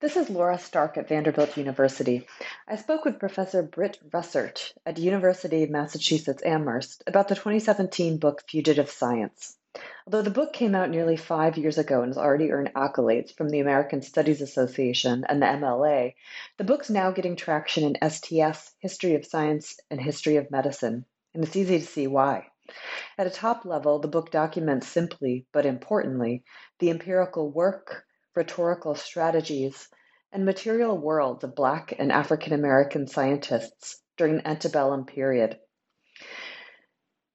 This 0.00 0.16
is 0.16 0.30
Laura 0.30 0.58
Stark 0.58 0.96
at 0.96 1.08
Vanderbilt 1.08 1.58
University. 1.58 2.26
I 2.66 2.76
spoke 2.76 3.04
with 3.04 3.18
Professor 3.18 3.62
Britt 3.62 3.98
Rusert 4.10 4.72
at 4.86 4.96
University 4.96 5.62
of 5.62 5.68
Massachusetts 5.68 6.42
Amherst 6.42 7.02
about 7.06 7.28
the 7.28 7.34
2017 7.34 8.16
book 8.16 8.42
Fugitive 8.48 8.90
Science. 8.90 9.58
Although 10.06 10.22
the 10.22 10.30
book 10.30 10.54
came 10.54 10.74
out 10.74 10.88
nearly 10.88 11.18
five 11.18 11.58
years 11.58 11.76
ago 11.76 12.00
and 12.00 12.08
has 12.08 12.16
already 12.16 12.50
earned 12.50 12.72
accolades 12.74 13.36
from 13.36 13.50
the 13.50 13.60
American 13.60 14.00
Studies 14.00 14.40
Association 14.40 15.26
and 15.28 15.42
the 15.42 15.46
MLA, 15.46 16.14
the 16.56 16.64
book's 16.64 16.88
now 16.88 17.10
getting 17.10 17.36
traction 17.36 17.84
in 17.84 18.10
STS, 18.10 18.72
History 18.78 19.16
of 19.16 19.26
Science, 19.26 19.78
and 19.90 20.00
History 20.00 20.36
of 20.36 20.50
Medicine, 20.50 21.04
and 21.34 21.44
it's 21.44 21.56
easy 21.56 21.78
to 21.78 21.84
see 21.84 22.06
why. 22.06 22.46
At 23.18 23.26
a 23.26 23.30
top 23.30 23.66
level, 23.66 23.98
the 23.98 24.08
book 24.08 24.30
documents 24.30 24.86
simply, 24.86 25.44
but 25.52 25.66
importantly, 25.66 26.42
the 26.78 26.88
empirical 26.88 27.50
work, 27.50 28.06
rhetorical 28.34 28.94
strategies, 28.94 29.88
and 30.32 30.44
material 30.44 30.96
worlds 30.96 31.42
of 31.44 31.54
Black 31.54 31.92
and 31.98 32.12
African 32.12 32.52
American 32.52 33.06
scientists 33.06 34.00
during 34.16 34.36
the 34.36 34.48
antebellum 34.48 35.04
period. 35.04 35.58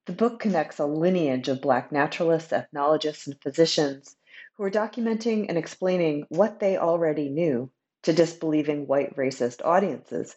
The 0.06 0.12
book 0.12 0.38
connects 0.38 0.78
a 0.78 0.86
lineage 0.86 1.48
of 1.48 1.60
Black 1.60 1.90
naturalists, 1.90 2.52
ethnologists, 2.52 3.26
and 3.26 3.40
physicians 3.42 4.16
who 4.54 4.62
are 4.62 4.70
documenting 4.70 5.46
and 5.48 5.58
explaining 5.58 6.24
what 6.28 6.60
they 6.60 6.78
already 6.78 7.28
knew 7.28 7.70
to 8.04 8.12
disbelieving 8.12 8.86
white 8.86 9.16
racist 9.16 9.64
audiences, 9.64 10.36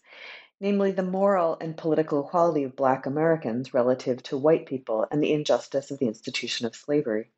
namely 0.60 0.92
the 0.92 1.04
moral 1.04 1.56
and 1.62 1.78
political 1.78 2.26
equality 2.26 2.64
of 2.64 2.76
Black 2.76 3.06
Americans 3.06 3.74
relative 3.74 4.22
to 4.24 4.38
white 4.38 4.66
people 4.66 5.06
and 5.12 5.24
the 5.24 5.32
injustice 5.32 5.92
of 5.92 6.00
the 6.00 6.08
institution 6.08 6.66
of 6.66 6.76
slavery. 6.76 7.32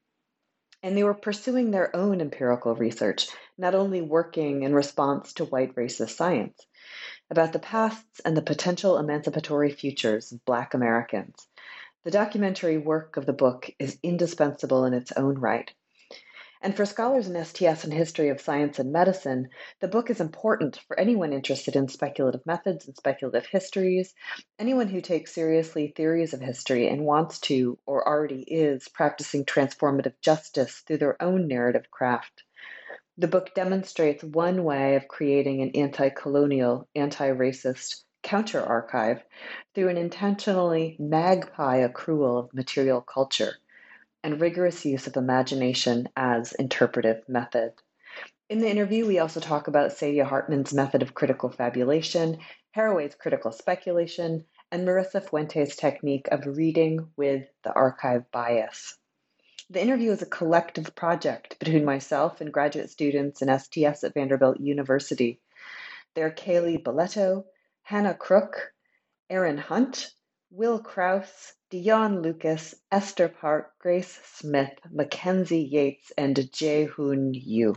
And 0.84 0.98
they 0.98 1.04
were 1.04 1.14
pursuing 1.14 1.72
their 1.72 1.96
own 1.96 2.22
empirical 2.22 2.76
research, 2.76 3.28
not 3.58 3.76
only 3.76 4.02
working 4.02 4.64
in 4.64 4.74
response 4.74 5.34
to 5.34 5.46
white 5.46 5.76
racist 5.76 6.16
science, 6.16 6.66
about 7.30 7.54
the 7.54 7.60
pasts 7.60 8.20
and 8.22 8.36
the 8.36 8.42
potential 8.42 8.98
emancipatory 8.98 9.72
futures 9.72 10.32
of 10.32 10.44
Black 10.46 10.74
Americans. 10.74 11.48
The 12.04 12.12
documentary 12.12 12.78
work 12.80 13.16
of 13.16 13.26
the 13.28 13.34
book 13.34 13.70
is 13.78 14.00
indispensable 14.02 14.86
in 14.86 14.94
its 14.94 15.12
own 15.12 15.38
right. 15.38 15.72
And 16.64 16.76
for 16.78 16.86
scholars 16.86 17.28
in 17.28 17.44
STS 17.44 17.84
and 17.86 17.92
history 17.92 18.30
of 18.30 18.40
science 18.40 18.78
and 18.78 18.92
medicine, 18.92 19.50
the 19.80 19.88
book 19.88 20.12
is 20.12 20.22
important 20.22 20.78
for 20.88 21.00
anyone 21.00 21.34
interested 21.34 21.76
in 21.76 21.88
speculative 21.88 22.46
methods 22.46 22.86
and 22.86 22.96
speculative 22.96 23.48
histories, 23.48 24.14
anyone 24.60 24.88
who 24.88 25.02
takes 25.02 25.34
seriously 25.34 25.92
theories 25.96 26.36
of 26.36 26.40
history 26.40 26.88
and 26.88 27.04
wants 27.04 27.40
to, 27.40 27.80
or 27.88 28.08
already 28.08 28.44
is, 28.44 28.88
practicing 28.88 29.44
transformative 29.44 30.14
justice 30.22 30.82
through 30.82 31.00
their 31.00 31.20
own 31.20 31.48
narrative 31.48 31.90
craft. 31.90 32.44
The 33.18 33.28
book 33.28 33.56
demonstrates 33.56 34.24
one 34.24 34.64
way 34.64 34.96
of 34.96 35.08
creating 35.08 35.64
an 35.64 35.72
anti 35.72 36.10
colonial, 36.10 36.88
anti 36.96 37.30
racist 37.30 38.04
counter 38.22 38.62
archive 38.62 39.24
through 39.74 39.90
an 39.90 39.98
intentionally 39.98 40.96
magpie 41.00 41.88
accrual 41.88 42.38
of 42.38 42.54
material 42.54 43.02
culture 43.02 43.56
and 44.24 44.42
rigorous 44.42 44.86
use 44.86 45.08
of 45.08 45.18
imagination 45.18 46.08
as 46.16 46.54
interpretive 46.54 47.28
method. 47.28 47.74
In 48.50 48.60
the 48.60 48.70
interview, 48.70 49.08
we 49.08 49.20
also 49.20 49.40
talk 49.40 49.68
about 49.68 49.92
Saidiya 49.92 50.26
Hartman's 50.26 50.74
method 50.74 51.02
of 51.02 51.14
critical 51.14 51.50
fabulation, 51.50 52.38
Haraway's 52.76 53.16
critical 53.16 53.52
speculation, 53.52 54.46
and 54.72 54.88
Marisa 54.88 55.24
Fuentes' 55.24 55.76
technique 55.76 56.28
of 56.32 56.46
reading 56.46 57.10
with 57.16 57.48
the 57.64 57.74
archive 57.74 58.30
bias. 58.32 58.98
The 59.70 59.82
interview 59.82 60.12
is 60.12 60.22
a 60.22 60.26
collective 60.26 60.94
project 60.96 61.58
between 61.60 61.86
myself 61.86 62.42
and 62.42 62.52
graduate 62.52 62.90
students 62.90 63.42
in 63.42 63.48
STS 63.58 64.04
at 64.04 64.14
Vanderbilt 64.14 64.60
University. 64.60 65.40
They're 66.14 66.32
Kaylee 66.32 66.84
Boletto, 66.84 67.46
Hannah 67.84 68.16
Crook, 68.16 68.74
Aaron 69.30 69.58
Hunt, 69.58 70.14
Will 70.50 70.80
Kraus, 70.80 71.54
Dion 71.72 72.22
Lucas, 72.22 72.76
Esther 72.92 73.30
Park, 73.30 73.72
Grace 73.80 74.20
Smith, 74.26 74.78
Mackenzie 74.92 75.64
Yates, 75.64 76.12
and 76.18 76.36
Jaehoon 76.36 77.32
Yu. 77.34 77.76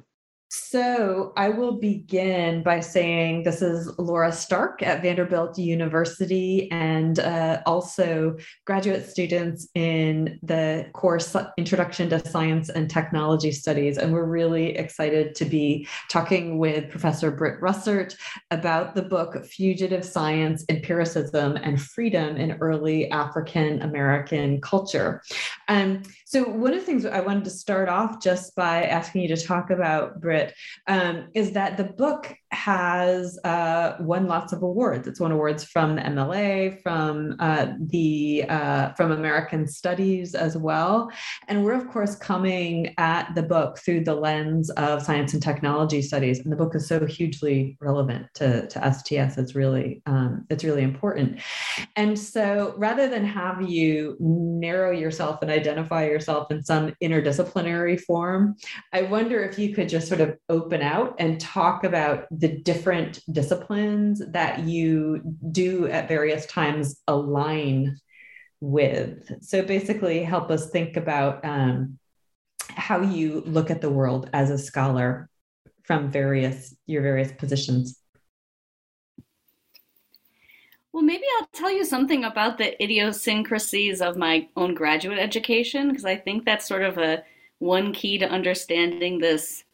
So 0.56 1.32
I 1.36 1.48
will 1.48 1.80
begin 1.80 2.62
by 2.62 2.78
saying 2.78 3.42
this 3.42 3.60
is 3.60 3.90
Laura 3.98 4.30
Stark 4.30 4.84
at 4.84 5.02
Vanderbilt 5.02 5.58
University 5.58 6.70
and 6.70 7.18
uh, 7.18 7.60
also 7.66 8.36
graduate 8.64 9.04
students 9.08 9.66
in 9.74 10.38
the 10.44 10.88
course 10.92 11.34
Introduction 11.58 12.08
to 12.10 12.24
Science 12.28 12.68
and 12.68 12.88
Technology 12.88 13.50
Studies. 13.50 13.98
And 13.98 14.12
we're 14.12 14.26
really 14.26 14.76
excited 14.76 15.34
to 15.34 15.44
be 15.44 15.88
talking 16.08 16.58
with 16.58 16.88
Professor 16.88 17.32
Britt 17.32 17.60
Rusert 17.60 18.14
about 18.52 18.94
the 18.94 19.02
book 19.02 19.44
Fugitive 19.44 20.04
Science, 20.04 20.64
Empiricism, 20.68 21.56
and 21.56 21.82
Freedom 21.82 22.36
in 22.36 22.52
Early 22.60 23.10
African 23.10 23.82
American 23.82 24.60
Culture. 24.60 25.20
Um, 25.66 26.02
so 26.24 26.44
one 26.44 26.74
of 26.74 26.78
the 26.78 26.86
things 26.86 27.06
I 27.06 27.20
wanted 27.20 27.44
to 27.44 27.50
start 27.50 27.88
off 27.88 28.22
just 28.22 28.54
by 28.54 28.84
asking 28.84 29.22
you 29.22 29.28
to 29.34 29.36
talk 29.36 29.70
about, 29.70 30.20
Britt, 30.20 30.43
um, 30.86 31.28
is 31.34 31.52
that 31.52 31.76
the 31.76 31.84
book 31.84 32.34
has 32.54 33.38
uh, 33.44 33.96
won 34.00 34.26
lots 34.26 34.52
of 34.52 34.62
awards. 34.62 35.06
It's 35.06 35.20
won 35.20 35.32
awards 35.32 35.64
from 35.64 35.96
the 35.96 36.02
MLA, 36.02 36.80
from 36.82 37.36
uh, 37.38 37.72
the 37.78 38.44
uh, 38.48 38.92
from 38.92 39.12
American 39.12 39.66
Studies 39.66 40.34
as 40.34 40.56
well, 40.56 41.10
and 41.48 41.64
we're 41.64 41.74
of 41.74 41.88
course 41.88 42.16
coming 42.16 42.94
at 42.98 43.34
the 43.34 43.42
book 43.42 43.78
through 43.78 44.04
the 44.04 44.14
lens 44.14 44.70
of 44.70 45.02
science 45.02 45.34
and 45.34 45.42
technology 45.42 46.00
studies. 46.00 46.38
And 46.40 46.52
the 46.52 46.56
book 46.56 46.74
is 46.74 46.86
so 46.88 47.04
hugely 47.04 47.76
relevant 47.80 48.26
to, 48.34 48.66
to 48.68 48.92
STS. 48.92 49.38
It's 49.38 49.54
really 49.54 50.02
um, 50.06 50.46
it's 50.50 50.64
really 50.64 50.82
important. 50.82 51.40
And 51.96 52.18
so 52.18 52.74
rather 52.76 53.08
than 53.08 53.24
have 53.24 53.62
you 53.62 54.16
narrow 54.20 54.90
yourself 54.90 55.42
and 55.42 55.50
identify 55.50 56.06
yourself 56.06 56.50
in 56.50 56.62
some 56.62 56.94
interdisciplinary 57.02 58.00
form, 58.00 58.56
I 58.92 59.02
wonder 59.02 59.42
if 59.42 59.58
you 59.58 59.74
could 59.74 59.88
just 59.88 60.08
sort 60.08 60.20
of 60.20 60.36
open 60.48 60.82
out 60.82 61.14
and 61.18 61.40
talk 61.40 61.84
about 61.84 62.26
the 62.30 62.43
different 62.48 63.20
disciplines 63.30 64.22
that 64.28 64.60
you 64.60 65.20
do 65.50 65.86
at 65.88 66.08
various 66.08 66.46
times 66.46 67.00
align 67.08 67.96
with. 68.60 69.42
So 69.42 69.62
basically, 69.62 70.22
help 70.22 70.50
us 70.50 70.70
think 70.70 70.96
about 70.96 71.44
um, 71.44 71.98
how 72.68 73.00
you 73.00 73.42
look 73.46 73.70
at 73.70 73.80
the 73.80 73.90
world 73.90 74.30
as 74.32 74.50
a 74.50 74.58
scholar 74.58 75.28
from 75.82 76.10
various 76.10 76.74
your 76.86 77.02
various 77.02 77.32
positions. 77.32 78.00
Well, 80.92 81.02
maybe 81.02 81.24
I'll 81.38 81.48
tell 81.52 81.72
you 81.72 81.84
something 81.84 82.24
about 82.24 82.56
the 82.56 82.80
idiosyncrasies 82.80 84.00
of 84.00 84.16
my 84.16 84.48
own 84.56 84.74
graduate 84.74 85.18
education 85.18 85.88
because 85.88 86.04
I 86.04 86.14
think 86.16 86.44
that's 86.44 86.68
sort 86.68 86.82
of 86.82 86.98
a 86.98 87.24
one 87.58 87.92
key 87.92 88.16
to 88.18 88.28
understanding 88.28 89.18
this, 89.18 89.64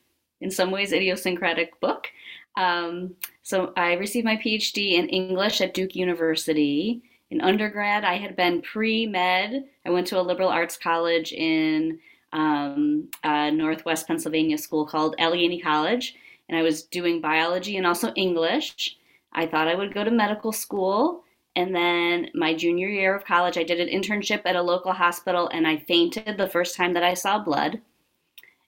in 0.40 0.50
some 0.50 0.70
ways, 0.70 0.93
idiosyncratic 0.93 1.78
book. 1.81 2.08
Um, 2.56 3.14
so 3.43 3.73
I 3.76 3.94
received 3.94 4.25
my 4.25 4.37
PhD 4.37 4.93
in 4.93 5.08
English 5.08 5.61
at 5.61 5.75
Duke 5.75 5.94
University. 5.94 7.02
In 7.31 7.41
undergrad, 7.41 8.05
I 8.05 8.14
had 8.17 8.37
been 8.37 8.62
pre 8.62 9.06
med. 9.06 9.64
I 9.87 9.91
went 9.91 10.06
to 10.08 10.20
a 10.20 10.23
liberal 10.23 10.49
arts 10.49 10.76
college 10.76 11.32
in 11.32 11.99
um, 12.32 13.08
a 13.25 13.50
Northwest 13.50 14.06
Pennsylvania 14.06 14.58
school 14.58 14.87
called 14.87 15.14
Allegheny 15.19 15.61
College, 15.61 16.17
and 16.49 16.58
I 16.58 16.62
was 16.62 16.82
doing 16.82 17.20
biology 17.20 17.76
and 17.76 17.87
also 17.87 18.12
English. 18.14 18.97
I 19.32 19.47
thought 19.47 19.69
I 19.69 19.75
would 19.75 19.94
go 19.94 20.05
to 20.05 20.11
medical 20.11 20.52
school. 20.52 21.25
And 21.56 21.75
then 21.75 22.29
my 22.35 22.55
junior 22.55 22.88
year 22.88 23.14
of 23.14 23.25
college, 23.25 23.58
I 23.58 23.64
did 23.64 23.81
an 23.81 23.88
internship 23.88 24.43
at 24.44 24.56
a 24.56 24.62
local 24.62 24.93
hospital 24.93 25.49
and 25.49 25.67
I 25.67 25.79
fainted 25.79 26.37
the 26.37 26.49
first 26.49 26.76
time 26.76 26.93
that 26.94 27.02
I 27.02 27.14
saw 27.14 27.38
blood. 27.38 27.81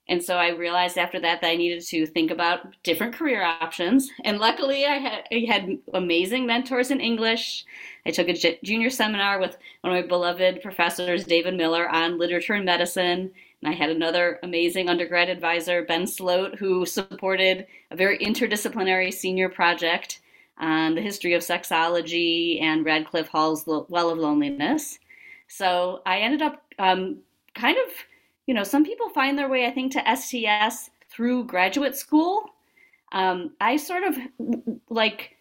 And 0.09 0.23
so 0.23 0.37
I 0.37 0.51
realized 0.51 0.99
after 0.99 1.21
that 1.21 1.41
that 1.41 1.49
I 1.49 1.57
needed 1.57 1.83
to 1.87 2.07
think 2.07 2.31
about 2.31 2.75
different 2.83 3.15
career 3.15 3.43
options. 3.43 4.11
And 4.25 4.39
luckily, 4.39 4.85
I 4.85 4.97
had, 4.97 5.25
I 5.31 5.45
had 5.49 5.79
amazing 5.95 6.45
mentors 6.45 6.91
in 6.91 7.01
English. 7.01 7.65
I 8.05 8.11
took 8.11 8.29
a 8.29 8.59
junior 8.65 8.91
seminar 8.91 9.39
with 9.39 9.57
one 9.83 9.97
of 9.97 10.03
my 10.03 10.07
beloved 10.07 10.61
professors, 10.61 11.25
David 11.25 11.55
Miller, 11.55 11.89
on 11.89 12.19
literature 12.19 12.55
and 12.55 12.65
medicine. 12.65 13.31
And 13.63 13.73
I 13.73 13.73
had 13.73 13.91
another 13.91 14.41
amazing 14.43 14.89
undergrad 14.89 15.29
advisor, 15.29 15.85
Ben 15.85 16.03
Slote, 16.03 16.59
who 16.59 16.85
supported 16.85 17.67
a 17.93 17.97
very 17.97 18.19
interdisciplinary 18.19 19.13
senior 19.13 19.49
project 19.49 20.21
on 20.59 20.97
the 20.97 21.01
history 21.01 21.35
of 21.35 21.43
sexology 21.43 22.61
and 22.61 22.85
Radclyffe 22.85 23.29
Hall's 23.29 23.65
Well 23.67 24.11
of 24.11 24.19
Loneliness. 24.19 24.99
So 25.47 26.03
I 26.05 26.19
ended 26.19 26.43
up 26.43 26.63
um, 26.79 27.19
kind 27.55 27.77
of 27.79 27.93
you 28.47 28.55
know, 28.55 28.65
some 28.65 28.85
people 28.85 29.09
find 29.11 29.39
their 29.39 29.49
way, 29.49 29.67
I 29.67 29.71
think, 29.71 29.93
to 29.93 30.17
STS 30.17 30.91
through 31.11 31.45
graduate 31.45 31.97
school. 31.97 32.45
Um, 33.13 33.53
I 33.61 33.77
sort 33.77 34.05
of 34.05 34.19
like 34.89 35.37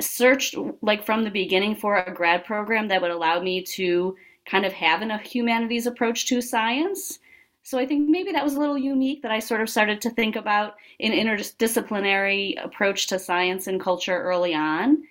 searched 0.00 0.56
like 0.82 1.04
from 1.04 1.24
the 1.24 1.30
beginning 1.30 1.74
for 1.74 1.96
a 1.96 2.14
grad 2.14 2.44
program 2.44 2.88
that 2.88 3.02
would 3.02 3.10
allow 3.10 3.40
me 3.40 3.62
to 3.62 4.16
kind 4.46 4.64
of 4.64 4.72
have 4.72 5.02
a 5.02 5.18
humanities 5.18 5.86
approach 5.86 6.26
to 6.26 6.40
science. 6.40 7.18
So 7.62 7.78
I 7.78 7.86
think 7.86 8.08
maybe 8.08 8.32
that 8.32 8.44
was 8.44 8.54
a 8.54 8.60
little 8.60 8.78
unique 8.78 9.22
that 9.22 9.30
I 9.30 9.38
sort 9.38 9.60
of 9.60 9.68
started 9.68 10.00
to 10.00 10.10
think 10.10 10.34
about 10.34 10.76
an 10.98 11.12
interdisciplinary 11.12 12.62
approach 12.64 13.06
to 13.08 13.18
science 13.18 13.66
and 13.66 13.80
culture 13.80 14.20
early 14.20 14.54
on 14.54 15.02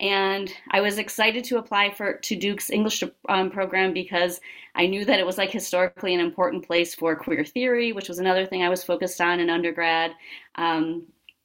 and 0.00 0.52
I 0.70 0.80
was 0.80 0.96
excited 0.96 1.44
to 1.44 1.58
apply 1.58 1.90
for 1.90 2.14
to 2.14 2.34
Duke's 2.34 2.70
English 2.70 3.04
um, 3.28 3.50
program 3.50 3.92
because 3.92 4.40
I 4.74 4.86
knew 4.86 5.04
that 5.04 5.20
it 5.20 5.26
was 5.26 5.36
like 5.36 5.50
historically 5.50 6.14
an 6.14 6.20
important 6.20 6.66
place 6.66 6.94
for 6.94 7.14
queer 7.14 7.44
theory, 7.44 7.92
which 7.92 8.08
was 8.08 8.18
another 8.18 8.46
thing 8.46 8.62
I 8.62 8.70
was 8.70 8.82
focused 8.82 9.20
on 9.20 9.40
in 9.40 9.50
undergrad. 9.50 10.12
Um, 10.54 11.04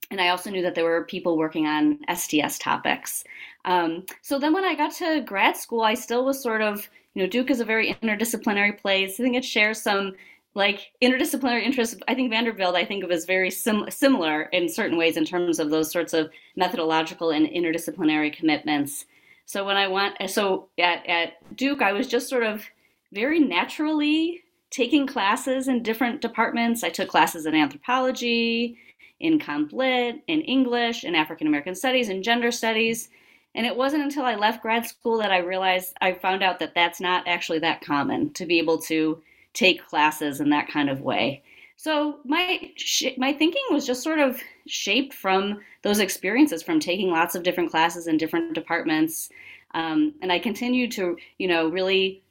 and 0.09 0.21
I 0.21 0.29
also 0.29 0.49
knew 0.49 0.61
that 0.61 0.73
there 0.73 0.85
were 0.85 1.03
people 1.03 1.37
working 1.37 1.67
on 1.67 1.99
STS 2.13 2.57
topics. 2.57 3.25
Um, 3.65 4.05
so 4.21 4.39
then 4.39 4.53
when 4.53 4.63
I 4.63 4.75
got 4.75 4.93
to 4.95 5.21
grad 5.21 5.57
school, 5.57 5.81
I 5.81 5.95
still 5.95 6.23
was 6.23 6.41
sort 6.41 6.61
of, 6.61 6.89
you 7.13 7.23
know, 7.23 7.29
Duke 7.29 7.49
is 7.49 7.59
a 7.59 7.65
very 7.65 7.93
interdisciplinary 7.93 8.77
place. 8.77 9.19
I 9.19 9.23
think 9.23 9.35
it 9.35 9.43
shares 9.43 9.81
some 9.81 10.13
like 10.55 10.93
interdisciplinary 11.03 11.63
interests 11.63 11.97
i 12.07 12.15
think 12.15 12.31
vanderbilt 12.31 12.75
i 12.75 12.85
think 12.85 13.03
of 13.03 13.11
as 13.11 13.25
very 13.25 13.51
sim- 13.51 13.89
similar 13.89 14.43
in 14.43 14.67
certain 14.67 14.97
ways 14.97 15.17
in 15.17 15.25
terms 15.25 15.59
of 15.59 15.69
those 15.69 15.91
sorts 15.91 16.13
of 16.13 16.31
methodological 16.55 17.29
and 17.29 17.47
interdisciplinary 17.47 18.33
commitments. 18.33 19.05
So 19.45 19.63
when 19.65 19.77
i 19.77 19.87
went 19.87 20.15
so 20.27 20.69
at, 20.79 21.05
at 21.07 21.55
duke 21.55 21.81
i 21.81 21.93
was 21.93 22.07
just 22.07 22.29
sort 22.29 22.43
of 22.43 22.65
very 23.13 23.39
naturally 23.39 24.41
taking 24.71 25.07
classes 25.07 25.69
in 25.69 25.83
different 25.83 26.19
departments. 26.21 26.83
I 26.83 26.89
took 26.89 27.07
classes 27.07 27.45
in 27.45 27.53
anthropology 27.53 28.77
in 29.19 29.39
comp 29.39 29.71
lit 29.71 30.21
in 30.27 30.41
english 30.41 31.03
in 31.03 31.15
african 31.15 31.47
american 31.47 31.75
studies 31.75 32.09
and 32.09 32.23
gender 32.23 32.51
studies. 32.51 33.09
And 33.53 33.65
it 33.65 33.75
wasn't 33.75 34.03
until 34.03 34.25
i 34.25 34.35
left 34.35 34.61
grad 34.61 34.85
school 34.85 35.17
that 35.19 35.31
i 35.31 35.37
realized 35.37 35.93
i 36.01 36.13
found 36.13 36.43
out 36.43 36.59
that 36.59 36.73
that's 36.73 36.99
not 37.01 37.27
actually 37.27 37.59
that 37.59 37.81
common 37.81 38.31
to 38.33 38.45
be 38.45 38.57
able 38.57 38.79
to 38.83 39.21
take 39.55 39.87
classes 39.87 40.39
in 40.39 40.49
that 40.49 40.67
kind 40.67 40.89
of 40.89 41.01
way. 41.01 41.41
So 41.77 42.19
my 42.23 42.71
my 43.17 43.33
thinking 43.33 43.63
was 43.71 43.85
just 43.85 44.03
sort 44.03 44.19
of 44.19 44.39
shaped 44.67 45.13
from 45.13 45.61
those 45.81 45.99
experiences, 45.99 46.63
from 46.63 46.79
taking 46.79 47.09
lots 47.09 47.35
of 47.35 47.43
different 47.43 47.71
classes 47.71 48.07
in 48.07 48.17
different 48.17 48.53
departments, 48.53 49.29
um, 49.73 50.13
and 50.21 50.31
I 50.31 50.39
continued 50.39 50.91
to 50.93 51.17
you 51.37 51.47
know 51.47 51.67
really 51.69 52.23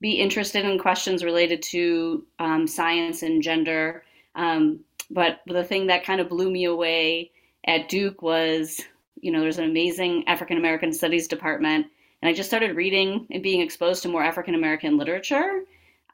be 0.00 0.12
interested 0.12 0.64
in 0.64 0.78
questions 0.78 1.24
related 1.24 1.62
to 1.62 2.24
um, 2.38 2.66
science 2.66 3.22
and 3.22 3.42
gender. 3.42 4.04
Um, 4.34 4.80
but 5.10 5.40
the 5.46 5.64
thing 5.64 5.86
that 5.86 6.04
kind 6.04 6.20
of 6.20 6.28
blew 6.28 6.50
me 6.50 6.64
away 6.64 7.32
at 7.66 7.88
Duke 7.88 8.22
was 8.22 8.80
you 9.20 9.32
know 9.32 9.40
there's 9.40 9.58
an 9.58 9.68
amazing 9.68 10.24
African 10.28 10.58
American 10.58 10.92
Studies 10.92 11.26
department, 11.26 11.86
and 12.22 12.28
I 12.28 12.32
just 12.32 12.48
started 12.48 12.76
reading 12.76 13.26
and 13.32 13.42
being 13.42 13.62
exposed 13.62 14.04
to 14.04 14.08
more 14.08 14.22
African 14.22 14.54
American 14.54 14.96
literature 14.96 15.64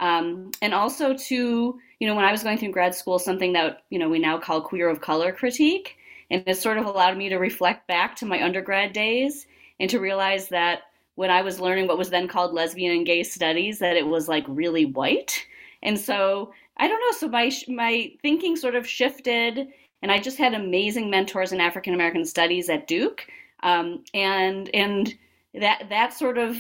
um, 0.01 0.51
and 0.61 0.75
also 0.75 1.15
to, 1.15 1.79
you 1.99 2.07
know, 2.07 2.15
when 2.15 2.25
I 2.25 2.33
was 2.33 2.43
going 2.43 2.59
through 2.59 2.73
grad 2.73 2.95
school, 2.95 3.19
something 3.19 3.53
that, 3.53 3.83
you 3.91 3.99
know, 3.99 4.09
we 4.09 4.19
now 4.19 4.39
call 4.39 4.61
queer 4.61 4.89
of 4.89 5.01
color 5.01 5.33
critique. 5.33 5.97
And 6.31 6.43
it 6.47 6.57
sort 6.57 6.79
of 6.79 6.87
allowed 6.87 7.17
me 7.17 7.29
to 7.29 7.37
reflect 7.37 7.87
back 7.87 8.17
to 8.17 8.27
my 8.27 8.43
undergrad 8.43 8.93
days 8.93 9.47
and 9.79 9.91
to 9.91 10.01
realize 10.01 10.49
that 10.49 10.81
when 11.15 11.31
I 11.31 11.43
was 11.43 11.61
learning 11.61 11.87
what 11.87 11.99
was 11.99 12.11
then 12.11 12.27
called 12.27 12.55
lesbian 12.55 12.97
and 12.97 13.07
gay 13.07 13.23
studies, 13.23 13.79
that 13.81 13.97
it 13.97 14.07
was 14.07 14.29
like 14.29 14.45
really 14.49 14.87
white. 14.87 15.47
And 15.83 15.99
so 15.99 16.53
I 16.79 16.89
don't 16.89 17.01
know. 17.01 17.13
So 17.13 17.29
my 17.29 17.51
my 17.69 18.13
thinking 18.23 18.57
sort 18.57 18.75
of 18.75 18.89
shifted, 18.89 19.69
and 20.01 20.11
I 20.11 20.19
just 20.19 20.39
had 20.39 20.55
amazing 20.55 21.11
mentors 21.11 21.53
in 21.53 21.61
African 21.61 21.95
American 21.95 22.25
studies 22.25 22.71
at 22.71 22.87
Duke, 22.87 23.27
um, 23.63 24.03
and 24.15 24.71
and 24.75 25.15
that 25.55 25.89
that 25.91 26.15
sort 26.15 26.39
of 26.39 26.57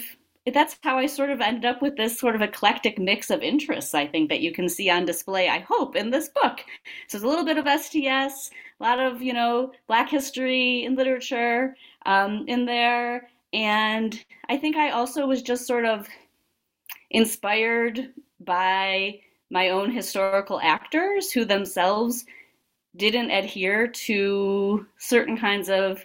that's 0.50 0.76
how 0.82 0.98
I 0.98 1.06
sort 1.06 1.30
of 1.30 1.40
ended 1.40 1.64
up 1.64 1.80
with 1.80 1.96
this 1.96 2.18
sort 2.18 2.34
of 2.34 2.42
eclectic 2.42 2.98
mix 2.98 3.30
of 3.30 3.42
interests, 3.42 3.94
I 3.94 4.06
think, 4.06 4.28
that 4.28 4.40
you 4.40 4.52
can 4.52 4.68
see 4.68 4.90
on 4.90 5.04
display, 5.04 5.48
I 5.48 5.60
hope, 5.60 5.94
in 5.94 6.10
this 6.10 6.28
book. 6.28 6.64
So 7.06 7.18
there's 7.18 7.24
a 7.24 7.28
little 7.28 7.44
bit 7.44 7.58
of 7.58 7.80
STS, 7.80 8.50
a 8.80 8.82
lot 8.82 8.98
of, 8.98 9.22
you 9.22 9.32
know, 9.32 9.72
Black 9.86 10.10
history 10.10 10.84
and 10.84 10.96
literature 10.96 11.76
um, 12.06 12.44
in 12.48 12.64
there. 12.64 13.28
And 13.52 14.20
I 14.48 14.56
think 14.56 14.76
I 14.76 14.90
also 14.90 15.26
was 15.26 15.42
just 15.42 15.66
sort 15.66 15.84
of 15.84 16.08
inspired 17.10 18.12
by 18.40 19.20
my 19.50 19.68
own 19.68 19.92
historical 19.92 20.58
actors 20.60 21.30
who 21.30 21.44
themselves 21.44 22.24
didn't 22.96 23.30
adhere 23.30 23.86
to 23.86 24.86
certain 24.98 25.36
kinds 25.36 25.68
of 25.68 26.04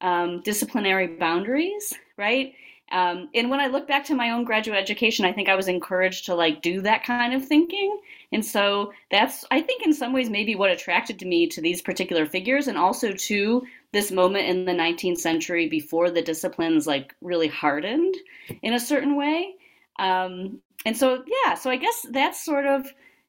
um, 0.00 0.42
disciplinary 0.42 1.06
boundaries, 1.06 1.94
right? 2.16 2.54
Um, 2.92 3.28
and 3.34 3.50
when 3.50 3.60
I 3.60 3.68
look 3.68 3.86
back 3.86 4.04
to 4.06 4.14
my 4.14 4.30
own 4.30 4.44
graduate 4.44 4.78
education, 4.78 5.24
I 5.24 5.32
think 5.32 5.48
I 5.48 5.54
was 5.54 5.68
encouraged 5.68 6.26
to 6.26 6.34
like 6.34 6.60
do 6.60 6.80
that 6.82 7.04
kind 7.04 7.32
of 7.34 7.44
thinking. 7.44 8.00
And 8.32 8.44
so 8.44 8.92
that's, 9.10 9.44
I 9.50 9.60
think, 9.60 9.82
in 9.82 9.92
some 9.92 10.12
ways, 10.12 10.28
maybe 10.28 10.54
what 10.54 10.70
attracted 10.70 11.22
me 11.22 11.46
to 11.48 11.60
these 11.60 11.82
particular 11.82 12.26
figures 12.26 12.66
and 12.66 12.76
also 12.76 13.12
to 13.12 13.62
this 13.92 14.10
moment 14.10 14.46
in 14.48 14.64
the 14.64 14.72
19th 14.72 15.18
century 15.18 15.68
before 15.68 16.10
the 16.10 16.22
disciplines 16.22 16.86
like 16.86 17.14
really 17.20 17.48
hardened 17.48 18.16
in 18.62 18.72
a 18.72 18.80
certain 18.80 19.16
way. 19.16 19.54
Um, 19.98 20.60
and 20.84 20.96
so, 20.96 21.22
yeah, 21.44 21.54
so 21.54 21.70
I 21.70 21.76
guess 21.76 22.06
that's 22.10 22.44
sort 22.44 22.66
of 22.66 22.86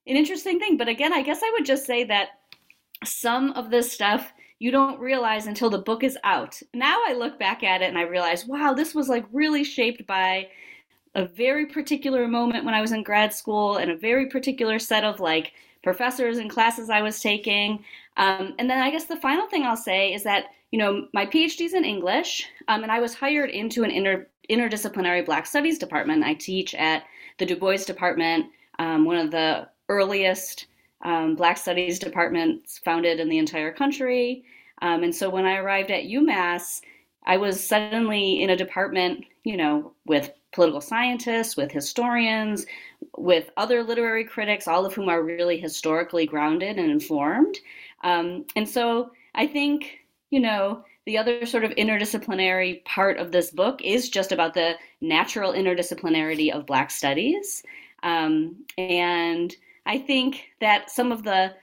an 0.07 0.15
interesting 0.15 0.59
thing. 0.59 0.77
But 0.77 0.87
again, 0.87 1.13
I 1.13 1.21
guess 1.21 1.41
I 1.43 1.51
would 1.53 1.65
just 1.65 1.85
say 1.85 2.03
that 2.05 2.29
some 3.03 3.51
of 3.53 3.69
this 3.69 3.91
stuff 3.91 4.31
you 4.61 4.69
don't 4.69 4.99
realize 4.99 5.47
until 5.47 5.71
the 5.71 5.79
book 5.79 6.03
is 6.03 6.19
out. 6.23 6.61
Now 6.71 6.99
I 7.07 7.13
look 7.13 7.39
back 7.39 7.63
at 7.63 7.81
it 7.81 7.89
and 7.89 7.97
I 7.97 8.03
realize, 8.03 8.45
wow, 8.45 8.75
this 8.75 8.93
was 8.93 9.09
like 9.09 9.25
really 9.33 9.63
shaped 9.63 10.05
by 10.05 10.49
a 11.15 11.25
very 11.25 11.65
particular 11.65 12.27
moment 12.27 12.63
when 12.63 12.75
I 12.75 12.79
was 12.79 12.91
in 12.91 13.01
grad 13.01 13.33
school 13.33 13.77
and 13.77 13.89
a 13.89 13.97
very 13.97 14.27
particular 14.27 14.77
set 14.77 15.03
of 15.03 15.19
like 15.19 15.53
professors 15.81 16.37
and 16.37 16.47
classes 16.47 16.91
I 16.91 17.01
was 17.01 17.19
taking. 17.19 17.83
Um, 18.17 18.53
and 18.59 18.69
then 18.69 18.77
I 18.77 18.91
guess 18.91 19.05
the 19.05 19.15
final 19.15 19.47
thing 19.47 19.63
I'll 19.63 19.75
say 19.75 20.13
is 20.13 20.21
that, 20.25 20.45
you 20.69 20.77
know, 20.77 21.07
my 21.11 21.25
PhD's 21.25 21.73
in 21.73 21.83
English, 21.83 22.47
um, 22.67 22.83
and 22.83 22.91
I 22.91 22.99
was 22.99 23.15
hired 23.15 23.49
into 23.49 23.83
an 23.83 23.89
inter- 23.89 24.27
interdisciplinary 24.47 25.25
Black 25.25 25.47
Studies 25.47 25.79
department. 25.79 26.23
I 26.23 26.35
teach 26.35 26.75
at 26.75 27.05
the 27.39 27.47
Du 27.47 27.55
Bois 27.55 27.77
Department, 27.77 28.45
um, 28.77 29.05
one 29.05 29.17
of 29.17 29.31
the 29.31 29.67
earliest 29.89 30.67
um, 31.03 31.35
Black 31.35 31.57
Studies 31.57 31.99
departments 31.99 32.77
founded 32.79 33.19
in 33.19 33.29
the 33.29 33.37
entire 33.37 33.71
country. 33.71 34.43
Um, 34.81 35.03
and 35.03 35.15
so 35.15 35.29
when 35.29 35.45
I 35.45 35.57
arrived 35.57 35.91
at 35.91 36.05
UMass, 36.05 36.81
I 37.25 37.37
was 37.37 37.65
suddenly 37.65 38.41
in 38.41 38.49
a 38.49 38.57
department, 38.57 39.25
you 39.43 39.57
know, 39.57 39.93
with 40.05 40.31
political 40.53 40.81
scientists, 40.81 41.55
with 41.55 41.71
historians, 41.71 42.65
with 43.17 43.49
other 43.57 43.83
literary 43.83 44.25
critics, 44.25 44.67
all 44.67 44.85
of 44.85 44.93
whom 44.93 45.09
are 45.09 45.23
really 45.23 45.59
historically 45.59 46.25
grounded 46.25 46.77
and 46.77 46.91
informed. 46.91 47.57
Um, 48.03 48.45
and 48.55 48.67
so 48.67 49.11
I 49.35 49.47
think, 49.47 49.99
you 50.29 50.39
know, 50.39 50.83
the 51.05 51.17
other 51.17 51.45
sort 51.45 51.63
of 51.63 51.71
interdisciplinary 51.71 52.83
part 52.85 53.17
of 53.17 53.31
this 53.31 53.51
book 53.51 53.81
is 53.83 54.09
just 54.09 54.31
about 54.31 54.53
the 54.53 54.75
natural 54.99 55.53
interdisciplinarity 55.53 56.51
of 56.51 56.65
Black 56.65 56.91
studies. 56.91 57.63
Um, 58.03 58.65
and 58.77 59.55
I 59.85 59.97
think 59.97 60.49
that 60.59 60.91
some 60.91 61.11
of 61.11 61.23
the 61.23 61.53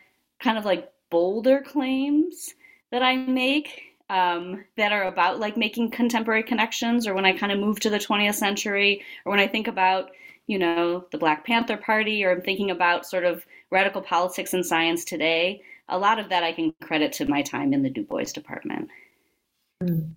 kind 0.41 0.59
of 0.59 0.65
like 0.65 0.91
bolder 1.11 1.61
claims 1.61 2.55
that 2.91 3.03
I 3.03 3.17
make 3.17 3.89
um, 4.11 4.65
that 4.77 4.93
are 4.93 5.05
about 5.05 5.39
like 5.39 5.57
making 5.57 5.91
contemporary 5.91 6.43
connections, 6.43 7.07
or 7.07 7.15
when 7.15 7.27
I 7.27 7.37
kind 7.37 7.53
of 7.53 7.59
move 7.59 7.81
to 7.81 7.91
the 7.91 7.99
20th 7.99 8.35
century, 8.35 9.03
or 9.25 9.31
when 9.31 9.41
I 9.41 9.47
think 9.47 9.69
about, 9.69 10.11
you 10.47 10.59
know, 10.59 11.07
the 11.13 11.19
Black 11.19 11.45
Panther 11.45 11.77
Party, 11.77 12.25
or 12.25 12.31
I'm 12.31 12.41
thinking 12.41 12.71
about 12.71 13.07
sort 13.07 13.25
of 13.25 13.45
radical 13.71 14.01
politics 14.01 14.55
and 14.55 14.65
science 14.65 15.05
today, 15.05 15.63
a 15.89 15.99
lot 15.99 16.19
of 16.19 16.31
that 16.31 16.43
I 16.43 16.53
can 16.53 16.73
credit 16.83 17.13
to 17.15 17.27
my 17.27 17.43
time 17.43 17.73
in 17.73 17.83
the 17.83 17.91
Du 17.91 18.03
Bois 18.03 18.25
department. 18.33 18.89
Mm. 19.83 20.15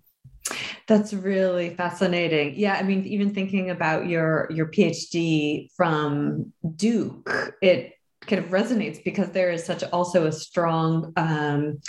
That's 0.88 1.12
really 1.12 1.70
fascinating. 1.74 2.54
Yeah, 2.56 2.74
I 2.74 2.82
mean, 2.82 3.04
even 3.04 3.32
thinking 3.32 3.70
about 3.70 4.06
your 4.06 4.48
your 4.50 4.66
PhD 4.66 5.68
from 5.76 6.52
Duke, 6.76 7.54
it 7.62 7.94
kind 8.26 8.44
of 8.44 8.50
resonates 8.50 9.02
because 9.02 9.30
there 9.30 9.50
is 9.50 9.64
such 9.64 9.82
also 9.84 10.26
a 10.26 10.32
strong 10.32 11.12
um, 11.16 11.80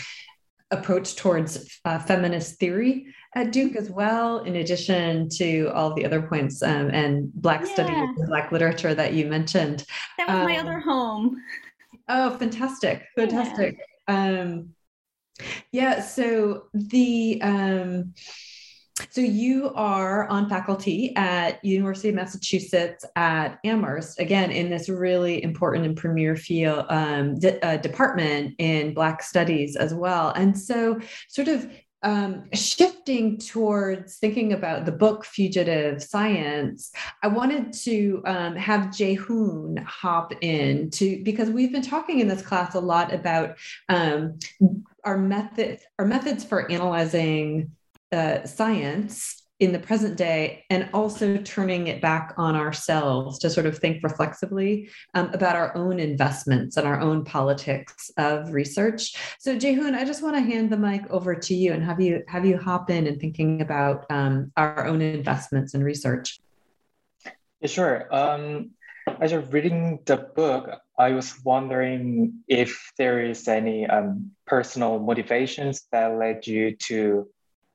approach 0.72 1.16
towards 1.16 1.80
uh, 1.86 2.00
feminist 2.00 2.60
theory 2.60 3.14
at 3.36 3.52
Duke 3.52 3.76
as 3.76 3.90
well, 3.90 4.40
in 4.40 4.58
addition 4.58 5.30
to 5.38 5.68
all 5.74 5.94
the 5.94 6.06
other 6.06 6.22
points 6.22 6.62
um, 6.62 6.90
and 6.90 7.34
Black 7.34 7.62
yeah. 7.66 7.74
studies 7.74 7.96
and 7.96 8.28
Black 8.28 8.52
literature 8.52 8.94
that 8.94 9.14
you 9.14 9.26
mentioned. 9.26 9.86
That 10.18 10.28
was 10.28 10.38
um, 10.38 10.46
my 10.46 10.58
other 10.58 10.80
home. 10.80 11.38
Oh, 12.10 12.38
fantastic! 12.38 13.04
Fantastic. 13.16 13.78
Yeah. 14.08 14.42
Um, 14.42 14.76
yeah. 15.72 16.02
So 16.02 16.66
the 16.74 17.42
um, 17.42 18.14
so 19.10 19.22
you 19.22 19.72
are 19.74 20.28
on 20.28 20.48
faculty 20.50 21.16
at 21.16 21.64
University 21.66 22.10
of 22.10 22.16
Massachusetts 22.16 23.04
at 23.16 23.60
Amherst, 23.64 24.20
again 24.20 24.52
in 24.52 24.70
this 24.70 24.88
really 24.88 25.44
important 25.44 25.86
and 25.86 25.98
premier 25.98 26.36
field 26.36 26.86
um, 26.90 27.38
uh, 27.64 27.78
department 27.78 28.56
in 28.60 28.94
Black 28.94 29.24
Studies 29.24 29.76
as 29.76 29.94
well. 29.94 30.30
And 30.30 30.58
so, 30.58 31.00
sort 31.28 31.48
of 31.48 31.70
um, 32.04 32.44
shifting 32.54 33.38
towards 33.38 34.18
thinking 34.18 34.54
about 34.54 34.86
the 34.86 34.92
book 34.92 35.26
Fugitive 35.26 36.04
Science, 36.04 36.92
I 37.24 37.30
wanted 37.30 37.74
to 37.74 38.22
um, 38.26 38.56
have 38.58 38.88
Jae 38.88 39.18
Hoon 39.18 39.78
hop 39.78 40.34
in 40.42 40.90
to 40.92 41.24
because 41.24 41.50
we've 41.50 41.72
been 41.72 41.82
talking 41.82 42.20
in 42.20 42.28
this 42.28 42.42
class 42.42 42.76
a 42.76 42.80
lot 42.80 43.14
about 43.14 43.58
um, 43.90 44.38
our 45.04 45.18
method, 45.18 45.80
our 46.00 46.06
methods 46.06 46.44
for 46.44 46.70
analyzing 46.72 47.72
uh, 48.12 48.46
science 48.46 49.44
in 49.60 49.72
the 49.72 49.80
present 49.80 50.18
day 50.18 50.66
and 50.70 50.90
also 50.94 51.38
turning 51.38 51.88
it 51.88 52.02
back 52.02 52.34
on 52.38 52.56
ourselves 52.56 53.40
to 53.40 53.50
sort 53.50 53.66
of 53.66 53.78
think 53.78 54.04
reflexively 54.04 54.90
um, 55.14 55.30
about 55.34 55.56
our 55.56 55.76
own 55.78 56.00
investments 56.00 56.76
and 56.76 56.88
our 56.88 57.00
own 57.00 57.24
politics 57.24 58.12
of 58.18 58.52
research. 58.52 59.16
So 59.40 59.56
Jae 59.56 59.76
Hoon, 59.76 59.96
I 59.96 60.04
just 60.04 60.22
want 60.22 60.36
to 60.36 60.42
hand 60.42 60.70
the 60.70 60.78
mic 60.78 61.10
over 61.10 61.34
to 61.34 61.56
you 61.56 61.72
and 61.72 61.84
have 61.84 62.02
you 62.02 62.24
have 62.28 62.46
you 62.46 62.58
hop 62.58 62.90
in 62.90 63.08
and 63.08 63.20
thinking 63.22 63.62
about 63.62 64.06
um, 64.10 64.52
our 64.58 64.86
own 64.86 65.02
investments 65.02 65.74
in 65.74 65.84
research. 65.84 66.40
Yeah, 67.62 67.68
sure. 67.68 68.14
Um, 68.14 68.72
as 69.20 69.32
you're 69.32 69.42
reading 69.42 70.00
the 70.06 70.18
book, 70.18 70.70
I 70.98 71.12
was 71.12 71.34
wondering 71.44 72.44
if 72.48 72.92
there 72.98 73.24
is 73.24 73.48
any 73.48 73.88
um, 73.88 74.32
personal 74.46 75.00
motivations 75.00 75.88
that 75.92 76.18
led 76.18 76.46
you 76.48 76.76
to 76.88 77.28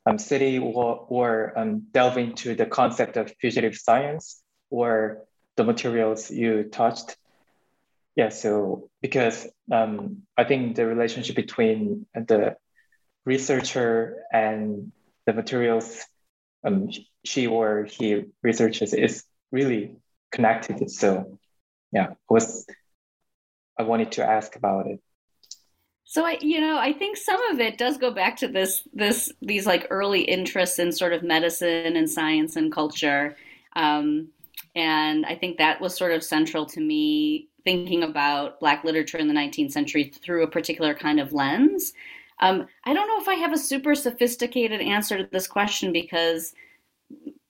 um, 0.07 0.19
study 0.19 0.59
or, 0.59 1.07
or 1.09 1.59
um, 1.59 1.87
delve 1.93 2.19
into 2.19 2.55
the 2.55 2.67
concept 2.67 3.17
of 3.17 3.35
fugitive 3.41 3.77
science 3.77 4.43
or 4.71 5.25
the 5.57 5.65
materials 5.65 6.31
you 6.31 6.65
touched. 6.65 7.17
Yeah, 8.17 8.31
so 8.31 8.91
because 9.01 9.47
um, 9.71 10.23
I 10.37 10.45
think 10.45 10.77
the 10.77 10.87
relationship 10.87 11.37
between 11.37 12.07
the 12.15 12.57
researcher 13.25 14.23
and 14.33 14.93
the 15.27 15.33
materials 15.33 16.05
um, 16.65 16.89
she 17.25 17.47
or 17.47 17.85
he 17.85 18.25
researches 18.43 18.95
is 18.95 19.25
really 19.53 19.97
connected. 20.31 20.91
So 20.91 21.39
yeah, 21.93 22.09
was 22.29 22.67
I 23.79 23.83
wanted 23.83 24.13
to 24.13 24.25
ask 24.25 24.57
about 24.57 24.87
it. 24.87 25.01
So 26.05 26.25
I, 26.25 26.39
you 26.41 26.61
know, 26.61 26.79
I 26.79 26.95
think 26.95 27.19
some 27.19 27.43
of 27.51 27.61
it 27.61 27.77
does 27.77 27.99
go 27.99 28.11
back 28.11 28.39
to 28.39 28.49
this, 28.49 28.83
this, 28.95 29.31
these 29.43 29.67
like 29.67 29.87
early 29.91 30.23
interests 30.23 30.79
in 30.79 30.91
sort 30.91 31.13
of 31.13 31.23
medicine 31.23 31.97
and 31.97 32.09
science 32.09 32.57
and 32.57 32.73
culture, 32.73 33.37
um, 33.77 34.29
and 34.75 35.27
I 35.27 35.35
think 35.35 35.59
that 35.59 35.81
was 35.81 35.97
sort 35.97 36.13
of 36.13 36.25
central 36.25 36.65
to 36.67 36.81
me 36.81 37.49
thinking 37.65 38.03
about 38.03 38.61
Black 38.61 38.85
literature 38.85 39.19
in 39.19 39.29
the 39.29 39.35
19th 39.35 39.73
century 39.73 40.05
through 40.05 40.45
a 40.45 40.51
particular 40.51 40.95
kind 40.95 41.21
of 41.21 41.33
lens. 41.33 41.93
Um, 42.41 42.67
I 42.85 42.95
don't 42.95 43.09
know 43.09 43.21
if 43.21 43.29
I 43.29 43.35
have 43.35 43.53
a 43.53 43.59
super 43.59 43.95
sophisticated 43.95 44.81
answer 44.81 45.19
to 45.19 45.29
this 45.31 45.47
question 45.47 45.93
because 45.93 46.55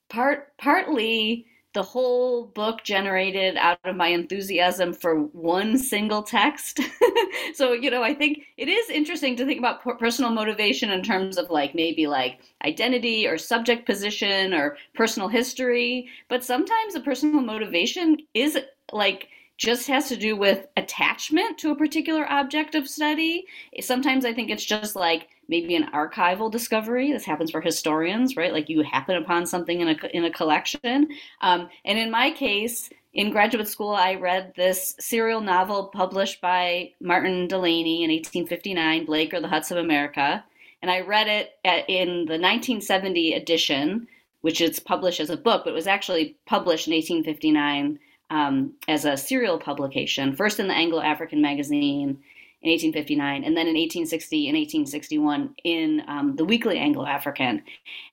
part 0.08 0.56
partly 0.58 1.47
the 1.78 1.82
whole 1.85 2.47
book 2.47 2.82
generated 2.82 3.56
out 3.56 3.78
of 3.85 3.94
my 3.94 4.08
enthusiasm 4.08 4.92
for 4.92 5.23
one 5.26 5.78
single 5.78 6.25
text. 6.25 6.80
so, 7.54 7.73
you 7.73 7.88
know, 7.88 8.02
I 8.02 8.14
think 8.14 8.40
it 8.56 8.66
is 8.66 8.90
interesting 8.90 9.37
to 9.37 9.47
think 9.47 9.61
about 9.61 9.85
personal 10.00 10.32
motivation 10.32 10.90
in 10.90 11.04
terms 11.04 11.38
of 11.38 11.50
like 11.50 11.76
maybe 11.76 12.08
like 12.08 12.40
identity 12.64 13.28
or 13.28 13.38
subject 13.38 13.87
position 13.87 14.52
or 14.52 14.76
personal 14.92 15.28
history. 15.28 16.08
But 16.26 16.42
sometimes 16.42 16.97
a 16.97 17.00
personal 17.00 17.42
motivation 17.42 18.16
is 18.35 18.58
like 18.92 19.28
just 19.56 19.87
has 19.87 20.08
to 20.08 20.16
do 20.16 20.35
with 20.35 20.66
attachment 20.76 21.58
to 21.58 21.70
a 21.70 21.76
particular 21.76 22.28
object 22.28 22.75
of 22.75 22.88
study. 22.88 23.47
Sometimes 23.80 24.25
I 24.25 24.35
think 24.35 24.50
it's 24.50 24.64
just 24.64 24.97
like 24.97 25.28
maybe 25.48 25.74
an 25.74 25.90
archival 25.92 26.50
discovery. 26.50 27.12
This 27.12 27.24
happens 27.24 27.50
for 27.50 27.60
historians, 27.60 28.36
right? 28.36 28.52
Like 28.52 28.68
you 28.68 28.82
happen 28.82 29.16
upon 29.16 29.46
something 29.46 29.80
in 29.80 29.88
a 29.88 29.96
in 30.12 30.24
a 30.24 30.30
collection. 30.30 31.08
Um, 31.40 31.68
and 31.84 31.98
in 31.98 32.10
my 32.10 32.30
case, 32.30 32.90
in 33.14 33.30
graduate 33.30 33.68
school, 33.68 33.90
I 33.90 34.14
read 34.14 34.52
this 34.54 34.94
serial 35.00 35.40
novel 35.40 35.86
published 35.86 36.40
by 36.40 36.92
Martin 37.00 37.48
Delany 37.48 38.04
in 38.04 38.10
1859, 38.10 39.06
Blake 39.06 39.32
or 39.32 39.40
the 39.40 39.48
Huts 39.48 39.70
of 39.70 39.78
America, 39.78 40.44
and 40.82 40.90
I 40.90 41.00
read 41.00 41.26
it 41.26 41.52
at, 41.64 41.88
in 41.88 42.26
the 42.26 42.38
1970 42.38 43.32
edition, 43.32 44.06
which 44.42 44.60
is 44.60 44.78
published 44.78 45.20
as 45.20 45.30
a 45.30 45.36
book, 45.36 45.64
but 45.64 45.70
it 45.70 45.74
was 45.74 45.86
actually 45.86 46.36
published 46.46 46.86
in 46.86 46.94
1859 46.94 47.98
um, 48.30 48.74
as 48.86 49.04
a 49.04 49.16
serial 49.16 49.58
publication, 49.58 50.36
first 50.36 50.60
in 50.60 50.68
the 50.68 50.74
Anglo 50.74 51.00
African 51.00 51.40
magazine 51.40 52.18
in 52.62 52.70
1859, 52.70 53.44
and 53.44 53.56
then 53.56 53.66
in 53.66 53.74
1860 53.74 54.48
and 54.48 54.56
1861 54.56 55.54
in 55.64 56.02
um, 56.08 56.36
the 56.36 56.44
Weekly 56.44 56.78
Anglo 56.78 57.06
African. 57.06 57.62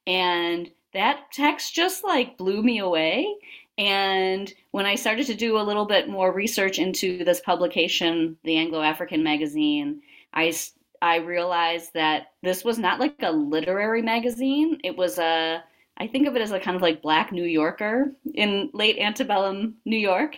And 0.06 0.70
that 0.94 1.32
text 1.32 1.74
just 1.74 2.04
like 2.04 2.38
blew 2.38 2.62
me 2.64 2.80
away. 2.80 3.36
And 3.78 4.54
when 4.72 4.86
I 4.86 4.96
started 4.96 5.26
to 5.28 5.36
do 5.36 5.58
a 5.58 5.64
little 5.64 5.86
bit 5.86 6.08
more 6.08 6.32
research 6.32 6.80
into 6.80 7.26
this 7.26 7.42
publication, 7.42 8.38
the 8.44 8.56
Anglo 8.58 8.82
African 8.82 9.24
magazine, 9.24 10.02
I 10.34 10.54
I 11.02 11.18
realized 11.18 11.94
that 11.94 12.28
this 12.42 12.64
was 12.64 12.80
not 12.80 13.00
like 13.00 13.16
a 13.22 13.32
literary 13.32 14.02
magazine. 14.02 14.80
It 14.84 14.96
was 14.96 15.20
a 15.20 15.64
I 15.98 16.08
think 16.08 16.28
of 16.28 16.36
it 16.36 16.42
as 16.42 16.52
a 16.52 16.60
kind 16.60 16.76
of 16.76 16.82
like 16.82 17.02
Black 17.02 17.32
New 17.32 17.46
Yorker 17.46 18.12
in 18.34 18.70
late 18.74 18.98
antebellum 18.98 19.76
New 19.86 19.98
York. 19.98 20.38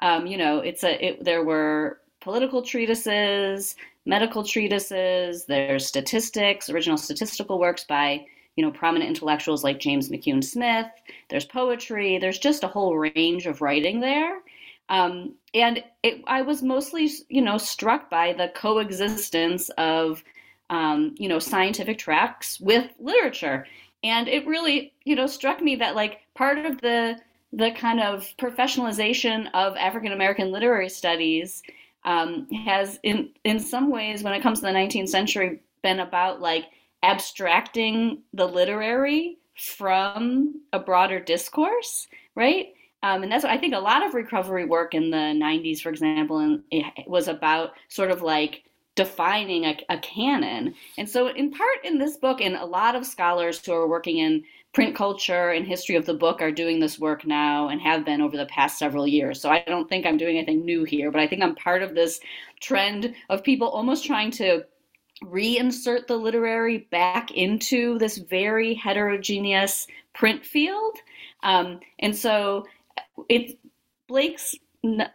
Um, 0.00 0.26
you 0.26 0.36
know, 0.36 0.58
it's 0.58 0.84
a 0.84 1.04
it, 1.04 1.24
there 1.24 1.44
were 1.44 2.00
political 2.24 2.62
treatises, 2.62 3.76
medical 4.06 4.42
treatises. 4.42 5.44
There's 5.44 5.86
statistics, 5.86 6.68
original 6.68 6.96
statistical 6.96 7.58
works 7.60 7.84
by 7.84 8.26
you 8.56 8.64
know 8.64 8.72
prominent 8.72 9.08
intellectuals 9.08 9.62
like 9.62 9.78
James 9.78 10.08
McCune 10.08 10.42
Smith. 10.42 10.86
There's 11.30 11.44
poetry. 11.44 12.18
There's 12.18 12.38
just 12.38 12.64
a 12.64 12.68
whole 12.68 12.96
range 12.96 13.46
of 13.46 13.60
writing 13.60 14.00
there. 14.00 14.40
Um, 14.88 15.34
and 15.54 15.82
it, 16.02 16.22
I 16.26 16.42
was 16.42 16.62
mostly, 16.62 17.10
you 17.28 17.40
know, 17.40 17.56
struck 17.56 18.10
by 18.10 18.34
the 18.34 18.48
coexistence 18.54 19.70
of, 19.78 20.22
um, 20.68 21.14
you 21.16 21.28
know, 21.28 21.38
scientific 21.38 21.98
tracks 21.98 22.60
with 22.60 22.90
literature 22.98 23.64
and 24.04 24.28
it 24.28 24.46
really 24.46 24.92
you 25.04 25.16
know 25.16 25.26
struck 25.26 25.60
me 25.60 25.74
that 25.76 25.96
like 25.96 26.20
part 26.34 26.58
of 26.58 26.80
the 26.80 27.18
the 27.52 27.70
kind 27.72 28.00
of 28.00 28.28
professionalization 28.36 29.48
of 29.54 29.76
African 29.76 30.12
American 30.12 30.52
literary 30.52 30.88
studies 30.88 31.62
um, 32.04 32.48
has 32.50 32.98
in 33.02 33.30
in 33.44 33.58
some 33.58 33.90
ways 33.90 34.22
when 34.22 34.34
it 34.34 34.42
comes 34.42 34.60
to 34.60 34.66
the 34.66 34.72
19th 34.72 35.08
century 35.08 35.60
been 35.82 36.00
about 36.00 36.40
like 36.40 36.66
abstracting 37.02 38.22
the 38.32 38.46
literary 38.46 39.38
from 39.54 40.60
a 40.72 40.78
broader 40.78 41.20
discourse 41.20 42.08
right? 42.34 42.68
Um, 43.02 43.22
and 43.22 43.30
that's 43.30 43.44
what 43.44 43.52
I 43.52 43.58
think 43.58 43.74
a 43.74 43.78
lot 43.78 44.04
of 44.04 44.14
recovery 44.14 44.64
work 44.64 44.94
in 44.94 45.10
the 45.10 45.16
90s, 45.16 45.80
for 45.80 45.90
example, 45.90 46.38
and 46.38 46.62
it 46.70 47.06
was 47.06 47.28
about 47.28 47.72
sort 47.88 48.10
of 48.10 48.22
like 48.22 48.64
defining 48.94 49.64
a, 49.64 49.78
a, 49.90 49.98
canon. 49.98 50.74
And 50.96 51.08
so, 51.08 51.28
in 51.28 51.50
part 51.50 51.84
in 51.84 51.98
this 51.98 52.16
book, 52.16 52.40
and 52.40 52.56
a 52.56 52.64
lot 52.64 52.94
of 52.94 53.04
scholars 53.04 53.64
who 53.64 53.72
are 53.72 53.88
working 53.88 54.18
in 54.18 54.44
print 54.74 54.94
culture 54.94 55.50
and 55.50 55.66
history 55.66 55.94
of 55.94 56.04
the 56.04 56.12
book 56.12 56.42
are 56.42 56.50
doing 56.50 56.80
this 56.80 56.98
work 56.98 57.24
now 57.24 57.68
and 57.68 57.80
have 57.80 58.04
been 58.04 58.20
over 58.20 58.36
the 58.36 58.46
past 58.46 58.78
several 58.78 59.06
years. 59.06 59.40
So, 59.40 59.48
I 59.48 59.64
don't 59.66 59.88
think 59.88 60.04
I'm 60.04 60.18
doing 60.18 60.36
anything 60.36 60.64
new 60.64 60.84
here, 60.84 61.10
but 61.10 61.20
I 61.20 61.26
think 61.26 61.42
I'm 61.42 61.54
part 61.54 61.82
of 61.82 61.94
this 61.94 62.20
trend 62.60 63.14
of 63.30 63.44
people 63.44 63.68
almost 63.68 64.04
trying 64.04 64.30
to 64.32 64.64
reinsert 65.22 66.06
the 66.06 66.16
literary 66.16 66.88
back 66.90 67.30
into 67.30 67.98
this 67.98 68.18
very 68.18 68.74
heterogeneous 68.74 69.86
print 70.12 70.44
field. 70.44 70.96
Um, 71.42 71.80
and 72.00 72.14
so, 72.14 72.66
it 73.28 73.58
Blake's 74.08 74.54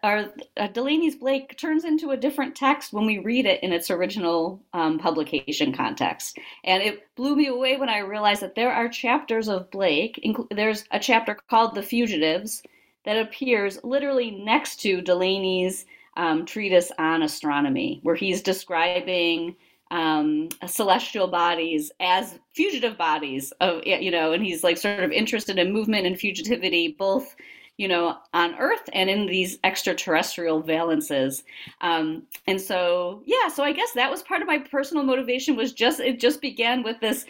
our 0.04 0.32
uh, 0.58 0.68
Delany's 0.68 1.16
Blake 1.16 1.58
turns 1.58 1.86
into 1.86 2.12
a 2.12 2.18
different 2.18 2.56
text 2.56 2.92
when 2.92 3.06
we 3.06 3.20
read 3.20 3.46
it 3.46 3.62
in 3.62 3.72
its 3.72 3.92
original 3.92 4.62
um, 4.74 4.98
publication 4.98 5.72
context. 5.74 6.38
And 6.64 6.82
it 6.82 7.08
blew 7.16 7.36
me 7.36 7.48
away 7.48 7.78
when 7.78 7.90
I 7.90 8.00
realized 8.00 8.42
that 8.42 8.56
there 8.56 8.72
are 8.72 8.90
chapters 8.90 9.48
of 9.48 9.70
Blake. 9.70 10.20
Inc- 10.26 10.56
there's 10.56 10.86
a 10.92 11.00
chapter 11.00 11.38
called 11.50 11.76
The 11.76 11.84
Fugitives 11.84 12.64
that 13.06 13.18
appears 13.18 13.80
literally 13.84 14.32
next 14.32 14.78
to 14.82 15.02
Delany's 15.02 15.86
um, 16.18 16.46
treatise 16.46 16.92
on 16.98 17.24
astronomy, 17.24 18.00
where 18.04 18.16
he's 18.16 18.42
describing 18.42 19.56
um, 19.92 20.50
celestial 20.68 21.28
bodies 21.28 21.92
as 22.00 22.38
fugitive 22.54 22.98
bodies 22.98 23.52
of 23.62 23.82
you 23.86 24.12
know, 24.12 24.34
and 24.34 24.44
he's 24.44 24.64
like 24.64 24.78
sort 24.78 25.00
of 25.04 25.12
interested 25.12 25.58
in 25.58 25.74
movement 25.74 26.06
and 26.06 26.16
fugitivity, 26.16 26.96
both 26.96 27.36
you 27.80 27.88
know, 27.88 28.18
on 28.34 28.56
Earth 28.60 28.90
and 28.92 29.10
in 29.10 29.26
these 29.26 29.58
extraterrestrial 29.64 30.62
valences. 30.62 31.44
Um, 31.80 32.24
and 32.46 32.60
so, 32.60 33.24
yeah, 33.26 33.48
so 33.48 33.64
I 33.64 33.72
guess 33.72 33.94
that 33.94 34.12
was 34.12 34.22
part 34.22 34.42
of 34.42 34.48
my 34.48 34.58
personal 34.58 35.02
motivation 35.04 35.56
was 35.56 35.72
just, 35.72 36.02
it 36.02 36.20
just 36.20 36.42
began 36.42 36.84
with 36.84 37.00
this, 37.00 37.26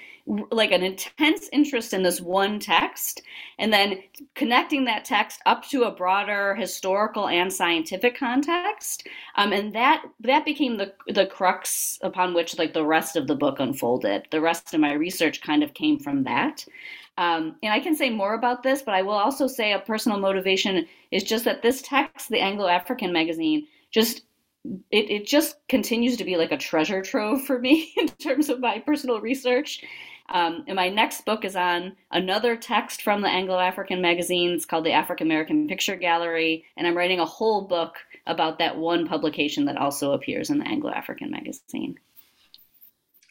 like 0.51 0.71
an 0.71 0.83
intense 0.83 1.49
interest 1.51 1.91
in 1.91 2.03
this 2.03 2.21
one 2.21 2.59
text, 2.59 3.21
and 3.57 3.73
then 3.73 3.99
connecting 4.35 4.85
that 4.85 5.03
text 5.03 5.41
up 5.45 5.67
to 5.69 5.83
a 5.83 5.91
broader 5.91 6.53
historical 6.55 7.27
and 7.27 7.51
scientific 7.51 8.15
context. 8.15 9.07
Um, 9.35 9.51
and 9.53 9.73
that, 9.73 10.03
that 10.19 10.45
became 10.45 10.77
the, 10.77 10.93
the 11.07 11.25
crux 11.25 11.97
upon 12.03 12.33
which 12.33 12.57
like 12.59 12.73
the 12.73 12.85
rest 12.85 13.15
of 13.15 13.25
the 13.25 13.35
book 13.35 13.59
unfolded. 13.59 14.27
The 14.29 14.41
rest 14.41 14.73
of 14.73 14.79
my 14.79 14.93
research 14.93 15.41
kind 15.41 15.63
of 15.63 15.73
came 15.73 15.97
from 15.97 16.23
that. 16.25 16.63
Um, 17.17 17.55
and 17.63 17.73
I 17.73 17.79
can 17.79 17.95
say 17.95 18.09
more 18.09 18.35
about 18.35 18.63
this, 18.63 18.81
but 18.81 18.93
I 18.93 19.01
will 19.01 19.13
also 19.13 19.47
say 19.47 19.73
a 19.73 19.79
personal 19.79 20.19
motivation 20.19 20.87
is 21.11 21.23
just 21.23 21.43
that 21.45 21.61
this 21.61 21.81
text, 21.81 22.29
the 22.29 22.39
Anglo 22.39 22.67
African 22.67 23.11
magazine, 23.11 23.67
just 23.91 24.21
it, 24.91 25.09
it 25.09 25.27
just 25.27 25.55
continues 25.67 26.17
to 26.17 26.23
be 26.23 26.37
like 26.37 26.51
a 26.51 26.57
treasure 26.57 27.01
trove 27.01 27.43
for 27.43 27.59
me 27.59 27.93
in 27.97 28.07
terms 28.07 28.49
of 28.49 28.59
my 28.59 28.79
personal 28.79 29.19
research. 29.21 29.83
Um, 30.31 30.63
and 30.67 30.75
my 30.75 30.89
next 30.89 31.25
book 31.25 31.43
is 31.43 31.55
on 31.55 31.95
another 32.11 32.55
text 32.55 33.01
from 33.01 33.21
the 33.21 33.29
Anglo 33.29 33.57
African 33.57 33.99
magazines 34.01 34.65
called 34.65 34.85
the 34.85 34.91
African 34.91 35.25
American 35.27 35.67
Picture 35.67 35.95
Gallery. 35.95 36.65
And 36.77 36.85
I'm 36.85 36.95
writing 36.95 37.19
a 37.19 37.25
whole 37.25 37.63
book 37.63 37.95
about 38.27 38.59
that 38.59 38.77
one 38.77 39.07
publication 39.07 39.65
that 39.65 39.77
also 39.77 40.11
appears 40.11 40.51
in 40.51 40.59
the 40.59 40.67
Anglo 40.67 40.91
African 40.91 41.31
magazine. 41.31 41.99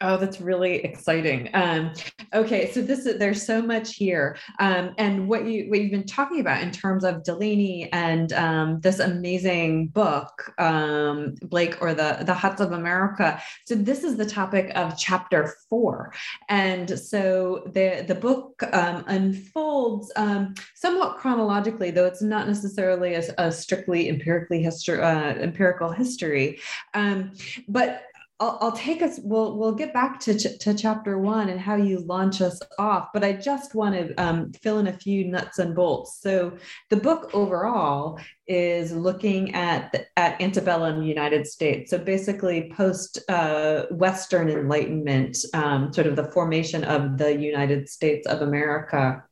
Oh, 0.01 0.17
that's 0.17 0.41
really 0.41 0.77
exciting. 0.85 1.51
Um, 1.55 1.93
okay, 2.33 2.71
so 2.71 2.81
this 2.83 3.05
is 3.05 3.19
there's 3.19 3.45
so 3.45 3.61
much 3.61 3.97
here, 3.97 4.37
um, 4.61 4.95
and 4.97 5.29
what 5.29 5.45
you 5.45 5.69
what 5.69 5.81
you've 5.81 5.91
been 5.91 6.07
talking 6.07 6.39
about 6.39 6.63
in 6.63 6.71
terms 6.71 7.03
of 7.03 7.25
Delany 7.25 7.93
and 7.93 8.33
um, 8.35 8.81
this 8.81 9.01
amazing 9.01 9.89
book, 9.89 10.55
um, 10.59 11.35
Blake 11.43 11.83
or 11.83 11.95
the 11.95 12.19
the 12.23 12.35
Huts 12.35 12.61
of 12.61 12.71
America. 12.71 13.43
So 13.67 13.75
this 13.75 14.05
is 14.05 14.17
the 14.17 14.25
topic 14.25 14.71
of 14.77 14.97
chapter 14.97 15.55
four, 15.69 16.13
and 16.49 16.97
so 16.97 17.65
the 17.67 18.05
the 18.07 18.15
book 18.15 18.63
um, 18.73 19.03
unfolds 19.09 20.13
um, 20.15 20.55
somewhat 20.77 21.17
chronologically, 21.17 21.91
though 21.91 22.07
it's 22.07 22.23
not 22.23 22.47
necessarily 22.47 23.15
a, 23.15 23.25
a 23.39 23.51
strictly 23.51 24.09
empirically 24.09 24.63
history 24.63 25.01
uh, 25.01 25.35
empirical 25.35 25.91
history, 25.91 26.61
but 27.67 28.05
I'll, 28.41 28.59
I'll, 28.61 28.73
take 28.73 29.03
us. 29.03 29.19
We'll 29.23 29.59
we'll 29.59 29.75
get 29.75 29.93
back 29.93 30.21
to 30.21 30.39
ch- 30.39 30.59
to 30.61 30.73
chapter 30.73 31.19
one 31.19 31.49
and 31.49 31.59
how 31.59 31.75
you 31.75 31.99
launch 31.99 32.41
us 32.41 32.61
off. 32.79 33.09
But 33.13 33.25
I 33.25 33.33
just 33.33 33.75
want 33.75 33.97
to 33.97 34.15
um, 34.15 34.53
fill 34.53 34.79
in 34.79 34.87
a 34.87 34.93
few 34.93 35.25
nuts 35.25 35.59
and 35.59 35.75
bolts. 35.75 36.21
So 36.21 36.57
the 36.89 36.97
book 36.97 37.31
overall 37.35 38.21
is 38.47 38.93
looking 38.93 39.55
at 39.55 39.91
the, 39.91 40.07
at 40.17 40.41
antebellum 40.41 41.03
United 41.03 41.49
States. 41.49 41.91
So 41.91 41.99
basically, 41.99 42.73
post 42.77 43.19
uh, 43.29 43.87
Western 43.91 44.49
Enlightenment, 44.49 45.37
um, 45.55 45.93
sort 45.93 46.07
of 46.07 46.15
the 46.15 46.31
formation 46.31 46.85
of 46.85 47.19
the 47.19 47.37
United 47.37 47.89
States 47.89 48.25
of 48.29 48.43
America 48.43 49.25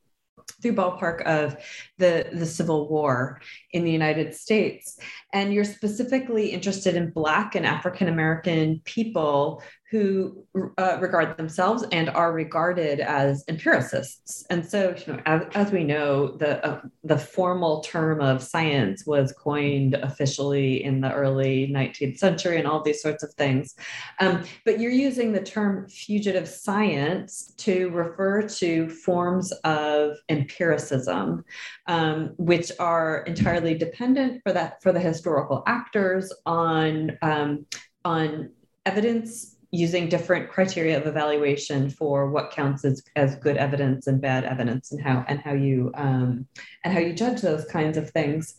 through 0.62 0.74
ballpark 0.74 1.22
of 1.22 1.56
the, 1.98 2.28
the 2.32 2.46
Civil 2.46 2.88
War 2.88 3.40
in 3.72 3.84
the 3.84 3.90
United 3.90 4.34
States. 4.34 4.98
And 5.32 5.52
you're 5.52 5.64
specifically 5.64 6.48
interested 6.48 6.96
in 6.96 7.10
Black 7.10 7.54
and 7.54 7.66
African 7.66 8.08
American 8.08 8.80
people 8.84 9.62
who 9.90 10.44
uh, 10.78 10.98
regard 11.00 11.36
themselves 11.36 11.84
and 11.92 12.10
are 12.10 12.32
regarded 12.32 12.98
as 12.98 13.44
empiricists. 13.46 14.44
And 14.50 14.66
so, 14.66 14.96
you 15.06 15.12
know, 15.12 15.20
as, 15.26 15.42
as 15.54 15.70
we 15.70 15.84
know, 15.84 16.36
the 16.36 16.64
uh, 16.66 16.80
the 17.04 17.16
formal 17.16 17.82
term 17.82 18.20
of 18.20 18.42
science 18.42 19.06
was 19.06 19.32
coined 19.32 19.94
officially 19.94 20.82
in 20.82 21.00
the 21.00 21.12
early 21.12 21.68
19th 21.68 22.18
century, 22.18 22.58
and 22.58 22.66
all 22.66 22.82
these 22.82 23.00
sorts 23.00 23.22
of 23.22 23.32
things. 23.34 23.76
Um, 24.18 24.42
but 24.64 24.80
you're 24.80 24.90
using 24.90 25.32
the 25.32 25.42
term 25.42 25.88
fugitive 25.88 26.48
science 26.48 27.54
to 27.58 27.90
refer 27.90 28.42
to 28.42 28.88
forms 28.88 29.52
of 29.62 30.16
empiricism, 30.28 31.44
um, 31.86 32.34
which 32.38 32.72
are 32.80 33.18
entirely 33.28 33.74
dependent 33.74 34.42
for 34.42 34.52
that 34.52 34.82
for 34.82 34.90
the 34.90 35.00
historical 35.00 35.62
actors 35.68 36.32
on 36.44 37.16
um, 37.22 37.66
on 38.04 38.50
evidence 38.84 39.55
using 39.76 40.08
different 40.08 40.48
criteria 40.48 40.96
of 40.96 41.06
evaluation 41.06 41.90
for 41.90 42.30
what 42.30 42.50
counts 42.50 42.84
as, 42.84 43.02
as 43.14 43.36
good 43.36 43.56
evidence 43.56 44.06
and 44.06 44.20
bad 44.20 44.44
evidence 44.44 44.92
and 44.92 45.00
how 45.02 45.24
and 45.28 45.40
how 45.40 45.52
you 45.52 45.90
um, 45.94 46.46
and 46.84 46.92
how 46.94 47.00
you 47.00 47.12
judge 47.12 47.40
those 47.40 47.64
kinds 47.66 47.96
of 47.96 48.10
things. 48.10 48.56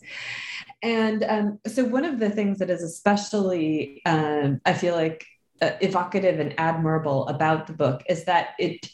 And 0.82 1.24
um, 1.24 1.58
so 1.66 1.84
one 1.84 2.04
of 2.04 2.18
the 2.18 2.30
things 2.30 2.58
that 2.60 2.70
is 2.70 2.82
especially 2.82 4.00
um, 4.06 4.60
i 4.64 4.72
feel 4.72 4.94
like 4.94 5.26
uh, 5.60 5.72
evocative 5.80 6.38
and 6.38 6.54
admirable 6.58 7.26
about 7.28 7.66
the 7.66 7.72
book 7.72 8.02
is 8.08 8.24
that 8.24 8.50
it 8.58 8.88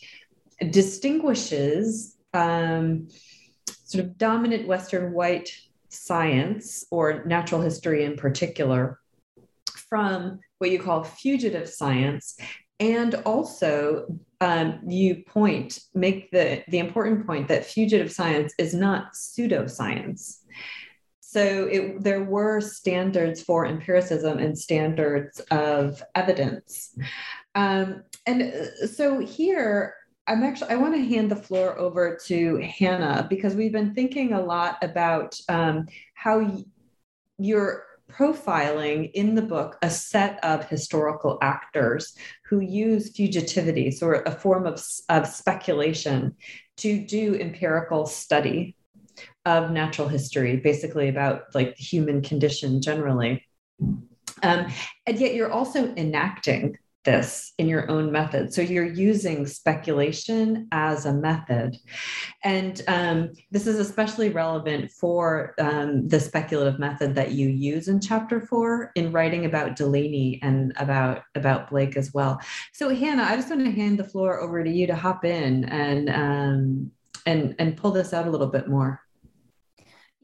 distinguishes 0.71 2.17
um, 2.33 3.09
sort 3.85 4.05
of 4.05 4.17
dominant 4.17 4.67
western 4.67 5.13
white 5.13 5.51
science 5.89 6.85
or 6.91 7.25
natural 7.25 7.61
history 7.61 8.05
in 8.05 8.17
particular 8.17 8.99
from 9.89 10.41
what 10.65 10.71
you 10.71 10.79
call 10.79 11.05
fugitive 11.05 11.69
science. 11.69 12.39
And 12.81 13.17
also 13.27 14.07
um, 14.41 14.81
you 14.89 15.23
point 15.27 15.79
make 15.95 16.31
the 16.31 16.65
the 16.69 16.79
important 16.79 17.27
point 17.27 17.49
that 17.49 17.67
fugitive 17.67 18.11
science 18.11 18.55
is 18.59 18.73
not 18.73 19.13
pseudoscience. 19.13 20.39
So 21.21 21.69
it, 21.71 22.03
there 22.03 22.25
were 22.25 22.63
standards 22.63 23.43
for 23.43 23.67
empiricism 23.67 24.39
and 24.39 24.59
standards 24.59 25.41
of 25.51 26.03
evidence. 26.15 26.97
Um, 27.55 28.05
and 28.27 28.43
uh, 28.43 28.87
so 28.87 29.19
here 29.19 29.95
i'm 30.27 30.43
actually 30.43 30.71
i 30.71 30.77
want 30.77 30.95
to 30.95 31.05
hand 31.05 31.31
the 31.31 31.37
floor 31.37 31.79
over 31.79 32.19
to 32.25 32.57
hannah 32.57 33.27
because 33.29 33.55
we've 33.55 33.73
been 33.73 33.93
thinking 33.93 34.33
a 34.33 34.43
lot 34.43 34.79
about 34.83 35.39
um, 35.51 35.87
how 36.15 36.39
y- 36.41 36.65
you're 37.37 37.85
profiling 38.11 39.11
in 39.13 39.35
the 39.35 39.43
book 39.43 39.79
a 39.83 39.91
set 39.91 40.43
of 40.45 40.69
historical 40.69 41.39
actors 41.43 42.15
who 42.47 42.61
use 42.61 43.13
fugitivity, 43.13 43.93
so 43.93 44.11
a 44.11 44.31
form 44.31 44.67
of, 44.67 44.83
of 45.09 45.27
speculation, 45.27 46.37
to 46.77 47.05
do 47.05 47.35
empirical 47.41 48.07
study 48.07 48.77
of 49.45 49.71
natural 49.71 50.09
history, 50.09 50.57
basically 50.57 51.09
about 51.09 51.55
like 51.55 51.77
the 51.77 51.83
human 51.83 52.23
condition 52.23 52.83
generally. 52.83 53.47
Um, 54.43 54.67
and 55.07 55.19
yet 55.19 55.35
you're 55.35 55.53
also 55.53 55.95
enacting 55.97 56.77
this 57.05 57.53
in 57.59 57.69
your 57.69 57.91
own 57.91 58.11
method. 58.11 58.53
So 58.53 58.63
you're 58.63 58.85
using 58.85 59.47
speculation 59.47 60.69
as 60.73 61.07
a 61.07 61.13
method. 61.13 61.77
And 62.43 62.81
um, 62.89 63.33
this 63.51 63.67
is 63.67 63.79
especially 63.79 64.31
relevant 64.31 64.91
for 64.91 65.55
um, 65.59 66.09
the 66.09 66.19
speculative 66.19 66.81
method 66.81 67.15
that 67.15 67.33
you 67.33 67.49
use 67.49 67.89
in 67.89 68.01
chapter 68.01 68.41
four 68.41 68.91
in 68.95 69.13
writing 69.13 69.45
about 69.45 69.77
Delany 69.77 70.41
and 70.43 70.73
about, 70.77 71.23
about 71.35 71.71
Blake 71.71 71.97
as 71.97 72.13
well. 72.13 72.41
So 72.73 72.89
Hannah, 72.89 73.25
I 73.25 73.37
just 73.37 73.51
want 73.51 73.65
to 73.65 73.71
hand 73.71 73.99
the 73.99 74.05
floor 74.05 74.41
over 74.41 74.65
to 74.65 74.71
you 74.71 74.87
to 74.87 74.97
hop 74.97 75.25
in 75.25 75.65
and, 75.67 76.11
um, 76.11 76.91
and, 77.27 77.55
and 77.59 77.77
pull 77.77 77.91
this 77.91 78.13
out 78.13 78.27
a 78.27 78.31
little 78.31 78.49
bit 78.49 78.69
more. 78.69 79.04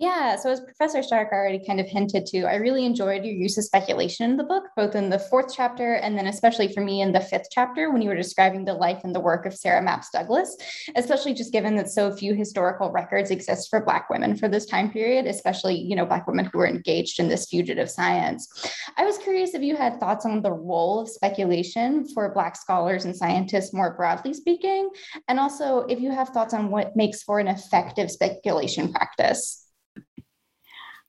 Yeah, 0.01 0.37
so 0.37 0.51
as 0.51 0.63
Professor 0.63 1.03
Stark 1.03 1.31
already 1.31 1.63
kind 1.63 1.79
of 1.79 1.87
hinted 1.87 2.25
to, 2.29 2.45
I 2.45 2.55
really 2.55 2.87
enjoyed 2.87 3.23
your 3.23 3.35
use 3.35 3.59
of 3.59 3.65
speculation 3.65 4.31
in 4.31 4.39
the 4.39 4.45
book, 4.45 4.65
both 4.75 4.95
in 4.95 5.11
the 5.11 5.19
fourth 5.19 5.53
chapter 5.55 5.97
and 5.97 6.17
then 6.17 6.27
especially 6.27 6.73
for 6.73 6.81
me 6.81 7.03
in 7.03 7.13
the 7.13 7.21
fifth 7.21 7.49
chapter 7.51 7.93
when 7.93 8.01
you 8.01 8.09
were 8.09 8.17
describing 8.17 8.65
the 8.65 8.73
life 8.73 9.03
and 9.05 9.15
the 9.15 9.21
work 9.21 9.45
of 9.45 9.53
Sarah 9.53 9.85
Mapps 9.85 10.07
Douglas, 10.11 10.57
especially 10.97 11.35
just 11.35 11.53
given 11.53 11.77
that 11.77 11.91
so 11.91 12.11
few 12.11 12.33
historical 12.33 12.91
records 12.91 13.31
exist 13.31 13.69
for 13.69 13.85
Black 13.85 14.09
women 14.09 14.39
for 14.39 14.49
this 14.49 14.65
time 14.65 14.91
period, 14.91 15.27
especially, 15.27 15.79
you 15.79 15.95
know, 15.95 16.07
Black 16.07 16.27
women 16.27 16.47
who 16.47 16.57
were 16.57 16.67
engaged 16.67 17.21
in 17.21 17.29
this 17.29 17.45
fugitive 17.51 17.91
science. 17.91 18.49
I 18.97 19.05
was 19.05 19.19
curious 19.19 19.53
if 19.53 19.61
you 19.61 19.77
had 19.77 20.01
thoughts 20.01 20.25
on 20.25 20.41
the 20.41 20.51
role 20.51 21.01
of 21.01 21.11
speculation 21.11 22.09
for 22.15 22.33
Black 22.33 22.57
scholars 22.57 23.05
and 23.05 23.15
scientists 23.15 23.75
more 23.75 23.93
broadly 23.99 24.33
speaking, 24.33 24.89
and 25.29 25.39
also 25.39 25.81
if 25.91 26.01
you 26.01 26.11
have 26.11 26.31
thoughts 26.31 26.55
on 26.55 26.71
what 26.71 26.97
makes 26.97 27.23
for 27.23 27.39
an 27.39 27.49
effective 27.49 28.11
speculation 28.11 28.95
practice. 28.95 29.60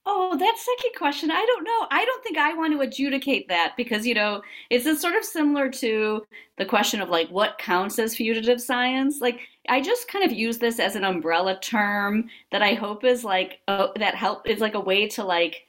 Oh, 0.04 0.36
that 0.36 0.58
second 0.58 0.98
question, 0.98 1.30
I 1.30 1.44
don't 1.46 1.62
know. 1.62 1.86
I 1.92 2.04
don't 2.04 2.24
think 2.24 2.36
I 2.36 2.54
want 2.54 2.72
to 2.72 2.80
adjudicate 2.80 3.46
that 3.48 3.74
because, 3.76 4.04
you 4.04 4.14
know, 4.14 4.42
it's 4.68 5.00
sort 5.00 5.14
of 5.14 5.24
similar 5.24 5.70
to 5.70 6.26
the 6.58 6.64
question 6.64 7.00
of 7.00 7.08
like 7.08 7.28
what 7.28 7.58
counts 7.58 8.00
as 8.00 8.16
fugitive 8.16 8.60
science. 8.60 9.20
Like, 9.20 9.38
I 9.68 9.80
just 9.80 10.08
kind 10.08 10.24
of 10.24 10.32
use 10.36 10.58
this 10.58 10.80
as 10.80 10.96
an 10.96 11.04
umbrella 11.04 11.56
term 11.60 12.28
that 12.50 12.62
I 12.62 12.74
hope 12.74 13.04
is 13.04 13.22
like, 13.22 13.60
uh, 13.68 13.88
that 13.96 14.16
help 14.16 14.48
is 14.48 14.58
like 14.58 14.74
a 14.74 14.80
way 14.80 15.06
to 15.10 15.22
like 15.22 15.68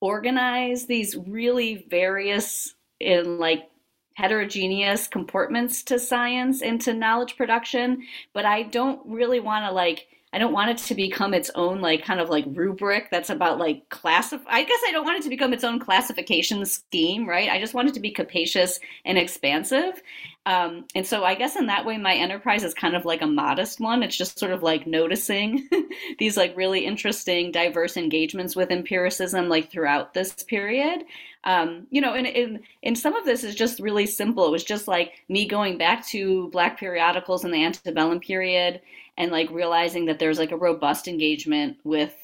organize 0.00 0.86
these 0.86 1.16
really 1.16 1.84
various 1.90 2.74
in 2.98 3.38
like 3.38 3.68
heterogeneous 4.14 5.06
comportments 5.06 5.82
to 5.82 5.98
science 5.98 6.62
and 6.62 6.80
to 6.80 6.94
knowledge 6.94 7.36
production. 7.36 8.02
But 8.32 8.46
I 8.46 8.62
don't 8.62 9.02
really 9.04 9.40
want 9.40 9.66
to 9.66 9.70
like, 9.70 10.06
I 10.32 10.38
don't 10.38 10.52
want 10.52 10.70
it 10.70 10.78
to 10.78 10.94
become 10.94 11.34
its 11.34 11.50
own 11.56 11.80
like 11.80 12.04
kind 12.04 12.20
of 12.20 12.28
like 12.28 12.44
rubric 12.48 13.10
that's 13.10 13.30
about 13.30 13.58
like 13.58 13.88
classify. 13.88 14.48
I 14.48 14.62
guess 14.62 14.80
I 14.86 14.92
don't 14.92 15.04
want 15.04 15.18
it 15.18 15.22
to 15.24 15.28
become 15.28 15.52
its 15.52 15.64
own 15.64 15.80
classification 15.80 16.64
scheme, 16.66 17.28
right? 17.28 17.50
I 17.50 17.58
just 17.58 17.74
want 17.74 17.88
it 17.88 17.94
to 17.94 18.00
be 18.00 18.12
capacious 18.12 18.78
and 19.04 19.18
expansive. 19.18 20.00
Um, 20.46 20.86
and 20.94 21.04
so 21.04 21.24
I 21.24 21.34
guess 21.34 21.56
in 21.56 21.66
that 21.66 21.84
way, 21.84 21.98
my 21.98 22.14
enterprise 22.14 22.62
is 22.62 22.74
kind 22.74 22.94
of 22.94 23.04
like 23.04 23.22
a 23.22 23.26
modest 23.26 23.80
one. 23.80 24.04
It's 24.04 24.16
just 24.16 24.38
sort 24.38 24.52
of 24.52 24.62
like 24.62 24.86
noticing 24.86 25.68
these 26.18 26.36
like 26.36 26.56
really 26.56 26.86
interesting, 26.86 27.50
diverse 27.50 27.96
engagements 27.96 28.54
with 28.54 28.70
empiricism 28.70 29.48
like 29.48 29.70
throughout 29.70 30.14
this 30.14 30.32
period. 30.44 31.04
Um, 31.42 31.86
you 31.90 32.00
know, 32.00 32.14
and, 32.14 32.26
and 32.26 32.60
and 32.82 32.98
some 32.98 33.16
of 33.16 33.24
this 33.24 33.44
is 33.44 33.54
just 33.54 33.80
really 33.80 34.06
simple. 34.06 34.46
It 34.46 34.50
was 34.50 34.64
just 34.64 34.86
like 34.86 35.12
me 35.28 35.48
going 35.48 35.76
back 35.76 36.06
to 36.08 36.48
Black 36.50 36.78
periodicals 36.78 37.44
in 37.44 37.50
the 37.50 37.64
antebellum 37.64 38.20
period 38.20 38.80
and 39.20 39.30
like 39.30 39.50
realizing 39.50 40.06
that 40.06 40.18
there's 40.18 40.38
like 40.38 40.50
a 40.50 40.56
robust 40.56 41.06
engagement 41.06 41.76
with 41.84 42.16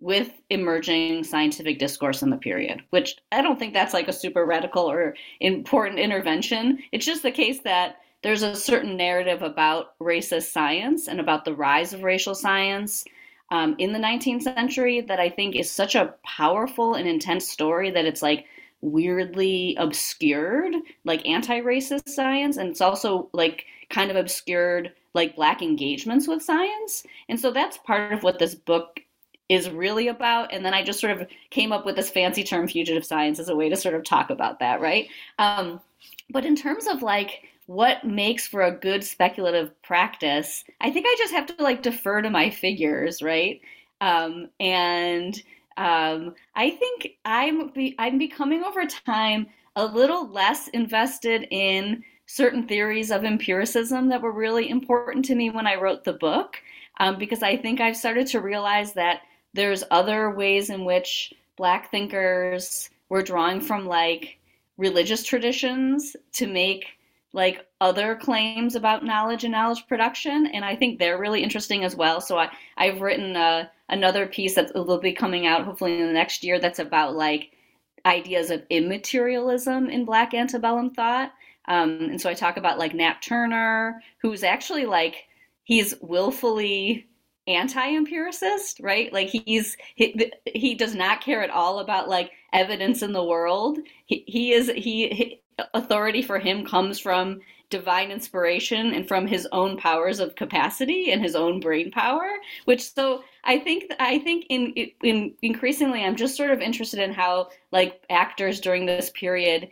with 0.00 0.32
emerging 0.50 1.22
scientific 1.22 1.78
discourse 1.78 2.22
in 2.22 2.30
the 2.30 2.36
period, 2.36 2.82
which 2.90 3.16
I 3.30 3.40
don't 3.40 3.56
think 3.56 3.72
that's 3.72 3.94
like 3.94 4.08
a 4.08 4.12
super 4.12 4.44
radical 4.44 4.90
or 4.90 5.14
important 5.38 6.00
intervention. 6.00 6.80
It's 6.90 7.06
just 7.06 7.22
the 7.22 7.30
case 7.30 7.60
that 7.60 7.98
there's 8.22 8.42
a 8.42 8.56
certain 8.56 8.96
narrative 8.96 9.42
about 9.42 9.96
racist 10.00 10.50
science 10.50 11.06
and 11.06 11.20
about 11.20 11.44
the 11.44 11.54
rise 11.54 11.92
of 11.92 12.02
racial 12.02 12.34
science 12.34 13.04
um, 13.52 13.76
in 13.78 13.92
the 13.92 13.98
19th 14.00 14.42
century 14.42 15.00
that 15.02 15.20
I 15.20 15.28
think 15.28 15.54
is 15.54 15.70
such 15.70 15.94
a 15.94 16.12
powerful 16.24 16.94
and 16.94 17.06
intense 17.06 17.48
story 17.48 17.92
that 17.92 18.04
it's 18.04 18.22
like 18.22 18.46
weirdly 18.80 19.76
obscured, 19.78 20.74
like 21.04 21.24
anti 21.28 21.60
racist 21.60 22.08
science. 22.08 22.56
And 22.56 22.70
it's 22.70 22.80
also 22.80 23.28
like 23.32 23.66
kind 23.88 24.10
of 24.10 24.16
obscured 24.16 24.92
like 25.14 25.36
black 25.36 25.62
engagements 25.62 26.26
with 26.26 26.42
science. 26.42 27.04
And 27.28 27.38
so 27.38 27.50
that's 27.50 27.78
part 27.78 28.12
of 28.12 28.22
what 28.22 28.38
this 28.38 28.54
book 28.54 29.00
is 29.48 29.68
really 29.68 30.08
about. 30.08 30.52
And 30.52 30.64
then 30.64 30.74
I 30.74 30.82
just 30.82 31.00
sort 31.00 31.20
of 31.20 31.28
came 31.50 31.72
up 31.72 31.84
with 31.84 31.96
this 31.96 32.10
fancy 32.10 32.42
term, 32.42 32.66
fugitive 32.66 33.04
science, 33.04 33.38
as 33.38 33.48
a 33.48 33.56
way 33.56 33.68
to 33.68 33.76
sort 33.76 33.94
of 33.94 34.04
talk 34.04 34.30
about 34.30 34.60
that, 34.60 34.80
right? 34.80 35.08
Um, 35.38 35.80
but 36.30 36.46
in 36.46 36.56
terms 36.56 36.86
of 36.86 37.02
like 37.02 37.42
what 37.66 38.04
makes 38.04 38.46
for 38.46 38.62
a 38.62 38.70
good 38.70 39.04
speculative 39.04 39.70
practice, 39.82 40.64
I 40.80 40.90
think 40.90 41.06
I 41.06 41.14
just 41.18 41.34
have 41.34 41.46
to 41.46 41.62
like 41.62 41.82
defer 41.82 42.22
to 42.22 42.30
my 42.30 42.50
figures, 42.50 43.22
right? 43.22 43.60
Um, 44.00 44.48
and 44.58 45.40
um, 45.76 46.34
I 46.54 46.70
think 46.70 47.16
I'm 47.24 47.68
be- 47.68 47.94
I'm 47.98 48.18
becoming 48.18 48.64
over 48.64 48.86
time 48.86 49.46
a 49.76 49.84
little 49.84 50.28
less 50.30 50.68
invested 50.68 51.46
in 51.50 52.04
certain 52.26 52.66
theories 52.66 53.10
of 53.10 53.24
empiricism 53.24 54.08
that 54.08 54.22
were 54.22 54.32
really 54.32 54.68
important 54.70 55.24
to 55.26 55.34
me 55.34 55.50
when 55.50 55.66
I 55.66 55.76
wrote 55.76 56.04
the 56.04 56.12
book, 56.12 56.56
um, 56.98 57.18
because 57.18 57.42
I 57.42 57.56
think 57.56 57.80
I've 57.80 57.96
started 57.96 58.26
to 58.28 58.40
realize 58.40 58.94
that 58.94 59.20
there's 59.54 59.84
other 59.90 60.30
ways 60.30 60.70
in 60.70 60.84
which 60.84 61.32
Black 61.56 61.90
thinkers 61.90 62.88
were 63.08 63.22
drawing 63.22 63.60
from 63.60 63.86
like 63.86 64.38
religious 64.78 65.22
traditions 65.22 66.16
to 66.32 66.46
make 66.46 66.86
like 67.32 67.66
other 67.80 68.16
claims 68.16 68.74
about 68.74 69.04
knowledge 69.04 69.44
and 69.44 69.52
knowledge 69.52 69.86
production 69.86 70.46
and 70.46 70.64
i 70.64 70.76
think 70.76 70.98
they're 70.98 71.18
really 71.18 71.42
interesting 71.42 71.84
as 71.84 71.96
well. 71.96 72.20
So 72.20 72.38
I, 72.38 72.50
i've 72.76 73.00
written 73.00 73.36
uh, 73.36 73.68
another 73.88 74.26
piece 74.26 74.54
that 74.54 74.74
will 74.74 74.98
be 74.98 75.12
coming 75.12 75.46
out 75.46 75.64
hopefully 75.64 76.00
in 76.00 76.06
the 76.06 76.12
next 76.12 76.44
year 76.44 76.58
that's 76.58 76.78
about 76.78 77.14
like 77.14 77.52
ideas 78.04 78.50
of 78.50 78.62
immaterialism 78.70 79.88
in 79.88 80.04
black 80.04 80.34
antebellum 80.34 80.90
thought 80.90 81.32
um, 81.66 82.00
and 82.10 82.20
so 82.20 82.28
I 82.28 82.34
talk 82.34 82.56
about 82.56 82.78
like 82.78 82.94
Nat 82.94 83.22
Turner, 83.22 84.02
who's 84.20 84.42
actually 84.42 84.86
like, 84.86 85.24
he's 85.64 85.94
willfully 86.00 87.06
anti-empiricist 87.48 88.78
right? 88.80 89.12
Like 89.12 89.28
he's 89.28 89.76
he, 89.96 90.30
he 90.46 90.74
does 90.74 90.94
not 90.94 91.20
care 91.20 91.42
at 91.42 91.50
all 91.50 91.80
about 91.80 92.08
like 92.08 92.30
evidence 92.52 93.02
in 93.02 93.12
the 93.12 93.24
world. 93.24 93.78
He, 94.06 94.24
he 94.26 94.52
is 94.52 94.70
he, 94.76 95.08
he 95.08 95.42
authority 95.74 96.22
for 96.22 96.38
him 96.38 96.64
comes 96.64 96.98
from 96.98 97.40
divine 97.68 98.10
inspiration 98.10 98.92
and 98.92 99.08
from 99.08 99.26
his 99.26 99.48
own 99.50 99.76
powers 99.78 100.20
of 100.20 100.34
capacity 100.34 101.10
and 101.10 101.22
his 101.22 101.34
own 101.34 101.58
brain 101.58 101.90
power 101.90 102.28
which 102.66 102.92
so 102.92 103.22
i 103.44 103.58
think 103.58 103.90
i 103.98 104.18
think 104.18 104.44
in 104.50 104.74
in 105.02 105.32
increasingly 105.40 106.04
i'm 106.04 106.16
just 106.16 106.36
sort 106.36 106.50
of 106.50 106.60
interested 106.60 107.00
in 107.00 107.12
how 107.12 107.48
like 107.70 108.04
actors 108.10 108.60
during 108.60 108.84
this 108.84 109.08
period 109.10 109.70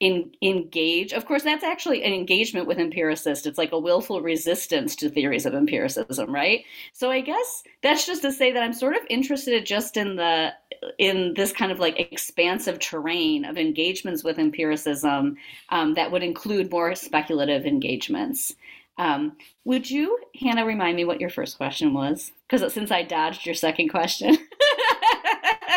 in, 0.00 0.32
engage. 0.42 1.12
Of 1.12 1.24
course, 1.26 1.42
that's 1.42 1.64
actually 1.64 2.02
an 2.04 2.12
engagement 2.12 2.66
with 2.66 2.78
empiricists. 2.78 3.46
It's 3.46 3.58
like 3.58 3.72
a 3.72 3.78
willful 3.78 4.20
resistance 4.20 4.94
to 4.96 5.08
theories 5.08 5.46
of 5.46 5.54
empiricism, 5.54 6.34
right? 6.34 6.64
So 6.92 7.10
I 7.10 7.20
guess 7.20 7.62
that's 7.82 8.06
just 8.06 8.22
to 8.22 8.32
say 8.32 8.52
that 8.52 8.62
I'm 8.62 8.74
sort 8.74 8.94
of 8.94 9.02
interested 9.08 9.64
just 9.64 9.96
in 9.96 10.16
the 10.16 10.52
in 10.98 11.32
this 11.34 11.52
kind 11.52 11.72
of 11.72 11.78
like 11.78 11.98
expansive 11.98 12.78
terrain 12.78 13.44
of 13.44 13.56
engagements 13.56 14.22
with 14.22 14.38
empiricism 14.38 15.36
um, 15.70 15.94
that 15.94 16.12
would 16.12 16.22
include 16.22 16.70
more 16.70 16.94
speculative 16.94 17.64
engagements. 17.64 18.54
Um, 18.98 19.36
would 19.64 19.90
you, 19.90 20.18
Hannah, 20.40 20.64
remind 20.64 20.96
me 20.96 21.04
what 21.04 21.20
your 21.20 21.30
first 21.30 21.56
question 21.56 21.92
was? 21.92 22.32
Because 22.48 22.72
since 22.72 22.90
I 22.90 23.02
dodged 23.02 23.46
your 23.46 23.54
second 23.54 23.88
question. 23.88 24.36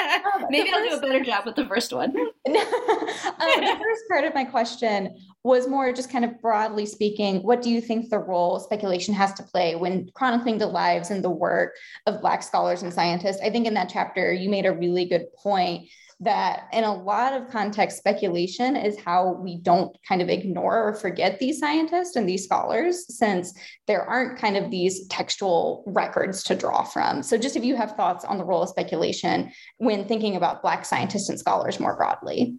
Um, 0.09 0.45
Maybe 0.49 0.71
I'll 0.73 0.87
do 0.87 0.95
a 0.95 1.01
better 1.01 1.23
job 1.23 1.45
with 1.45 1.55
the 1.55 1.65
first 1.65 1.93
one. 1.93 2.09
um, 2.17 2.31
the 2.45 3.77
first 3.81 4.01
part 4.09 4.23
of 4.23 4.33
my 4.33 4.43
question 4.43 5.15
was 5.43 5.67
more 5.67 5.93
just 5.93 6.11
kind 6.11 6.25
of 6.25 6.41
broadly 6.41 6.85
speaking, 6.85 7.43
what 7.43 7.61
do 7.61 7.69
you 7.69 7.79
think 7.79 8.09
the 8.09 8.19
role 8.19 8.59
speculation 8.59 9.13
has 9.13 9.33
to 9.33 9.43
play 9.43 9.75
when 9.75 10.09
chronicling 10.13 10.57
the 10.57 10.67
lives 10.67 11.11
and 11.11 11.23
the 11.23 11.29
work 11.29 11.75
of 12.07 12.21
Black 12.21 12.43
scholars 12.43 12.81
and 12.81 12.93
scientists? 12.93 13.39
I 13.43 13.49
think 13.49 13.67
in 13.67 13.73
that 13.75 13.89
chapter, 13.89 14.33
you 14.33 14.49
made 14.49 14.65
a 14.65 14.73
really 14.73 15.05
good 15.05 15.27
point 15.35 15.87
that 16.21 16.67
in 16.73 16.83
a 16.83 16.93
lot 16.93 17.33
of 17.33 17.49
context, 17.49 17.97
speculation 17.97 18.75
is 18.75 18.99
how 18.99 19.33
we 19.41 19.57
don't 19.57 19.95
kind 20.07 20.21
of 20.21 20.27
ignore 20.27 20.89
or 20.89 20.93
forget 20.93 21.39
these 21.39 21.59
scientists 21.59 22.15
and 22.17 22.27
these 22.27 22.43
scholars, 22.43 23.05
since 23.17 23.53
there 23.87 24.03
aren't 24.03 24.37
kind 24.37 24.57
of 24.57 24.69
these 24.69 25.07
textual 25.07 25.83
records 25.87 26.43
to 26.43 26.55
draw 26.55 26.83
from. 26.83 27.23
So, 27.23 27.37
just 27.37 27.55
if 27.55 27.63
you 27.63 27.75
have 27.77 27.95
thoughts 27.95 28.25
on 28.25 28.37
the 28.37 28.43
role 28.43 28.63
of 28.63 28.69
speculation 28.69 29.51
when 29.77 30.05
thinking 30.05 30.35
about 30.35 30.61
Black 30.61 30.85
scientists 30.85 31.29
and 31.29 31.39
scholars 31.39 31.79
more 31.79 31.95
broadly. 31.95 32.57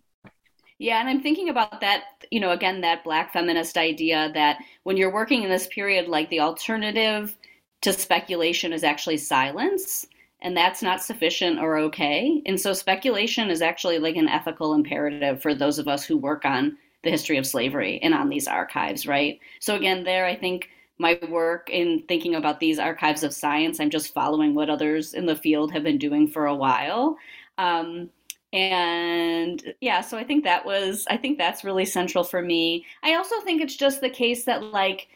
Yeah, 0.78 0.98
and 0.98 1.10
I'm 1.10 1.20
thinking 1.20 1.50
about 1.50 1.82
that, 1.82 2.04
you 2.30 2.40
know, 2.40 2.52
again, 2.52 2.80
that 2.80 3.04
Black 3.04 3.34
feminist 3.34 3.76
idea 3.76 4.30
that 4.32 4.58
when 4.84 4.96
you're 4.96 5.12
working 5.12 5.42
in 5.42 5.50
this 5.50 5.66
period, 5.66 6.08
like 6.08 6.30
the 6.30 6.40
alternative 6.40 7.36
to 7.82 7.92
speculation 7.92 8.72
is 8.72 8.82
actually 8.82 9.18
silence 9.18 10.06
and 10.42 10.56
that's 10.56 10.82
not 10.82 11.02
sufficient 11.02 11.58
or 11.58 11.78
okay. 11.78 12.42
And 12.46 12.60
so 12.60 12.72
speculation 12.72 13.50
is 13.50 13.62
actually 13.62 13.98
like 13.98 14.16
an 14.16 14.28
ethical 14.28 14.74
imperative 14.74 15.42
for 15.42 15.54
those 15.54 15.78
of 15.78 15.88
us 15.88 16.04
who 16.04 16.16
work 16.16 16.44
on 16.44 16.76
the 17.02 17.10
history 17.10 17.38
of 17.38 17.46
slavery 17.46 17.98
and 18.02 18.14
on 18.14 18.28
these 18.28 18.48
archives, 18.48 19.06
right? 19.06 19.38
So 19.60 19.74
again, 19.74 20.04
there 20.04 20.26
I 20.26 20.36
think 20.36 20.70
my 20.98 21.18
work 21.30 21.70
in 21.70 22.04
thinking 22.08 22.34
about 22.34 22.60
these 22.60 22.78
archives 22.78 23.22
of 23.22 23.32
science, 23.32 23.80
I'm 23.80 23.90
just 23.90 24.12
following 24.12 24.54
what 24.54 24.68
others 24.68 25.14
in 25.14 25.24
the 25.24 25.36
field 25.36 25.72
have 25.72 25.82
been 25.82 25.96
doing 25.96 26.28
for 26.28 26.46
a 26.46 26.54
while. 26.54 27.16
Um, 27.56 28.10
and 28.52 29.74
yeah, 29.80 30.02
so 30.02 30.18
I 30.18 30.24
think 30.24 30.44
that 30.44 30.66
was, 30.66 31.06
I 31.08 31.16
think 31.16 31.38
that's 31.38 31.64
really 31.64 31.86
central 31.86 32.24
for 32.24 32.42
me. 32.42 32.84
I 33.02 33.14
also 33.14 33.40
think 33.40 33.62
it's 33.62 33.76
just 33.76 34.00
the 34.00 34.10
case 34.10 34.44
that 34.44 34.62
like 34.62 35.08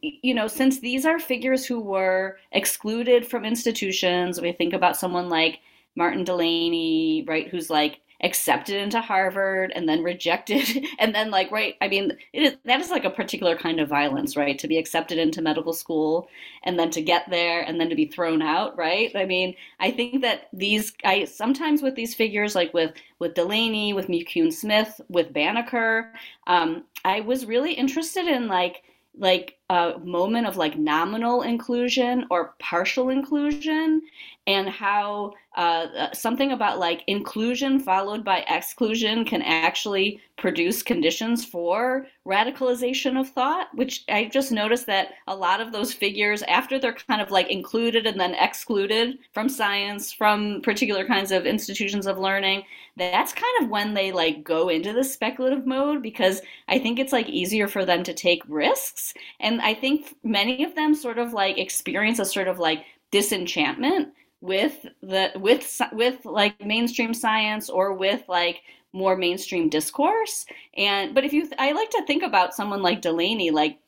you 0.00 0.34
know, 0.34 0.46
since 0.46 0.80
these 0.80 1.04
are 1.04 1.18
figures 1.18 1.64
who 1.64 1.80
were 1.80 2.38
excluded 2.52 3.26
from 3.26 3.44
institutions, 3.44 4.40
we 4.40 4.52
think 4.52 4.72
about 4.72 4.96
someone 4.96 5.28
like 5.28 5.60
Martin 5.96 6.24
Delany, 6.24 7.24
right, 7.26 7.48
who's 7.48 7.68
like 7.68 8.00
accepted 8.22 8.76
into 8.76 9.00
Harvard 9.00 9.72
and 9.74 9.88
then 9.88 10.02
rejected 10.02 10.86
and 10.98 11.14
then 11.14 11.30
like 11.30 11.50
right 11.50 11.74
I 11.80 11.88
mean 11.88 12.16
that 12.32 12.80
is 12.80 12.90
like 12.90 13.04
a 13.04 13.10
particular 13.10 13.56
kind 13.56 13.80
of 13.80 13.88
violence 13.88 14.36
right 14.36 14.58
to 14.60 14.68
be 14.68 14.78
accepted 14.78 15.18
into 15.18 15.42
medical 15.42 15.72
school 15.72 16.28
and 16.62 16.78
then 16.78 16.90
to 16.90 17.02
get 17.02 17.28
there 17.30 17.62
and 17.62 17.80
then 17.80 17.88
to 17.88 17.96
be 17.96 18.06
thrown 18.06 18.40
out 18.40 18.78
right? 18.78 19.10
I 19.16 19.24
mean 19.24 19.56
I 19.80 19.90
think 19.90 20.22
that 20.22 20.48
these 20.52 20.92
I 21.04 21.24
sometimes 21.24 21.82
with 21.82 21.96
these 21.96 22.14
figures 22.14 22.54
like 22.54 22.72
with 22.72 22.92
with 23.18 23.34
Delany 23.34 23.92
with 23.92 24.06
McCune 24.06 24.52
Smith 24.52 25.00
with 25.08 25.32
Banneker 25.32 26.12
um, 26.46 26.84
I 27.04 27.20
was 27.20 27.44
really 27.44 27.72
interested 27.72 28.26
in 28.26 28.46
like 28.46 28.84
like 29.16 29.58
a 29.68 29.98
moment 30.02 30.46
of 30.46 30.56
like 30.56 30.78
nominal 30.78 31.42
inclusion 31.42 32.26
or 32.30 32.54
partial 32.58 33.10
inclusion 33.10 34.02
and 34.46 34.68
how 34.68 35.32
uh, 35.56 35.86
uh, 35.96 36.12
something 36.12 36.50
about 36.52 36.78
like 36.78 37.04
inclusion 37.06 37.78
followed 37.78 38.24
by 38.24 38.38
exclusion 38.48 39.24
can 39.24 39.42
actually 39.42 40.20
produce 40.36 40.82
conditions 40.82 41.44
for 41.44 42.06
radicalization 42.26 43.20
of 43.20 43.28
thought 43.28 43.68
which 43.74 44.04
i 44.08 44.24
just 44.32 44.50
noticed 44.50 44.86
that 44.86 45.10
a 45.28 45.36
lot 45.36 45.60
of 45.60 45.70
those 45.70 45.92
figures 45.92 46.42
after 46.44 46.78
they're 46.78 46.94
kind 46.94 47.20
of 47.20 47.30
like 47.30 47.48
included 47.50 48.06
and 48.06 48.18
then 48.18 48.34
excluded 48.34 49.18
from 49.32 49.48
science 49.48 50.10
from 50.10 50.60
particular 50.62 51.06
kinds 51.06 51.30
of 51.30 51.46
institutions 51.46 52.06
of 52.06 52.18
learning 52.18 52.64
that's 52.96 53.32
kind 53.32 53.62
of 53.62 53.68
when 53.68 53.94
they 53.94 54.10
like 54.10 54.42
go 54.42 54.68
into 54.68 54.92
the 54.92 55.04
speculative 55.04 55.66
mode 55.66 56.02
because 56.02 56.40
i 56.68 56.78
think 56.78 56.98
it's 56.98 57.12
like 57.12 57.28
easier 57.28 57.68
for 57.68 57.84
them 57.84 58.02
to 58.02 58.14
take 58.14 58.42
risks. 58.48 59.14
And 59.38 59.60
i 59.60 59.74
think 59.74 60.16
many 60.24 60.64
of 60.64 60.74
them 60.74 60.94
sort 60.94 61.18
of 61.18 61.32
like 61.32 61.58
experience 61.58 62.18
a 62.18 62.24
sort 62.24 62.48
of 62.48 62.58
like 62.58 62.84
disenchantment 63.12 64.08
with 64.42 64.86
the 65.00 65.30
with 65.36 65.80
with 65.92 66.26
like 66.26 66.60
mainstream 66.62 67.14
science 67.14 67.70
or 67.70 67.94
with 67.94 68.22
like 68.28 68.60
more 68.92 69.16
mainstream 69.16 69.70
discourse. 69.70 70.44
And 70.76 71.14
but 71.14 71.24
if 71.24 71.32
you 71.32 71.48
i 71.58 71.72
like 71.72 71.90
to 71.90 72.04
think 72.06 72.22
about 72.22 72.54
someone 72.54 72.82
like 72.82 73.00
delany 73.00 73.50
like 73.50 73.78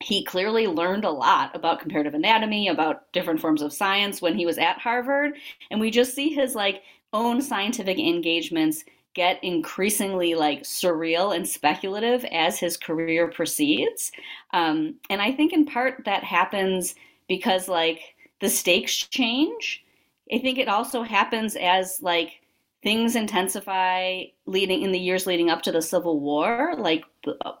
he 0.00 0.24
clearly 0.24 0.66
learned 0.66 1.04
a 1.04 1.10
lot 1.10 1.54
about 1.54 1.78
comparative 1.78 2.14
anatomy 2.14 2.68
about 2.68 3.12
different 3.12 3.40
forms 3.40 3.62
of 3.62 3.72
science 3.72 4.20
when 4.20 4.36
he 4.36 4.46
was 4.46 4.58
at 4.58 4.78
harvard. 4.78 5.34
And 5.70 5.80
we 5.80 5.90
just 5.90 6.14
see 6.14 6.30
his 6.30 6.54
like 6.56 6.82
own 7.12 7.40
scientific 7.42 7.98
engagements 7.98 8.84
get 9.14 9.44
increasingly 9.44 10.34
like 10.34 10.62
surreal 10.62 11.36
and 11.36 11.46
speculative 11.46 12.24
as 12.32 12.58
his 12.58 12.78
career 12.78 13.28
proceeds. 13.28 14.10
Um, 14.54 14.94
and 15.10 15.20
i 15.20 15.30
think 15.30 15.52
in 15.52 15.66
part 15.66 16.04
that 16.06 16.24
happens 16.24 16.94
because 17.28 17.68
like 17.68 18.11
the 18.42 18.50
stakes 18.50 18.96
change. 18.96 19.82
I 20.30 20.38
think 20.38 20.58
it 20.58 20.68
also 20.68 21.02
happens 21.02 21.56
as 21.56 22.02
like 22.02 22.42
things 22.82 23.14
intensify 23.14 24.24
leading 24.46 24.82
in 24.82 24.90
the 24.90 24.98
years 24.98 25.24
leading 25.24 25.48
up 25.48 25.62
to 25.62 25.70
the 25.70 25.80
civil 25.80 26.18
war 26.18 26.74
like 26.76 27.04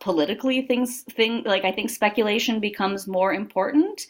politically 0.00 0.62
things 0.62 1.02
thing 1.02 1.44
like 1.44 1.64
i 1.64 1.70
think 1.70 1.88
speculation 1.88 2.58
becomes 2.58 3.06
more 3.06 3.32
important 3.32 4.02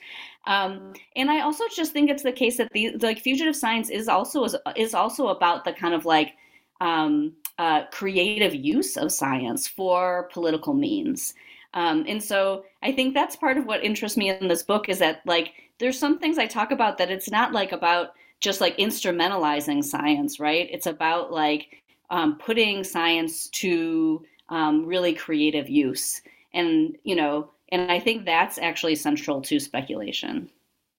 um, 0.46 0.94
and 1.14 1.30
i 1.30 1.40
also 1.40 1.64
just 1.76 1.92
think 1.92 2.08
it's 2.08 2.22
the 2.22 2.32
case 2.32 2.56
that 2.56 2.72
the 2.72 2.96
like 3.02 3.18
fugitive 3.20 3.54
science 3.54 3.90
is 3.90 4.08
also 4.08 4.46
is 4.74 4.94
also 4.94 5.28
about 5.28 5.64
the 5.64 5.72
kind 5.74 5.92
of 5.92 6.06
like 6.06 6.32
um, 6.80 7.35
uh, 7.58 7.85
creative 7.92 8.54
use 8.54 8.96
of 8.96 9.12
science 9.12 9.68
for 9.68 10.30
political 10.32 10.72
means 10.72 11.35
um, 11.74 12.06
and 12.08 12.22
so 12.22 12.64
i 12.82 12.90
think 12.90 13.12
that's 13.12 13.37
part 13.37 13.58
of 13.58 13.66
what 13.66 13.85
interests 13.85 14.16
me 14.16 14.30
in 14.30 14.48
this 14.48 14.62
book 14.62 14.88
is 14.88 14.98
that 14.98 15.20
like 15.26 15.52
there's 15.83 15.99
some 15.99 16.18
things 16.18 16.38
I 16.38 16.47
talk 16.47 16.71
about 16.71 16.97
that 16.99 17.11
it's 17.11 17.29
not 17.29 17.53
like 17.53 17.73
about 17.73 18.12
just 18.40 18.61
like 18.61 18.79
instrumentalizing 18.79 19.83
science, 19.83 20.38
right? 20.38 20.68
It's 20.71 20.87
about 20.87 21.33
like 21.33 21.83
um, 22.09 22.38
putting 22.38 22.85
science 22.85 23.49
to 23.49 24.25
um, 24.49 24.87
really 24.87 25.12
creative 25.12 25.68
use. 25.68 26.23
And, 26.55 26.97
you 27.03 27.16
know, 27.16 27.51
and 27.73 27.90
I 27.90 27.99
think 27.99 28.25
that's 28.25 28.59
actually 28.59 28.95
central 28.95 29.42
to 29.42 29.59
speculation. 29.59 30.49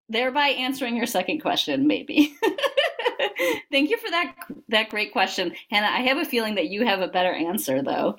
Thereby 0.10 0.50
answering 0.50 0.98
your 0.98 1.06
second 1.06 1.39
question, 1.39 1.88
maybe. 1.88 2.36
Thank 3.72 3.89
you 3.89 3.98
for 3.98 4.12
that 4.12 4.36
that 4.67 4.89
great 4.89 5.13
question, 5.13 5.54
Hannah. 5.69 5.88
I 5.88 6.02
have 6.02 6.17
a 6.17 6.26
feeling 6.26 6.56
that 6.56 6.67
you 6.67 6.86
have 6.86 7.00
a 7.00 7.08
better 7.08 7.32
answer 7.32 7.82
though 7.82 8.17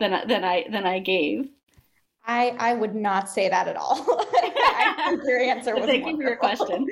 than 0.00 0.26
than 0.26 0.42
I 0.42 0.66
than 0.70 0.86
I 0.86 0.98
gave. 0.98 1.48
I 2.24 2.54
I 2.58 2.74
would 2.74 2.94
not 2.94 3.28
say 3.28 3.48
that 3.48 3.68
at 3.68 3.76
all. 3.76 4.04
I 4.34 5.06
think 5.08 5.22
your 5.24 5.40
answer 5.40 5.74
was 5.74 5.84
Thank 5.86 6.04
wonderful. 6.04 6.10
you 6.10 6.16
for 6.16 6.28
your 6.28 6.36
question. 6.36 6.86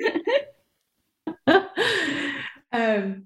um, 2.73 3.25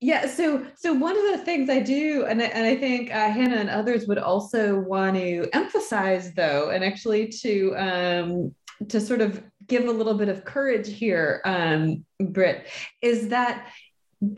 yeah, 0.00 0.26
so 0.26 0.66
so 0.76 0.92
one 0.92 1.16
of 1.16 1.38
the 1.38 1.44
things 1.44 1.70
I 1.70 1.80
do, 1.80 2.26
and 2.26 2.42
I, 2.42 2.46
and 2.46 2.66
I 2.66 2.76
think 2.76 3.10
uh, 3.14 3.30
Hannah 3.30 3.56
and 3.56 3.70
others 3.70 4.06
would 4.08 4.18
also 4.18 4.80
want 4.80 5.16
to 5.16 5.48
emphasize, 5.52 6.34
though, 6.34 6.70
and 6.70 6.82
actually 6.82 7.28
to 7.42 7.76
um, 7.76 8.54
to 8.88 9.00
sort 9.00 9.20
of 9.20 9.42
give 9.68 9.86
a 9.86 9.92
little 9.92 10.14
bit 10.14 10.28
of 10.28 10.44
courage 10.44 10.88
here, 10.88 11.40
um, 11.44 12.04
Britt, 12.18 12.66
is 13.00 13.28
that 13.28 13.68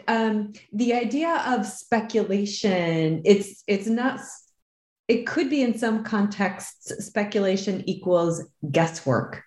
um, 0.09 0.53
the 0.73 0.93
idea 0.93 1.43
of 1.47 1.67
speculation 1.67 3.23
it's 3.25 3.65
it's 3.67 3.87
not 3.87 4.21
it 5.09 5.27
could 5.27 5.51
be 5.51 5.63
in 5.63 5.77
some 5.77 6.05
contexts 6.05 7.05
speculation 7.05 7.83
equals 7.89 8.43
guesswork. 8.71 9.43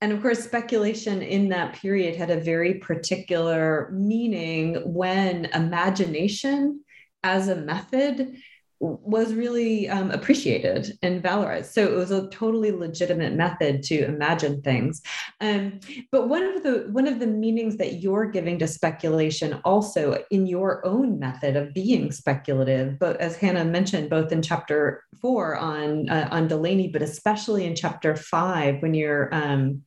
And 0.00 0.12
of 0.12 0.20
course 0.20 0.42
speculation 0.42 1.22
in 1.22 1.48
that 1.50 1.74
period 1.74 2.16
had 2.16 2.30
a 2.30 2.40
very 2.40 2.74
particular 2.74 3.90
meaning 3.92 4.76
when 4.92 5.46
imagination 5.46 6.84
as 7.22 7.48
a 7.48 7.56
method 7.56 8.36
was 8.84 9.32
really 9.32 9.88
um, 9.88 10.10
appreciated 10.10 10.98
and 11.02 11.22
valorized. 11.22 11.72
So 11.72 11.82
it 11.82 11.96
was 11.96 12.10
a 12.10 12.28
totally 12.28 12.70
legitimate 12.70 13.32
method 13.32 13.82
to 13.84 14.04
imagine 14.04 14.62
things. 14.62 15.00
Um, 15.40 15.80
but 16.12 16.28
one 16.28 16.42
of 16.42 16.62
the 16.62 16.88
one 16.90 17.06
of 17.06 17.18
the 17.18 17.26
meanings 17.26 17.76
that 17.78 17.94
you're 18.02 18.26
giving 18.26 18.58
to 18.58 18.66
speculation, 18.66 19.60
also 19.64 20.22
in 20.30 20.46
your 20.46 20.84
own 20.86 21.18
method 21.18 21.56
of 21.56 21.72
being 21.72 22.12
speculative, 22.12 22.98
but 22.98 23.20
as 23.20 23.36
Hannah 23.36 23.64
mentioned, 23.64 24.10
both 24.10 24.32
in 24.32 24.42
chapter 24.42 25.02
four 25.20 25.56
on 25.56 26.08
uh, 26.08 26.28
on 26.30 26.48
Delany, 26.48 26.88
but 26.88 27.02
especially 27.02 27.64
in 27.64 27.74
chapter 27.74 28.14
five 28.16 28.82
when 28.82 28.94
you're 28.94 29.34
um, 29.34 29.82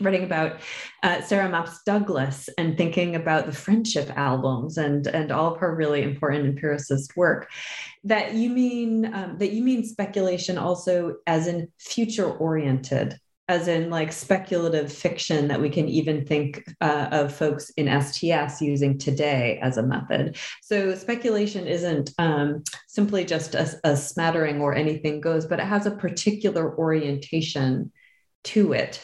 writing 0.00 0.24
about 0.24 0.60
uh, 1.02 1.20
Sarah 1.22 1.48
Mapps 1.48 1.78
Douglas 1.84 2.48
and 2.58 2.76
thinking 2.76 3.16
about 3.16 3.46
the 3.46 3.52
friendship 3.52 4.10
albums 4.16 4.76
and 4.76 5.06
and 5.06 5.30
all 5.30 5.54
of 5.54 5.60
her 5.60 5.74
really 5.74 6.02
important 6.02 6.46
empiricist 6.46 7.16
work. 7.16 7.48
That 8.04 8.34
you 8.34 8.50
mean 8.50 9.12
um, 9.14 9.38
that 9.38 9.52
you 9.52 9.62
mean 9.62 9.84
speculation 9.84 10.58
also 10.58 11.16
as 11.26 11.46
in 11.46 11.68
future 11.78 12.30
oriented, 12.30 13.18
as 13.48 13.68
in 13.68 13.90
like 13.90 14.12
speculative 14.12 14.92
fiction 14.92 15.48
that 15.48 15.60
we 15.60 15.70
can 15.70 15.88
even 15.88 16.24
think 16.24 16.64
uh, 16.80 17.08
of 17.12 17.34
folks 17.34 17.70
in 17.76 18.00
STS 18.00 18.60
using 18.60 18.98
today 18.98 19.58
as 19.62 19.76
a 19.76 19.82
method. 19.82 20.36
So 20.62 20.94
speculation 20.94 21.66
isn't 21.66 22.10
um, 22.18 22.64
simply 22.88 23.24
just 23.24 23.54
a, 23.54 23.68
a 23.84 23.96
smattering 23.96 24.60
or 24.60 24.74
anything 24.74 25.20
goes, 25.20 25.46
but 25.46 25.60
it 25.60 25.66
has 25.66 25.86
a 25.86 25.92
particular 25.92 26.76
orientation 26.76 27.92
to 28.46 28.72
it. 28.72 29.00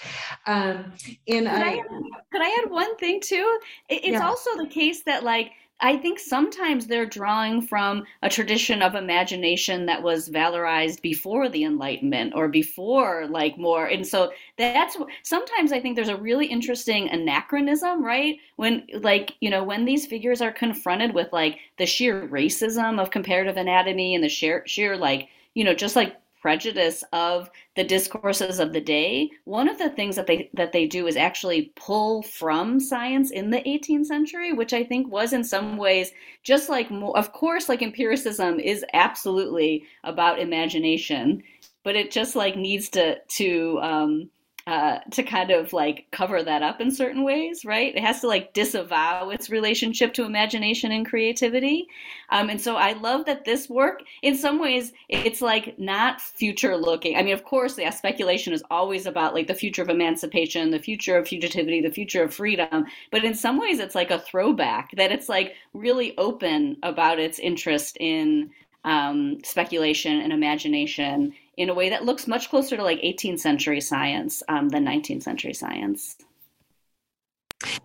Um, 0.46 0.92
and 1.28 1.46
could 1.46 1.46
I, 1.46 1.74
I, 1.74 1.82
could 2.30 2.42
I 2.42 2.62
add 2.62 2.70
one 2.70 2.96
thing 2.96 3.20
too? 3.20 3.58
It's 3.88 4.08
yeah. 4.08 4.26
also 4.26 4.50
the 4.56 4.66
case 4.68 5.02
that 5.02 5.22
like 5.22 5.52
I 5.84 5.96
think 5.96 6.20
sometimes 6.20 6.86
they're 6.86 7.06
drawing 7.06 7.60
from 7.60 8.04
a 8.22 8.28
tradition 8.28 8.82
of 8.82 8.94
imagination 8.94 9.84
that 9.86 10.00
was 10.00 10.28
valorized 10.28 11.02
before 11.02 11.48
the 11.48 11.64
Enlightenment 11.64 12.34
or 12.36 12.46
before 12.46 13.26
like 13.26 13.58
more. 13.58 13.86
And 13.86 14.06
so 14.06 14.32
that's 14.56 14.96
sometimes 15.24 15.72
I 15.72 15.80
think 15.80 15.96
there's 15.96 16.08
a 16.08 16.16
really 16.16 16.46
interesting 16.46 17.10
anachronism, 17.10 18.04
right? 18.04 18.36
When 18.56 18.86
like, 19.00 19.32
you 19.40 19.50
know, 19.50 19.64
when 19.64 19.84
these 19.84 20.06
figures 20.06 20.40
are 20.40 20.52
confronted 20.52 21.14
with 21.14 21.32
like 21.32 21.58
the 21.78 21.86
sheer 21.86 22.28
racism 22.28 23.00
of 23.00 23.10
comparative 23.10 23.56
anatomy 23.56 24.14
and 24.14 24.22
the 24.22 24.28
sheer 24.28 24.62
sheer 24.68 24.96
like, 24.96 25.30
you 25.54 25.64
know, 25.64 25.74
just 25.74 25.96
like 25.96 26.16
prejudice 26.42 27.04
of 27.12 27.48
the 27.76 27.84
discourses 27.84 28.58
of 28.58 28.72
the 28.72 28.80
day 28.80 29.30
one 29.44 29.68
of 29.68 29.78
the 29.78 29.88
things 29.90 30.16
that 30.16 30.26
they 30.26 30.50
that 30.52 30.72
they 30.72 30.86
do 30.86 31.06
is 31.06 31.16
actually 31.16 31.72
pull 31.76 32.20
from 32.22 32.80
science 32.80 33.30
in 33.30 33.48
the 33.50 33.60
18th 33.60 34.06
century 34.06 34.52
which 34.52 34.72
i 34.72 34.82
think 34.82 35.08
was 35.08 35.32
in 35.32 35.44
some 35.44 35.76
ways 35.76 36.10
just 36.42 36.68
like 36.68 36.90
more, 36.90 37.16
of 37.16 37.32
course 37.32 37.68
like 37.68 37.80
empiricism 37.80 38.58
is 38.58 38.84
absolutely 38.92 39.84
about 40.02 40.40
imagination 40.40 41.40
but 41.84 41.94
it 41.94 42.10
just 42.10 42.34
like 42.34 42.56
needs 42.56 42.88
to 42.88 43.16
to 43.28 43.78
um 43.80 44.28
uh, 44.66 44.98
to 45.10 45.22
kind 45.22 45.50
of 45.50 45.72
like 45.72 46.06
cover 46.12 46.42
that 46.42 46.62
up 46.62 46.80
in 46.80 46.90
certain 46.90 47.24
ways, 47.24 47.64
right? 47.64 47.94
It 47.94 48.02
has 48.02 48.20
to 48.20 48.28
like 48.28 48.52
disavow 48.52 49.30
its 49.30 49.50
relationship 49.50 50.14
to 50.14 50.24
imagination 50.24 50.92
and 50.92 51.04
creativity. 51.04 51.88
Um, 52.30 52.48
and 52.48 52.60
so 52.60 52.76
I 52.76 52.92
love 52.92 53.26
that 53.26 53.44
this 53.44 53.68
work, 53.68 54.02
in 54.22 54.36
some 54.36 54.60
ways, 54.60 54.92
it's 55.08 55.42
like 55.42 55.78
not 55.78 56.20
future 56.20 56.76
looking. 56.76 57.16
I 57.16 57.22
mean, 57.22 57.34
of 57.34 57.44
course, 57.44 57.74
the 57.74 57.90
speculation 57.90 58.52
is 58.52 58.62
always 58.70 59.06
about 59.06 59.34
like 59.34 59.48
the 59.48 59.54
future 59.54 59.82
of 59.82 59.88
emancipation, 59.88 60.70
the 60.70 60.78
future 60.78 61.16
of 61.16 61.26
fugitivity, 61.26 61.82
the 61.82 61.90
future 61.90 62.22
of 62.22 62.32
freedom. 62.32 62.86
But 63.10 63.24
in 63.24 63.34
some 63.34 63.58
ways, 63.58 63.80
it's 63.80 63.96
like 63.96 64.10
a 64.10 64.20
throwback 64.20 64.92
that 64.96 65.10
it's 65.10 65.28
like 65.28 65.54
really 65.74 66.16
open 66.18 66.76
about 66.82 67.18
its 67.18 67.38
interest 67.40 67.96
in 67.98 68.50
um, 68.84 69.38
speculation 69.44 70.20
and 70.20 70.32
imagination 70.32 71.32
in 71.56 71.68
a 71.68 71.74
way 71.74 71.90
that 71.90 72.04
looks 72.04 72.26
much 72.26 72.48
closer 72.48 72.76
to 72.76 72.82
like 72.82 73.00
18th 73.02 73.40
century 73.40 73.80
science 73.80 74.42
um, 74.48 74.68
than 74.68 74.84
19th 74.84 75.22
century 75.22 75.54
science. 75.54 76.16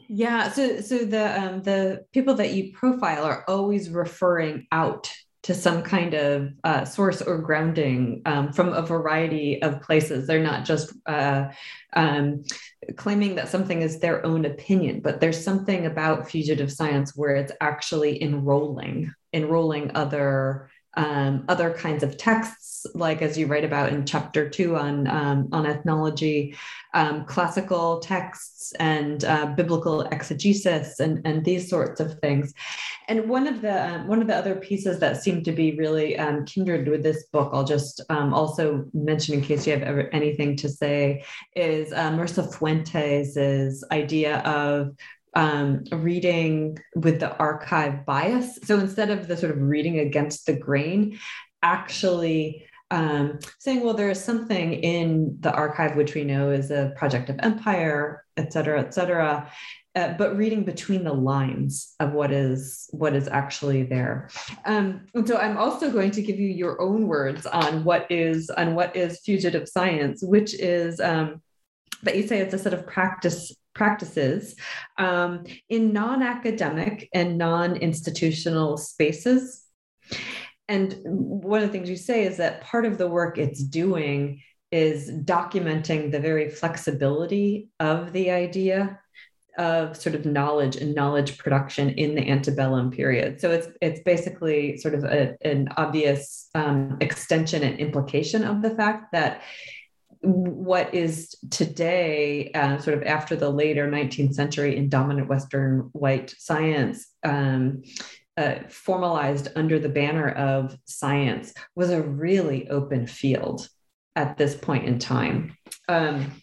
Yeah, 0.08 0.49
so 0.51 0.82
so 0.82 1.06
the 1.06 1.39
um, 1.39 1.62
the 1.62 2.06
people 2.12 2.36
that 2.36 2.53
you 2.53 2.73
profile 2.73 3.23
are 3.25 3.43
always 3.47 3.89
referring 3.89 4.65
out 4.71 5.12
to 5.43 5.53
some 5.53 5.82
kind 5.82 6.13
of 6.13 6.51
uh, 6.63 6.84
source 6.84 7.21
or 7.21 7.38
grounding 7.38 8.21
um, 8.25 8.51
from 8.51 8.73
a 8.73 8.82
variety 8.82 9.62
of 9.62 9.82
places. 9.82 10.27
They're 10.27 10.43
not 10.43 10.65
just 10.65 10.93
uh, 11.06 11.49
um, 11.93 12.43
claiming 12.97 13.36
that 13.36 13.47
something 13.47 13.82
is 13.82 13.99
their 13.99 14.25
own 14.25 14.45
opinion, 14.45 14.99
but 14.99 15.21
there's 15.21 15.41
something 15.41 15.86
about 15.86 16.30
fugitive 16.30 16.71
science 16.71 17.15
where 17.15 17.36
it's 17.36 17.53
actually 17.62 18.21
enrolling, 18.21 19.13
enrolling 19.32 19.91
other 19.95 20.69
um, 20.97 21.45
other 21.47 21.71
kinds 21.71 22.03
of 22.03 22.17
texts, 22.17 22.86
like 22.95 23.21
as 23.21 23.38
you 23.38 23.45
write 23.45 23.63
about 23.63 23.93
in 23.93 24.05
chapter 24.05 24.49
two 24.49 24.75
on 24.75 25.07
um, 25.07 25.47
on 25.51 25.65
ethnology, 25.65 26.55
um, 26.93 27.23
classical 27.25 27.99
texts 27.99 28.73
and 28.79 29.23
uh, 29.23 29.45
biblical 29.45 30.01
exegesis 30.01 30.99
and, 30.99 31.25
and 31.25 31.45
these 31.45 31.69
sorts 31.69 31.99
of 31.99 32.19
things. 32.19 32.53
And 33.07 33.29
one 33.29 33.45
of 33.47 33.62
the 33.62 33.88
um, 33.88 34.07
one 34.07 34.21
of 34.21 34.27
the 34.27 34.36
other 34.36 34.55
pieces 34.55 34.99
that 34.99 35.21
seemed 35.21 35.45
to 35.45 35.51
be 35.51 35.77
really 35.77 36.17
um, 36.17 36.45
kindred 36.45 36.88
with 36.88 37.03
this 37.03 37.25
book, 37.31 37.51
I'll 37.53 37.63
just 37.63 38.01
um, 38.10 38.33
also 38.33 38.86
mention 38.93 39.36
in 39.36 39.41
case 39.41 39.67
you 39.67 39.73
have 39.73 39.83
ever 39.83 40.10
anything 40.12 40.55
to 40.57 40.67
say, 40.67 41.23
is 41.55 41.93
uh, 41.93 42.12
Marisa 42.12 42.43
Fuentes' 42.55 43.83
idea 43.91 44.39
of 44.39 44.97
um, 45.43 45.84
reading 45.91 46.56
with 46.95 47.17
the 47.19 47.32
archive 47.38 47.95
bias. 48.10 48.47
So 48.67 48.73
instead 48.86 49.10
of 49.12 49.19
the 49.28 49.38
sort 49.38 49.54
of 49.54 49.62
reading 49.62 50.00
against 50.00 50.39
the 50.47 50.58
grain, 50.67 51.00
actually 51.62 52.41
um, 52.89 53.26
saying, 53.60 53.82
well, 53.82 53.93
there 53.93 54.10
is 54.15 54.23
something 54.23 54.67
in 54.95 55.38
the 55.45 55.54
archive 55.54 55.93
which 55.95 56.15
we 56.15 56.23
know 56.23 56.50
is 56.60 56.71
a 56.71 56.93
project 57.00 57.30
of 57.30 57.38
empire, 57.50 58.23
et 58.41 58.52
cetera, 58.54 58.80
et 58.80 58.93
cetera. 58.93 59.30
Uh, 59.97 60.13
but 60.21 60.38
reading 60.38 60.63
between 60.63 61.04
the 61.04 61.13
lines 61.34 61.73
of 62.00 62.13
what 62.13 62.32
is 62.32 62.88
what 62.91 63.13
is 63.15 63.28
actually 63.28 63.84
there. 63.95 64.30
Um, 64.65 64.86
and 65.15 65.28
so 65.28 65.36
I'm 65.38 65.58
also 65.58 65.91
going 65.97 66.12
to 66.17 66.21
give 66.21 66.39
you 66.39 66.52
your 66.63 66.80
own 66.88 67.08
words 67.08 67.43
on 67.47 67.84
what 67.84 68.04
is 68.12 68.50
on 68.62 68.76
what 68.76 68.95
is 68.95 69.19
fugitive 69.26 69.67
science, 69.67 70.17
which 70.36 70.52
is 70.54 71.00
um, 71.12 71.41
that 72.04 72.15
you 72.17 72.28
say 72.30 72.38
it's 72.39 72.54
a 72.54 72.60
set 72.60 72.76
of 72.78 72.86
practice 72.86 73.41
practices 73.77 74.55
um, 74.97 75.45
in 75.69 75.93
non 75.93 76.21
academic 76.23 77.07
and 77.13 77.37
non 77.37 77.77
institutional 77.77 78.75
spaces. 78.77 79.63
And 80.67 80.97
one 81.03 81.61
of 81.61 81.67
the 81.67 81.71
things 81.71 81.89
you 81.89 81.95
say 81.95 82.25
is 82.25 82.37
that 82.37 82.61
part 82.61 82.85
of 82.85 82.97
the 82.97 83.07
work 83.07 83.37
it's 83.37 83.63
doing 83.63 84.41
is 84.71 85.09
documenting 85.09 86.11
the 86.11 86.19
very 86.19 86.49
flexibility 86.49 87.69
of 87.79 88.11
the 88.11 88.31
idea 88.31 88.99
of 89.57 89.97
sort 89.97 90.13
of 90.13 90.25
knowledge 90.25 90.75
and 90.75 90.93
knowledge 90.93 91.37
production 91.37 91.89
in 91.91 92.15
the 92.15 92.29
antebellum 92.29 92.91
period. 92.91 93.39
So 93.39 93.51
it's 93.51 93.67
it's 93.81 94.01
basically 94.01 94.77
sort 94.77 94.93
of 94.93 95.03
a, 95.03 95.35
an 95.41 95.69
obvious 95.77 96.49
um, 96.53 96.97
extension 97.01 97.63
and 97.63 97.79
implication 97.79 98.43
of 98.43 98.61
the 98.61 98.75
fact 98.75 99.13
that 99.13 99.41
what 100.27 100.93
is 100.93 101.35
today, 101.49 102.51
uh, 102.53 102.77
sort 102.79 102.97
of 102.97 103.03
after 103.03 103.35
the 103.35 103.49
later 103.49 103.89
19th 103.89 104.33
century 104.33 104.75
in 104.75 104.89
dominant 104.89 105.29
Western 105.29 105.89
white 105.93 106.35
science, 106.37 107.07
um, 107.23 107.83
uh, 108.35 108.55
formalized 108.69 109.47
under 109.55 109.79
the 109.79 109.89
banner 109.89 110.29
of 110.29 110.77
science, 110.85 111.53
was 111.75 111.91
a 111.91 112.01
really 112.01 112.69
open 112.69 113.07
field 113.07 113.69
at 114.15 114.37
this 114.37 114.55
point 114.55 114.85
in 114.85 114.99
time. 114.99 115.55
Um, 115.87 116.33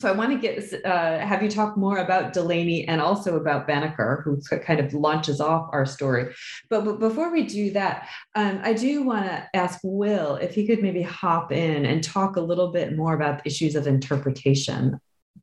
so 0.00 0.08
I 0.08 0.12
want 0.12 0.32
to 0.32 0.38
get 0.38 0.84
uh, 0.84 1.18
have 1.18 1.42
you 1.42 1.50
talk 1.50 1.76
more 1.76 1.98
about 1.98 2.32
Delany 2.32 2.88
and 2.88 3.00
also 3.00 3.36
about 3.36 3.66
Banneker, 3.66 4.22
who 4.24 4.40
kind 4.60 4.80
of 4.80 4.94
launches 4.94 5.40
off 5.40 5.68
our 5.72 5.84
story. 5.84 6.34
But, 6.70 6.86
but 6.86 6.98
before 6.98 7.30
we 7.30 7.44
do 7.44 7.70
that, 7.72 8.08
um, 8.34 8.60
I 8.62 8.72
do 8.72 9.02
want 9.02 9.26
to 9.26 9.46
ask 9.54 9.78
Will 9.82 10.36
if 10.36 10.54
he 10.54 10.66
could 10.66 10.82
maybe 10.82 11.02
hop 11.02 11.52
in 11.52 11.84
and 11.84 12.02
talk 12.02 12.36
a 12.36 12.40
little 12.40 12.72
bit 12.72 12.96
more 12.96 13.14
about 13.14 13.42
the 13.42 13.50
issues 13.50 13.74
of 13.74 13.86
interpretation 13.86 14.98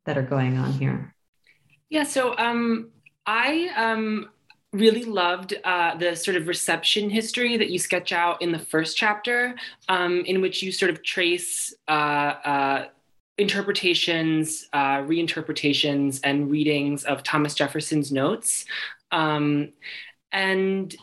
that 0.05 0.17
are 0.17 0.23
going 0.23 0.57
on 0.57 0.73
here. 0.73 1.13
Yeah. 1.89 2.03
So 2.03 2.35
um, 2.37 2.89
I 3.27 3.69
um, 3.75 4.29
really 4.73 5.03
loved 5.03 5.53
uh, 5.63 5.95
the 5.97 6.15
sort 6.15 6.35
of 6.35 6.47
reception 6.47 7.09
history 7.09 7.57
that 7.57 7.69
you 7.69 7.77
sketch 7.77 8.11
out 8.11 8.41
in 8.41 8.51
the 8.51 8.59
first 8.59 8.97
chapter, 8.97 9.55
um, 9.87 10.23
in 10.25 10.41
which 10.41 10.63
you 10.63 10.71
sort 10.71 10.89
of 10.89 11.03
trace 11.03 11.75
uh, 11.87 11.91
uh, 11.91 12.85
interpretations, 13.37 14.67
uh, 14.73 14.97
reinterpretations, 14.97 16.19
and 16.23 16.49
readings 16.49 17.03
of 17.03 17.23
Thomas 17.23 17.53
Jefferson's 17.53 18.11
notes. 18.11 18.65
Um, 19.11 19.73
and 20.31 20.95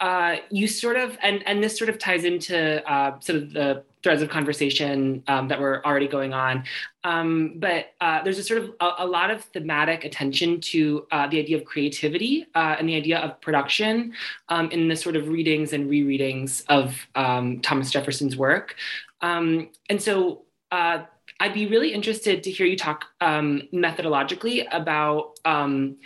uh, 0.00 0.36
you 0.50 0.66
sort 0.66 0.96
of, 0.96 1.16
and, 1.22 1.46
and 1.46 1.62
this 1.62 1.78
sort 1.78 1.88
of 1.88 1.98
ties 1.98 2.24
into 2.24 2.86
uh, 2.90 3.18
sort 3.20 3.42
of 3.42 3.52
the 3.52 3.84
threads 4.02 4.20
of 4.20 4.28
conversation 4.28 5.22
um, 5.28 5.48
that 5.48 5.58
were 5.58 5.84
already 5.86 6.06
going 6.06 6.34
on. 6.34 6.62
Um, 7.04 7.54
but 7.56 7.94
uh, 8.02 8.22
there's 8.22 8.38
a 8.38 8.42
sort 8.42 8.62
of 8.62 8.74
a, 8.80 8.90
a, 8.98 9.06
lot 9.06 9.30
of 9.30 9.42
thematic 9.44 10.04
attention 10.04 10.60
to 10.60 11.06
uh, 11.10 11.26
the 11.26 11.38
idea 11.38 11.56
of 11.56 11.64
creativity 11.64 12.46
uh, 12.54 12.76
and 12.78 12.86
the 12.86 12.96
idea 12.96 13.18
of 13.18 13.40
production 13.40 14.12
um, 14.50 14.70
in 14.70 14.88
the 14.88 14.96
sort 14.96 15.16
of 15.16 15.28
readings 15.28 15.72
and 15.72 15.88
rereadings 15.88 16.64
of 16.68 16.94
um, 17.14 17.60
Thomas 17.60 17.90
Jefferson's 17.90 18.36
work. 18.36 18.76
Um, 19.22 19.70
and 19.88 20.02
so 20.02 20.42
uh, 20.70 21.04
I'd 21.40 21.54
be 21.54 21.66
really 21.66 21.92
interested 21.92 22.44
to 22.44 22.50
hear 22.50 22.66
you 22.66 22.76
talk 22.76 23.06
um, 23.20 23.62
methodologically 23.72 24.66
about 24.70 25.38
um, 25.44 25.96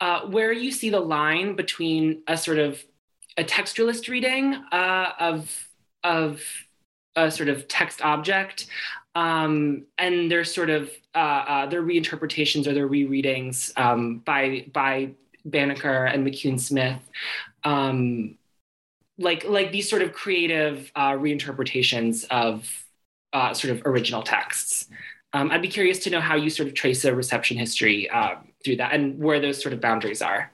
uh, 0.00 0.22
where 0.22 0.52
you 0.52 0.72
see 0.72 0.90
the 0.90 1.00
line 1.00 1.54
between 1.54 2.22
a 2.26 2.36
sort 2.36 2.58
of 2.58 2.82
a 3.36 3.44
textualist 3.44 4.08
reading 4.08 4.54
uh, 4.72 5.12
of 5.18 5.68
of 6.04 6.42
a 7.14 7.30
sort 7.30 7.48
of 7.48 7.68
text 7.68 8.02
object 8.02 8.66
um, 9.14 9.84
and 9.98 10.30
their 10.30 10.44
sort 10.44 10.70
of 10.70 10.90
uh, 11.14 11.18
uh 11.18 11.66
their 11.66 11.82
reinterpretations 11.82 12.66
or 12.66 12.74
their 12.74 12.88
rereadings 12.88 13.72
um, 13.78 14.18
by 14.18 14.66
by 14.72 15.10
Banneker 15.44 16.06
and 16.06 16.26
McCune 16.26 16.58
Smith 16.58 17.00
um, 17.64 18.36
like 19.18 19.44
like 19.44 19.70
these 19.72 19.88
sort 19.88 20.02
of 20.02 20.12
creative 20.12 20.90
uh, 20.96 21.12
reinterpretations 21.12 22.24
of 22.30 22.81
uh, 23.32 23.54
sort 23.54 23.76
of 23.76 23.82
original 23.84 24.22
texts. 24.22 24.88
Um, 25.32 25.50
I'd 25.50 25.62
be 25.62 25.68
curious 25.68 25.98
to 26.00 26.10
know 26.10 26.20
how 26.20 26.36
you 26.36 26.50
sort 26.50 26.68
of 26.68 26.74
trace 26.74 27.04
a 27.04 27.14
reception 27.14 27.56
history 27.56 28.08
um, 28.10 28.48
through 28.64 28.76
that 28.76 28.92
and 28.92 29.18
where 29.18 29.40
those 29.40 29.60
sort 29.60 29.72
of 29.72 29.80
boundaries 29.80 30.20
are. 30.20 30.52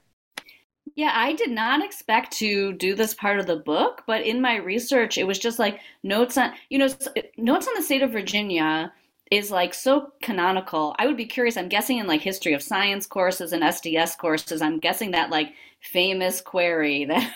Yeah, 0.94 1.12
I 1.14 1.32
did 1.34 1.50
not 1.50 1.84
expect 1.84 2.32
to 2.38 2.72
do 2.72 2.94
this 2.94 3.14
part 3.14 3.38
of 3.38 3.46
the 3.46 3.56
book, 3.56 4.02
but 4.06 4.22
in 4.22 4.40
my 4.40 4.56
research, 4.56 5.16
it 5.16 5.26
was 5.26 5.38
just 5.38 5.58
like 5.58 5.80
notes 6.02 6.36
on, 6.36 6.52
you 6.70 6.78
know, 6.78 6.88
notes 7.36 7.68
on 7.68 7.74
the 7.76 7.82
state 7.82 8.02
of 8.02 8.10
Virginia 8.10 8.92
is 9.30 9.50
like 9.50 9.74
so 9.74 10.12
canonical. 10.22 10.96
I 10.98 11.06
would 11.06 11.16
be 11.16 11.26
curious. 11.26 11.56
I'm 11.56 11.68
guessing 11.68 11.98
in 11.98 12.06
like 12.06 12.20
history 12.20 12.52
of 12.52 12.62
science 12.62 13.06
courses 13.06 13.52
and 13.52 13.62
STS 13.72 14.16
courses, 14.16 14.62
I'm 14.62 14.78
guessing 14.78 15.10
that 15.12 15.30
like 15.30 15.52
famous 15.80 16.40
query 16.40 17.04
that 17.06 17.32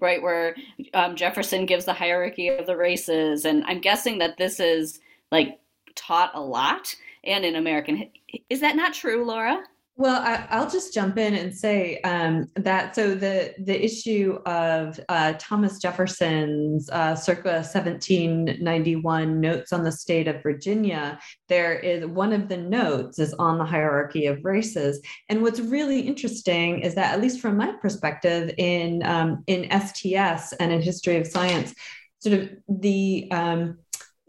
right 0.00 0.22
where 0.22 0.54
um, 0.94 1.16
Jefferson 1.16 1.66
gives 1.66 1.84
the 1.84 1.92
hierarchy 1.92 2.48
of 2.48 2.66
the 2.66 2.76
races, 2.76 3.44
and 3.44 3.64
I'm 3.64 3.80
guessing 3.80 4.18
that 4.18 4.36
this 4.36 4.60
is 4.60 5.00
like 5.30 5.58
taught 5.94 6.30
a 6.34 6.40
lot 6.40 6.94
and 7.24 7.44
in 7.44 7.56
American. 7.56 8.10
Is 8.48 8.60
that 8.60 8.76
not 8.76 8.94
true, 8.94 9.24
Laura? 9.24 9.62
Well, 10.00 10.22
I, 10.22 10.60
will 10.60 10.70
just 10.70 10.94
jump 10.94 11.18
in 11.18 11.34
and 11.34 11.52
say 11.52 12.00
um, 12.02 12.46
that 12.54 12.94
so 12.94 13.16
the 13.16 13.52
the 13.58 13.84
issue 13.84 14.38
of 14.46 15.00
uh, 15.08 15.34
Thomas 15.40 15.80
Jefferson's 15.80 16.88
uh, 16.90 17.16
circa 17.16 17.54
1791 17.54 19.40
notes 19.40 19.72
on 19.72 19.82
the 19.82 19.90
state 19.90 20.28
of 20.28 20.40
Virginia, 20.40 21.18
there 21.48 21.76
is 21.76 22.06
one 22.06 22.32
of 22.32 22.46
the 22.48 22.56
notes 22.56 23.18
is 23.18 23.34
on 23.34 23.58
the 23.58 23.64
hierarchy 23.64 24.26
of 24.26 24.44
races, 24.44 25.00
and 25.28 25.42
what's 25.42 25.58
really 25.58 25.98
interesting 26.02 26.78
is 26.78 26.94
that 26.94 27.12
at 27.12 27.20
least 27.20 27.40
from 27.40 27.56
my 27.56 27.72
perspective 27.82 28.54
in 28.56 29.02
um, 29.04 29.42
in 29.48 29.68
STS 29.68 30.52
and 30.60 30.70
in 30.70 30.80
history 30.80 31.16
of 31.16 31.26
science, 31.26 31.74
sort 32.20 32.38
of 32.38 32.50
the 32.68 33.26
um, 33.32 33.78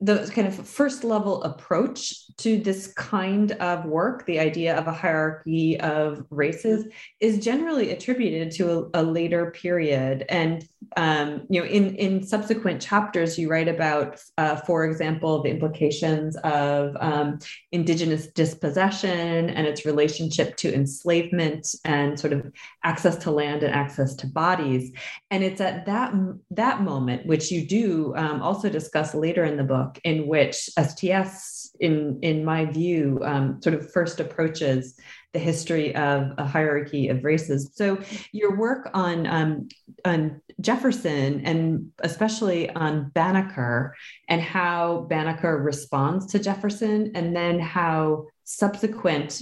the 0.02 0.32
kind 0.34 0.48
of 0.48 0.56
first 0.56 1.04
level 1.04 1.44
approach 1.44 2.26
to 2.38 2.58
this 2.58 2.94
kind 2.94 3.52
of 3.54 3.86
work, 3.86 4.26
the 4.26 4.40
idea 4.40 4.78
of 4.78 4.88
a 4.88 4.94
hierarchy 4.94 5.80
of 5.80 6.26
races, 6.30 6.86
is 7.20 7.44
generally 7.44 7.92
attributed 7.92 8.52
to 8.52 8.90
a, 8.94 9.02
a 9.02 9.04
later 9.04 9.52
period. 9.52 10.26
And 10.30 10.68
um, 10.98 11.46
you 11.50 11.60
know, 11.60 11.68
in 11.68 11.96
in 11.96 12.24
subsequent 12.24 12.82
chapters, 12.82 13.38
you 13.38 13.50
write 13.50 13.68
about, 13.68 14.20
uh, 14.38 14.56
for 14.58 14.86
example, 14.86 15.44
the 15.44 15.50
implications 15.50 16.36
of 16.38 16.96
um, 17.00 17.40
indigenous 17.72 18.28
dispossession 18.28 19.50
and 19.50 19.68
its 19.68 19.86
relationship 19.86 20.56
to 20.58 20.74
enslavement 20.74 21.76
and 21.84 22.20
sort 22.20 22.34
of 22.34 22.52
access 22.84 23.18
to 23.18 23.32
land 23.32 23.64
and 23.64 23.74
access 23.74 24.16
to 24.16 24.28
bodies. 24.28 24.92
And 25.30 25.44
it's 25.44 25.62
at 25.62 25.86
that 25.86 26.14
that 26.52 26.82
moment, 26.82 27.26
which 27.26 27.52
you 27.52 27.68
do 27.68 28.16
um, 28.16 28.42
also 28.42 28.70
discuss 28.70 29.14
later 29.14 29.44
in 29.44 29.58
the 29.58 29.64
book, 29.64 29.89
in 30.04 30.28
which 30.28 30.56
STS, 30.56 31.76
in 31.80 32.20
in 32.22 32.46
my 32.46 32.66
view, 32.66 33.20
um, 33.24 33.62
sort 33.62 33.76
of 33.76 33.92
first 33.92 34.20
approaches 34.20 34.96
the 35.34 35.40
history 35.40 35.96
of 35.96 36.32
a 36.38 36.46
hierarchy 36.46 37.10
of 37.10 37.24
races. 37.24 37.72
So 37.76 38.00
your 38.32 38.58
work 38.58 38.90
on 38.94 39.28
um, 39.28 39.70
on 40.06 40.42
Jefferson 40.62 41.46
and 41.46 41.92
especially 42.00 42.70
on 42.70 43.12
Banneker 43.14 43.96
and 44.28 44.42
how 44.42 45.08
Banneker 45.10 45.58
responds 45.62 46.28
to 46.28 46.40
Jefferson, 46.40 47.12
and 47.16 47.36
then 47.36 47.60
how 47.60 48.28
subsequent 48.44 49.42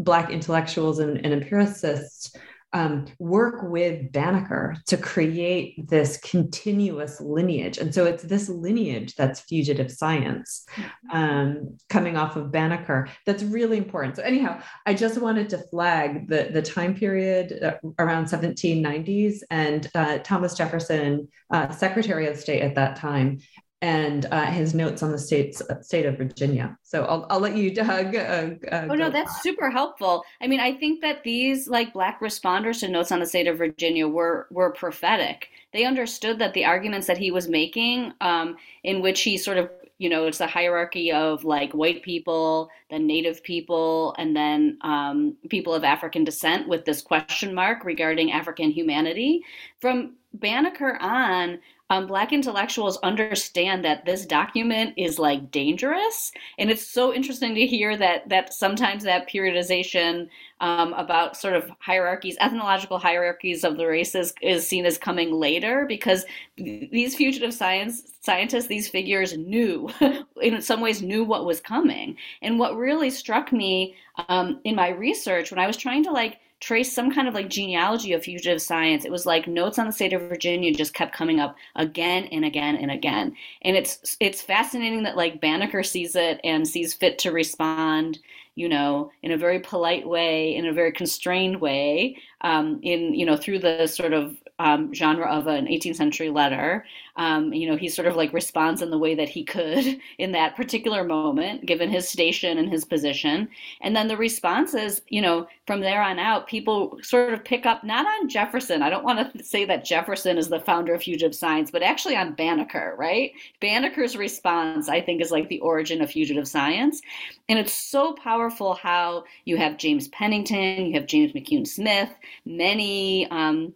Black 0.00 0.30
intellectuals 0.30 0.98
and, 0.98 1.24
and 1.24 1.32
empiricists 1.32 2.36
um, 2.74 3.06
work 3.20 3.62
with 3.62 4.10
Banneker 4.10 4.76
to 4.86 4.96
create 4.96 5.88
this 5.88 6.18
continuous 6.18 7.20
lineage. 7.20 7.78
And 7.78 7.94
so 7.94 8.04
it's 8.04 8.24
this 8.24 8.48
lineage 8.48 9.14
that's 9.14 9.40
fugitive 9.40 9.92
science 9.92 10.66
um, 11.12 11.78
coming 11.88 12.16
off 12.16 12.34
of 12.34 12.50
Banneker 12.50 13.08
that's 13.26 13.44
really 13.44 13.78
important. 13.78 14.16
So, 14.16 14.22
anyhow, 14.22 14.60
I 14.86 14.94
just 14.94 15.18
wanted 15.18 15.48
to 15.50 15.58
flag 15.58 16.28
the, 16.28 16.48
the 16.52 16.62
time 16.62 16.94
period 16.94 17.62
uh, 17.62 17.74
around 18.00 18.26
1790s 18.26 19.38
and 19.50 19.88
uh, 19.94 20.18
Thomas 20.18 20.54
Jefferson, 20.54 21.28
uh, 21.50 21.70
Secretary 21.70 22.26
of 22.26 22.36
State 22.36 22.62
at 22.62 22.74
that 22.74 22.96
time, 22.96 23.38
and 23.84 24.24
uh, 24.30 24.46
his 24.46 24.72
notes 24.72 25.02
on 25.02 25.12
the 25.12 25.18
state's 25.18 25.60
state 25.82 26.06
of 26.06 26.16
Virginia. 26.16 26.74
So 26.82 27.04
I'll, 27.04 27.26
I'll 27.28 27.38
let 27.38 27.54
you, 27.54 27.70
Doug. 27.70 28.16
Uh, 28.16 28.52
uh, 28.72 28.86
oh 28.88 28.94
no, 28.94 29.10
that's 29.10 29.42
super 29.42 29.70
helpful. 29.70 30.24
I 30.40 30.46
mean, 30.46 30.58
I 30.58 30.72
think 30.72 31.02
that 31.02 31.22
these 31.22 31.68
like 31.68 31.92
black 31.92 32.18
responders 32.22 32.80
to 32.80 32.88
notes 32.88 33.12
on 33.12 33.20
the 33.20 33.26
state 33.26 33.46
of 33.46 33.58
Virginia 33.58 34.08
were 34.08 34.46
were 34.50 34.72
prophetic. 34.72 35.50
They 35.74 35.84
understood 35.84 36.38
that 36.38 36.54
the 36.54 36.64
arguments 36.64 37.06
that 37.08 37.18
he 37.18 37.30
was 37.30 37.46
making, 37.46 38.14
um, 38.22 38.56
in 38.84 39.02
which 39.02 39.20
he 39.20 39.36
sort 39.36 39.58
of 39.58 39.68
you 39.98 40.08
know 40.08 40.26
it's 40.26 40.40
a 40.40 40.46
hierarchy 40.46 41.12
of 41.12 41.44
like 41.44 41.72
white 41.72 42.02
people 42.02 42.70
then 42.90 43.06
native 43.06 43.42
people 43.44 44.14
and 44.18 44.34
then 44.34 44.76
um, 44.80 45.36
people 45.50 45.72
of 45.72 45.84
african 45.84 46.24
descent 46.24 46.66
with 46.66 46.84
this 46.84 47.00
question 47.00 47.54
mark 47.54 47.84
regarding 47.84 48.32
african 48.32 48.70
humanity 48.70 49.40
from 49.78 50.14
banneker 50.32 50.96
on 51.00 51.60
um, 51.90 52.06
black 52.06 52.32
intellectuals 52.32 52.96
understand 53.02 53.84
that 53.84 54.04
this 54.04 54.24
document 54.24 54.94
is 54.96 55.18
like 55.18 55.50
dangerous 55.50 56.32
and 56.58 56.70
it's 56.70 56.86
so 56.86 57.12
interesting 57.12 57.54
to 57.54 57.66
hear 57.66 57.96
that 57.96 58.28
that 58.28 58.54
sometimes 58.54 59.04
that 59.04 59.28
periodization 59.28 60.28
um, 60.60 60.94
about 60.94 61.36
sort 61.36 61.54
of 61.54 61.70
hierarchies 61.80 62.36
ethnological 62.40 62.98
hierarchies 62.98 63.64
of 63.64 63.76
the 63.76 63.86
races 63.86 64.32
is 64.40 64.66
seen 64.66 64.86
as 64.86 64.96
coming 64.96 65.32
later 65.32 65.84
because 65.86 66.24
these 66.56 67.14
fugitive 67.14 67.52
science 67.52 68.14
scientists 68.20 68.66
these 68.66 68.88
figures 68.88 69.36
knew 69.36 69.90
in 70.40 70.62
some 70.62 70.80
ways 70.80 71.02
knew 71.02 71.24
what 71.24 71.44
was 71.44 71.60
coming. 71.60 72.16
And 72.42 72.58
what 72.58 72.76
really 72.76 73.10
struck 73.10 73.52
me 73.52 73.94
um, 74.28 74.60
in 74.64 74.74
my 74.74 74.88
research 74.90 75.50
when 75.50 75.58
i 75.58 75.66
was 75.66 75.76
trying 75.76 76.04
to 76.04 76.10
like 76.10 76.38
trace 76.60 76.92
some 76.92 77.12
kind 77.12 77.28
of 77.28 77.34
like 77.34 77.48
genealogy 77.50 78.12
of 78.12 78.22
fugitive 78.22 78.60
science. 78.62 79.04
It 79.04 79.12
was 79.12 79.26
like 79.26 79.46
notes 79.46 79.78
on 79.78 79.86
the 79.86 79.92
state 79.92 80.12
of 80.12 80.22
Virginia 80.22 80.72
just 80.72 80.94
kept 80.94 81.14
coming 81.14 81.40
up 81.40 81.56
again 81.76 82.24
and 82.26 82.44
again 82.44 82.76
and 82.76 82.90
again. 82.90 83.36
And 83.62 83.76
it's 83.76 84.16
it's 84.20 84.42
fascinating 84.42 85.02
that 85.02 85.16
like 85.16 85.40
Banneker 85.40 85.82
sees 85.82 86.16
it 86.16 86.40
and 86.44 86.66
sees 86.66 86.94
fit 86.94 87.18
to 87.20 87.32
respond, 87.32 88.18
you 88.54 88.68
know, 88.68 89.10
in 89.22 89.32
a 89.32 89.36
very 89.36 89.60
polite 89.60 90.06
way, 90.06 90.54
in 90.54 90.66
a 90.66 90.72
very 90.72 90.92
constrained 90.92 91.60
way, 91.60 92.16
um, 92.40 92.80
in 92.82 93.14
you 93.14 93.26
know 93.26 93.36
through 93.36 93.58
the 93.58 93.86
sort 93.86 94.12
of 94.12 94.36
um, 94.58 94.94
genre 94.94 95.26
of 95.26 95.46
an 95.46 95.66
18th 95.66 95.96
century 95.96 96.30
letter. 96.30 96.84
Um, 97.16 97.52
you 97.52 97.68
know, 97.68 97.76
he 97.76 97.88
sort 97.88 98.06
of 98.06 98.16
like 98.16 98.32
responds 98.32 98.82
in 98.82 98.90
the 98.90 98.98
way 98.98 99.14
that 99.14 99.28
he 99.28 99.44
could 99.44 99.98
in 100.18 100.32
that 100.32 100.56
particular 100.56 101.04
moment, 101.04 101.66
given 101.66 101.90
his 101.90 102.08
station 102.08 102.58
and 102.58 102.70
his 102.70 102.84
position. 102.84 103.48
And 103.80 103.96
then 103.96 104.08
the 104.08 104.16
responses, 104.16 105.02
you 105.08 105.20
know, 105.22 105.48
from 105.66 105.80
there 105.80 106.02
on 106.02 106.18
out, 106.18 106.46
people 106.46 106.98
sort 107.02 107.32
of 107.32 107.44
pick 107.44 107.66
up 107.66 107.82
not 107.82 108.06
on 108.06 108.28
Jefferson. 108.28 108.82
I 108.82 108.90
don't 108.90 109.04
want 109.04 109.32
to 109.32 109.44
say 109.44 109.64
that 109.64 109.84
Jefferson 109.84 110.38
is 110.38 110.48
the 110.48 110.60
founder 110.60 110.94
of 110.94 111.02
fugitive 111.02 111.34
science, 111.34 111.70
but 111.70 111.82
actually 111.82 112.16
on 112.16 112.34
Banneker, 112.34 112.94
right? 112.96 113.32
Banneker's 113.60 114.16
response, 114.16 114.88
I 114.88 115.00
think, 115.00 115.20
is 115.20 115.30
like 115.30 115.48
the 115.48 115.60
origin 115.60 116.00
of 116.00 116.10
fugitive 116.10 116.46
science. 116.46 117.00
And 117.48 117.58
it's 117.58 117.72
so 117.72 118.12
powerful 118.12 118.74
how 118.74 119.24
you 119.44 119.56
have 119.56 119.78
James 119.78 120.08
Pennington, 120.08 120.86
you 120.86 120.94
have 120.94 121.06
James 121.06 121.32
McCune 121.32 121.66
Smith, 121.66 122.10
many 122.44 123.28
um, 123.30 123.72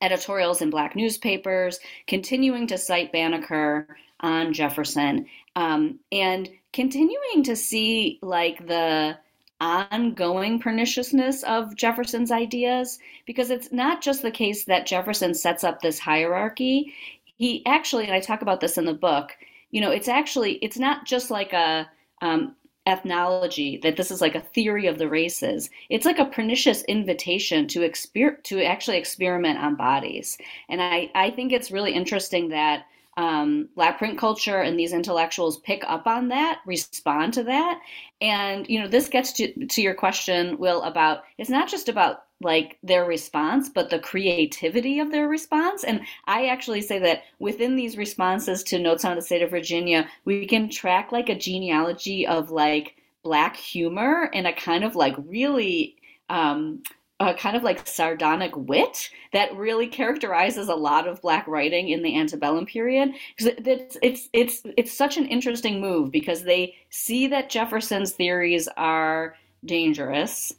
editorials 0.00 0.62
in 0.62 0.70
black 0.70 0.96
newspapers, 0.96 1.80
continuing 2.06 2.66
to 2.66 2.78
cite 2.78 3.12
Banneker 3.12 3.86
on 4.20 4.52
Jefferson, 4.52 5.26
um, 5.56 5.98
and 6.12 6.48
continuing 6.72 7.42
to 7.42 7.56
see 7.56 8.18
like 8.22 8.66
the 8.66 9.16
ongoing 9.60 10.58
perniciousness 10.58 11.42
of 11.42 11.76
Jefferson's 11.76 12.30
ideas, 12.30 12.98
because 13.26 13.50
it's 13.50 13.72
not 13.72 14.02
just 14.02 14.22
the 14.22 14.30
case 14.30 14.64
that 14.64 14.86
Jefferson 14.86 15.34
sets 15.34 15.64
up 15.64 15.80
this 15.80 15.98
hierarchy. 15.98 16.94
He 17.36 17.64
actually, 17.66 18.04
and 18.04 18.14
I 18.14 18.20
talk 18.20 18.42
about 18.42 18.60
this 18.60 18.78
in 18.78 18.86
the 18.86 18.94
book, 18.94 19.32
you 19.70 19.80
know, 19.80 19.90
it's 19.90 20.08
actually, 20.08 20.54
it's 20.54 20.78
not 20.78 21.06
just 21.06 21.30
like 21.30 21.52
a, 21.52 21.90
um, 22.22 22.54
ethnology 22.86 23.78
that 23.82 23.96
this 23.96 24.10
is 24.10 24.20
like 24.20 24.34
a 24.34 24.40
theory 24.40 24.86
of 24.86 24.98
the 24.98 25.08
races. 25.08 25.70
It's 25.88 26.06
like 26.06 26.18
a 26.18 26.24
pernicious 26.24 26.82
invitation 26.84 27.66
to 27.68 27.80
exper- 27.80 28.42
to 28.44 28.62
actually 28.62 28.96
experiment 28.96 29.58
on 29.58 29.76
bodies. 29.76 30.38
And 30.68 30.82
i 30.82 31.10
i 31.14 31.30
think 31.30 31.52
it's 31.52 31.70
really 31.70 31.92
interesting 31.92 32.48
that 32.48 32.86
um, 33.16 33.68
black 33.74 33.98
print 33.98 34.18
culture 34.18 34.60
and 34.60 34.78
these 34.78 34.92
intellectuals 34.92 35.58
pick 35.58 35.82
up 35.86 36.06
on 36.06 36.28
that, 36.28 36.60
respond 36.64 37.34
to 37.34 37.44
that, 37.44 37.80
and 38.20 38.66
you 38.68 38.80
know 38.80 38.88
this 38.88 39.08
gets 39.08 39.32
to 39.34 39.66
to 39.66 39.82
your 39.82 39.94
question, 39.94 40.56
Will, 40.58 40.82
about 40.82 41.24
it's 41.36 41.50
not 41.50 41.68
just 41.68 41.88
about 41.88 42.24
like 42.40 42.78
their 42.82 43.04
response, 43.04 43.68
but 43.68 43.90
the 43.90 43.98
creativity 43.98 44.98
of 44.98 45.10
their 45.10 45.28
response. 45.28 45.84
And 45.84 46.00
I 46.26 46.46
actually 46.46 46.80
say 46.80 46.98
that 47.00 47.24
within 47.38 47.76
these 47.76 47.98
responses 47.98 48.62
to 48.64 48.78
Notes 48.78 49.04
on 49.04 49.16
the 49.16 49.22
State 49.22 49.42
of 49.42 49.50
Virginia, 49.50 50.08
we 50.24 50.46
can 50.46 50.70
track 50.70 51.12
like 51.12 51.28
a 51.28 51.38
genealogy 51.38 52.26
of 52.26 52.50
like 52.50 52.96
black 53.22 53.56
humor 53.56 54.30
and 54.32 54.46
a 54.46 54.52
kind 54.52 54.84
of 54.84 54.96
like 54.96 55.14
really 55.18 55.96
um, 56.30 56.82
a 57.20 57.34
kind 57.34 57.54
of 57.54 57.62
like 57.62 57.86
sardonic 57.86 58.56
wit 58.56 59.10
that 59.34 59.54
really 59.54 59.86
characterizes 59.86 60.68
a 60.68 60.74
lot 60.74 61.06
of 61.06 61.20
black 61.20 61.46
writing 61.46 61.90
in 61.90 62.02
the 62.02 62.18
antebellum 62.18 62.64
period 62.64 63.12
because 63.36 63.52
it's 63.66 63.98
it's 64.00 64.28
it's 64.32 64.62
it's 64.78 64.92
such 64.92 65.18
an 65.18 65.26
interesting 65.26 65.80
move 65.80 66.10
because 66.10 66.44
they 66.44 66.74
see 66.88 67.26
that 67.26 67.50
Jefferson's 67.50 68.12
theories 68.12 68.68
are 68.78 69.36
dangerous 69.66 70.54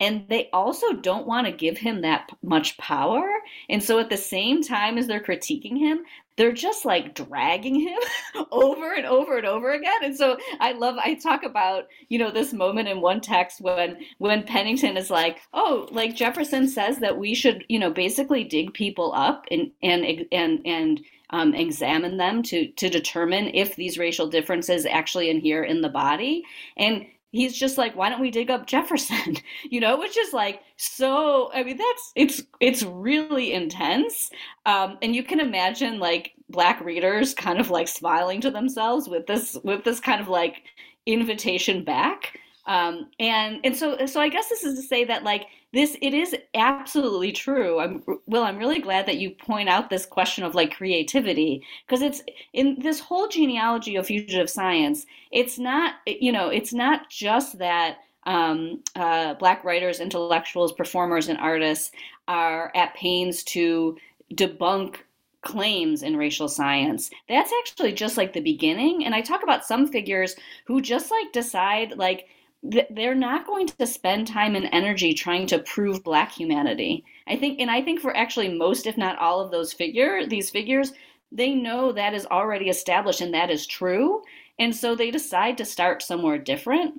and 0.00 0.24
they 0.28 0.48
also 0.52 0.94
don't 0.94 1.26
want 1.26 1.46
to 1.46 1.52
give 1.52 1.76
him 1.76 2.00
that 2.00 2.30
much 2.42 2.76
power. 2.78 3.28
And 3.68 3.82
so 3.82 3.98
at 3.98 4.08
the 4.08 4.16
same 4.16 4.62
time 4.62 4.96
as 4.96 5.06
they're 5.06 5.20
critiquing 5.20 5.78
him, 5.78 6.04
they're 6.36 6.52
just 6.52 6.86
like 6.86 7.14
dragging 7.14 7.74
him 7.78 7.98
over 8.50 8.94
and 8.94 9.04
over 9.04 9.36
and 9.36 9.46
over 9.46 9.72
again. 9.72 10.02
And 10.02 10.16
so 10.16 10.38
I 10.58 10.72
love 10.72 10.96
I 10.96 11.14
talk 11.14 11.42
about, 11.42 11.88
you 12.08 12.18
know, 12.18 12.30
this 12.30 12.54
moment 12.54 12.88
in 12.88 13.02
one 13.02 13.20
text 13.20 13.60
when 13.60 13.98
when 14.18 14.42
Pennington 14.44 14.96
is 14.96 15.10
like, 15.10 15.40
"Oh, 15.52 15.86
like 15.92 16.16
Jefferson 16.16 16.66
says 16.66 16.98
that 17.00 17.18
we 17.18 17.34
should, 17.34 17.64
you 17.68 17.78
know, 17.78 17.90
basically 17.90 18.42
dig 18.42 18.72
people 18.72 19.12
up 19.14 19.44
and 19.50 19.70
and 19.82 20.26
and 20.32 20.60
and 20.64 21.00
um, 21.28 21.54
examine 21.54 22.16
them 22.16 22.42
to 22.44 22.68
to 22.68 22.88
determine 22.88 23.50
if 23.52 23.76
these 23.76 23.98
racial 23.98 24.26
differences 24.26 24.86
actually 24.86 25.28
inhere 25.28 25.62
in 25.62 25.82
the 25.82 25.90
body." 25.90 26.42
And 26.78 27.04
he's 27.30 27.56
just 27.56 27.78
like 27.78 27.94
why 27.96 28.08
don't 28.08 28.20
we 28.20 28.30
dig 28.30 28.50
up 28.50 28.66
jefferson? 28.66 29.36
You 29.70 29.80
know 29.80 29.98
which 29.98 30.16
is 30.16 30.32
like 30.32 30.60
so 30.76 31.50
i 31.52 31.62
mean 31.62 31.76
that's 31.76 32.12
it's 32.16 32.42
it's 32.60 32.82
really 32.82 33.52
intense. 33.52 34.30
Um, 34.66 34.98
and 35.02 35.14
you 35.14 35.22
can 35.22 35.40
imagine 35.40 35.98
like 35.98 36.32
black 36.48 36.80
readers 36.80 37.34
kind 37.34 37.58
of 37.58 37.70
like 37.70 37.88
smiling 37.88 38.40
to 38.42 38.50
themselves 38.50 39.08
with 39.08 39.26
this 39.26 39.56
with 39.64 39.84
this 39.84 40.00
kind 40.00 40.20
of 40.20 40.28
like 40.28 40.62
invitation 41.06 41.84
back. 41.84 42.38
Um, 42.66 43.10
and 43.18 43.60
and 43.64 43.76
so 43.76 44.06
so 44.06 44.20
I 44.20 44.28
guess 44.28 44.48
this 44.48 44.64
is 44.64 44.78
to 44.78 44.86
say 44.86 45.04
that 45.04 45.24
like 45.24 45.46
this 45.72 45.96
it 46.02 46.14
is 46.14 46.34
absolutely 46.54 47.32
true. 47.32 47.78
I'm 47.78 48.02
Will, 48.26 48.42
I'm 48.42 48.58
really 48.58 48.80
glad 48.80 49.06
that 49.06 49.18
you 49.18 49.30
point 49.30 49.68
out 49.68 49.88
this 49.88 50.06
question 50.06 50.44
of 50.44 50.54
like 50.54 50.76
creativity 50.76 51.62
because 51.86 52.02
it's 52.02 52.22
in 52.52 52.76
this 52.80 53.00
whole 53.00 53.28
genealogy 53.28 53.96
of 53.96 54.06
fugitive 54.06 54.50
science. 54.50 55.06
It's 55.30 55.58
not 55.58 55.94
you 56.06 56.32
know 56.32 56.48
it's 56.48 56.72
not 56.72 57.08
just 57.08 57.58
that 57.58 57.98
um, 58.24 58.82
uh, 58.96 59.34
black 59.34 59.64
writers, 59.64 60.00
intellectuals, 60.00 60.72
performers, 60.72 61.28
and 61.28 61.38
artists 61.38 61.90
are 62.28 62.70
at 62.74 62.94
pains 62.94 63.42
to 63.44 63.96
debunk 64.34 64.96
claims 65.42 66.02
in 66.02 66.16
racial 66.16 66.48
science. 66.48 67.10
That's 67.28 67.52
actually 67.60 67.92
just 67.92 68.16
like 68.16 68.32
the 68.32 68.40
beginning. 68.40 69.04
And 69.04 69.14
I 69.14 69.22
talk 69.22 69.42
about 69.42 69.64
some 69.64 69.86
figures 69.86 70.36
who 70.66 70.82
just 70.82 71.10
like 71.10 71.32
decide 71.32 71.96
like 71.96 72.28
they're 72.62 73.14
not 73.14 73.46
going 73.46 73.66
to 73.66 73.86
spend 73.86 74.26
time 74.26 74.54
and 74.54 74.68
energy 74.72 75.14
trying 75.14 75.46
to 75.46 75.58
prove 75.60 76.04
black 76.04 76.30
humanity. 76.32 77.04
I 77.26 77.36
think 77.36 77.58
and 77.60 77.70
I 77.70 77.82
think 77.82 78.00
for 78.00 78.14
actually 78.14 78.50
most 78.50 78.86
if 78.86 78.98
not 78.98 79.18
all 79.18 79.40
of 79.40 79.50
those 79.50 79.72
figure 79.72 80.26
these 80.26 80.50
figures 80.50 80.92
they 81.32 81.54
know 81.54 81.92
that 81.92 82.14
is 82.14 82.26
already 82.26 82.68
established 82.68 83.20
and 83.20 83.32
that 83.34 83.50
is 83.50 83.66
true. 83.66 84.22
And 84.58 84.74
so 84.74 84.94
they 84.94 85.10
decide 85.10 85.58
to 85.58 85.64
start 85.64 86.02
somewhere 86.02 86.38
different. 86.38 86.94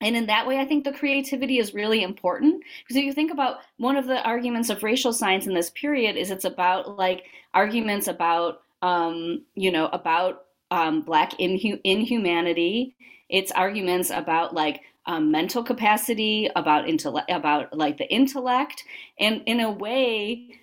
And 0.00 0.16
in 0.16 0.26
that 0.26 0.46
way, 0.46 0.58
I 0.58 0.66
think 0.66 0.84
the 0.84 0.92
creativity 0.92 1.58
is 1.58 1.72
really 1.72 2.02
important 2.02 2.62
because 2.82 2.96
if 2.96 3.04
you 3.04 3.12
think 3.12 3.32
about 3.32 3.58
one 3.78 3.96
of 3.96 4.06
the 4.06 4.22
arguments 4.22 4.68
of 4.68 4.82
racial 4.82 5.12
science 5.12 5.46
in 5.46 5.54
this 5.54 5.70
period 5.70 6.16
is 6.16 6.30
it's 6.30 6.44
about 6.44 6.98
like 6.98 7.24
arguments 7.54 8.08
about 8.08 8.62
um, 8.82 9.44
you 9.54 9.70
know 9.70 9.86
about 9.86 10.46
um, 10.70 11.02
black 11.02 11.32
inhu- 11.38 11.80
inhumanity. 11.84 12.96
It's 13.28 13.52
arguments 13.52 14.10
about 14.10 14.54
like 14.54 14.82
um, 15.06 15.30
mental 15.30 15.62
capacity, 15.62 16.50
about 16.56 16.88
intellect, 16.88 17.30
about 17.30 17.76
like 17.76 17.98
the 17.98 18.10
intellect, 18.10 18.84
and 19.18 19.42
in 19.46 19.60
a 19.60 19.70
way, 19.70 20.60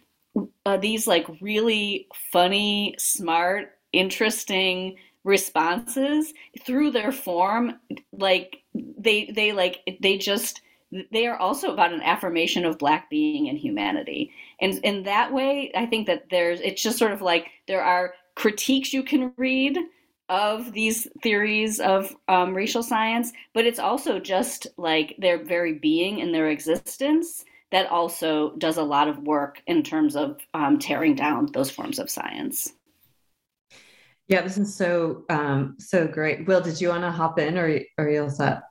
uh, 0.66 0.78
these 0.78 1.08
like 1.08 1.28
really 1.42 2.08
funny, 2.32 2.96
smart, 2.98 3.72
interesting 3.94 4.96
responses 5.24 6.34
through 6.66 6.90
their 6.90 7.12
form 7.12 7.74
like 8.12 8.64
they 8.98 9.30
they 9.36 9.52
like 9.52 9.82
they 10.02 10.18
just 10.18 10.62
they 11.12 11.28
are 11.28 11.38
also 11.38 11.72
about 11.72 11.94
an 11.94 12.02
affirmation 12.02 12.66
of 12.66 12.80
black 12.80 13.08
being 13.10 13.48
and 13.48 13.58
humanity. 13.58 14.32
And 14.60 14.80
in 14.84 15.04
that 15.04 15.32
way 15.32 15.72
i 15.76 15.86
think 15.86 16.08
that 16.08 16.30
there's 16.32 16.60
it's 16.62 16.82
just 16.82 16.98
sort 16.98 17.12
of 17.12 17.22
like 17.22 17.48
there 17.68 17.84
are 17.84 18.14
critiques 18.36 18.94
you 18.94 19.04
can 19.04 19.32
read 19.38 19.78
of 20.32 20.74
these 20.74 21.08
theories 21.22 21.80
of 21.80 22.16
um, 22.28 22.56
racial 22.56 22.82
science 22.82 23.34
but 23.54 23.66
it's 23.66 23.80
also 23.80 24.20
just 24.20 24.66
like 24.78 25.16
their 25.20 25.44
very 25.44 25.74
being 25.74 26.22
and 26.22 26.34
their 26.34 26.50
existence 26.50 27.46
that 27.72 27.88
also 27.92 28.56
does 28.58 28.78
a 28.78 28.84
lot 28.84 29.08
of 29.08 29.20
work 29.20 29.62
in 29.68 29.84
terms 29.84 30.16
of 30.16 30.40
um, 30.54 30.80
tearing 30.80 31.14
down 31.14 31.48
those 31.54 31.70
forms 31.70 32.00
of 32.00 32.10
science 32.10 32.74
yeah, 34.28 34.40
this 34.44 34.58
is 34.58 34.74
so 34.74 35.26
um, 35.30 35.76
so 35.78 36.08
great. 36.08 36.48
Will, 36.48 36.62
did 36.62 36.80
you 36.80 36.88
want 36.88 37.04
to 37.04 37.12
hop 37.12 37.38
in, 37.38 37.58
or 37.58 37.82
are 37.98 38.10
you 38.10 38.24
all 38.24 38.30
set? 38.30 38.62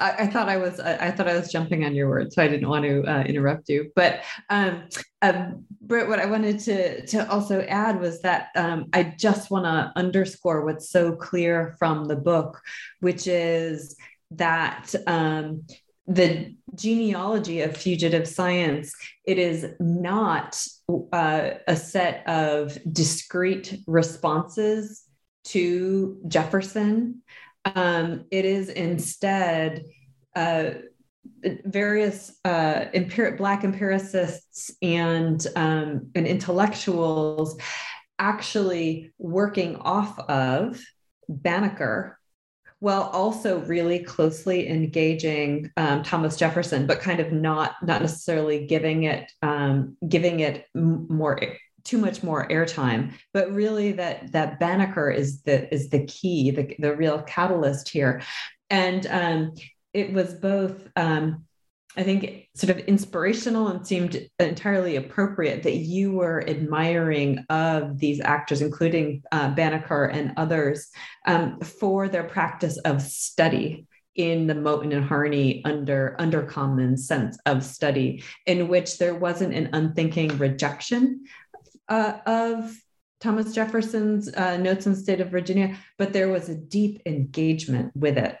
I, 0.00 0.10
I 0.20 0.26
thought 0.26 0.48
I 0.48 0.56
was 0.56 0.80
I, 0.80 1.08
I, 1.08 1.10
thought 1.10 1.28
I 1.28 1.36
was 1.36 1.52
jumping 1.52 1.84
on 1.84 1.94
your 1.94 2.08
words, 2.08 2.34
so 2.34 2.42
I 2.42 2.48
didn't 2.48 2.68
want 2.68 2.84
to 2.84 3.04
uh, 3.04 3.22
interrupt 3.22 3.68
you. 3.68 3.92
But 3.94 4.22
um, 4.48 4.88
um, 5.22 5.64
Britt, 5.80 6.08
what 6.08 6.18
I 6.18 6.26
wanted 6.26 6.58
to 6.60 7.06
to 7.06 7.30
also 7.30 7.60
add 7.62 8.00
was 8.00 8.22
that 8.22 8.48
um, 8.56 8.86
I 8.92 9.14
just 9.18 9.50
want 9.50 9.66
to 9.66 9.92
underscore 9.96 10.64
what's 10.64 10.90
so 10.90 11.12
clear 11.12 11.76
from 11.78 12.06
the 12.06 12.16
book, 12.16 12.60
which 13.00 13.26
is 13.26 13.96
that 14.32 14.94
um, 15.06 15.64
the 16.06 16.54
genealogy 16.74 17.60
of 17.60 17.76
fugitive 17.76 18.26
science 18.26 18.92
it 19.24 19.38
is 19.38 19.66
not 19.78 20.60
uh, 21.12 21.50
a 21.68 21.76
set 21.76 22.26
of 22.28 22.76
discrete 22.92 23.78
responses 23.86 25.04
to 25.44 26.20
jefferson 26.26 27.22
um, 27.74 28.24
it 28.30 28.44
is 28.44 28.68
instead 28.68 29.84
uh, 30.34 30.70
various 31.64 32.38
uh, 32.44 32.86
empir- 32.94 33.36
black 33.36 33.64
empiricists 33.64 34.70
and 34.82 35.46
um, 35.56 36.10
and 36.14 36.26
intellectuals 36.26 37.58
actually 38.18 39.12
working 39.18 39.76
off 39.76 40.18
of 40.18 40.80
banneker 41.28 42.18
while 42.80 43.02
also 43.02 43.60
really 43.60 43.98
closely 43.98 44.68
engaging 44.68 45.70
um, 45.76 46.02
Thomas 46.02 46.36
Jefferson, 46.36 46.86
but 46.86 47.00
kind 47.00 47.20
of 47.20 47.30
not 47.30 47.74
not 47.82 48.00
necessarily 48.00 48.66
giving 48.66 49.04
it 49.04 49.30
um, 49.42 49.96
giving 50.08 50.40
it 50.40 50.66
more 50.74 51.38
too 51.84 51.98
much 51.98 52.22
more 52.22 52.48
airtime, 52.48 53.12
but 53.32 53.52
really 53.52 53.92
that 53.92 54.32
that 54.32 54.58
Banneker 54.60 55.10
is 55.10 55.42
the 55.42 55.72
is 55.72 55.90
the 55.90 56.04
key, 56.06 56.50
the, 56.50 56.74
the 56.78 56.94
real 56.94 57.22
catalyst 57.22 57.88
here, 57.88 58.22
and 58.68 59.06
um, 59.06 59.54
it 59.92 60.12
was 60.12 60.34
both 60.34 60.88
um, 60.96 61.44
I 61.96 62.04
think 62.04 62.48
sort 62.54 62.70
of 62.70 62.78
inspirational 62.86 63.68
and 63.68 63.84
seemed 63.84 64.28
entirely 64.38 64.94
appropriate 64.94 65.64
that 65.64 65.76
you 65.76 66.12
were 66.12 66.48
admiring 66.48 67.44
of 67.50 67.98
these 67.98 68.20
actors, 68.20 68.60
including 68.60 69.22
uh, 69.32 69.50
Banneker 69.54 70.04
and 70.04 70.32
others, 70.36 70.88
um, 71.26 71.58
for 71.60 72.08
their 72.08 72.24
practice 72.24 72.78
of 72.78 73.02
study 73.02 73.86
in 74.14 74.46
the 74.46 74.54
Moten 74.54 74.92
and 74.94 75.04
Harney 75.04 75.64
under 75.64 76.14
undercommons 76.20 77.00
sense 77.00 77.38
of 77.46 77.64
study, 77.64 78.22
in 78.46 78.68
which 78.68 78.98
there 78.98 79.14
wasn't 79.14 79.54
an 79.54 79.70
unthinking 79.72 80.36
rejection 80.38 81.24
uh, 81.90 82.18
of 82.24 82.74
Thomas 83.20 83.54
Jefferson's 83.54 84.32
uh, 84.32 84.56
notes 84.56 84.86
on 84.86 84.94
the 84.94 84.98
state 84.98 85.20
of 85.20 85.28
Virginia, 85.28 85.76
but 85.98 86.12
there 86.12 86.28
was 86.28 86.48
a 86.48 86.54
deep 86.54 87.02
engagement 87.04 87.92
with 87.94 88.16
it 88.16 88.38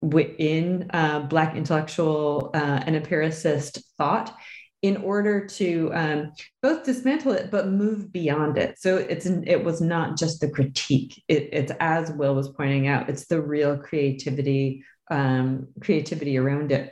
within 0.00 0.90
uh, 0.94 1.20
Black 1.20 1.54
intellectual 1.54 2.50
uh, 2.54 2.82
and 2.86 2.96
empiricist 2.96 3.82
thought 3.98 4.34
in 4.80 4.96
order 4.96 5.46
to 5.46 5.90
um, 5.94 6.32
both 6.60 6.84
dismantle 6.84 7.32
it 7.32 7.50
but 7.52 7.68
move 7.68 8.10
beyond 8.10 8.58
it. 8.58 8.78
So 8.80 8.96
it's 8.96 9.26
it 9.26 9.62
was 9.62 9.80
not 9.80 10.18
just 10.18 10.40
the 10.40 10.50
critique. 10.50 11.22
It, 11.28 11.50
it's 11.52 11.72
as 11.78 12.10
Will 12.10 12.34
was 12.34 12.48
pointing 12.48 12.88
out, 12.88 13.08
it's 13.08 13.26
the 13.26 13.40
real 13.40 13.76
creativity 13.76 14.84
um, 15.10 15.68
creativity 15.80 16.38
around 16.38 16.72
it. 16.72 16.90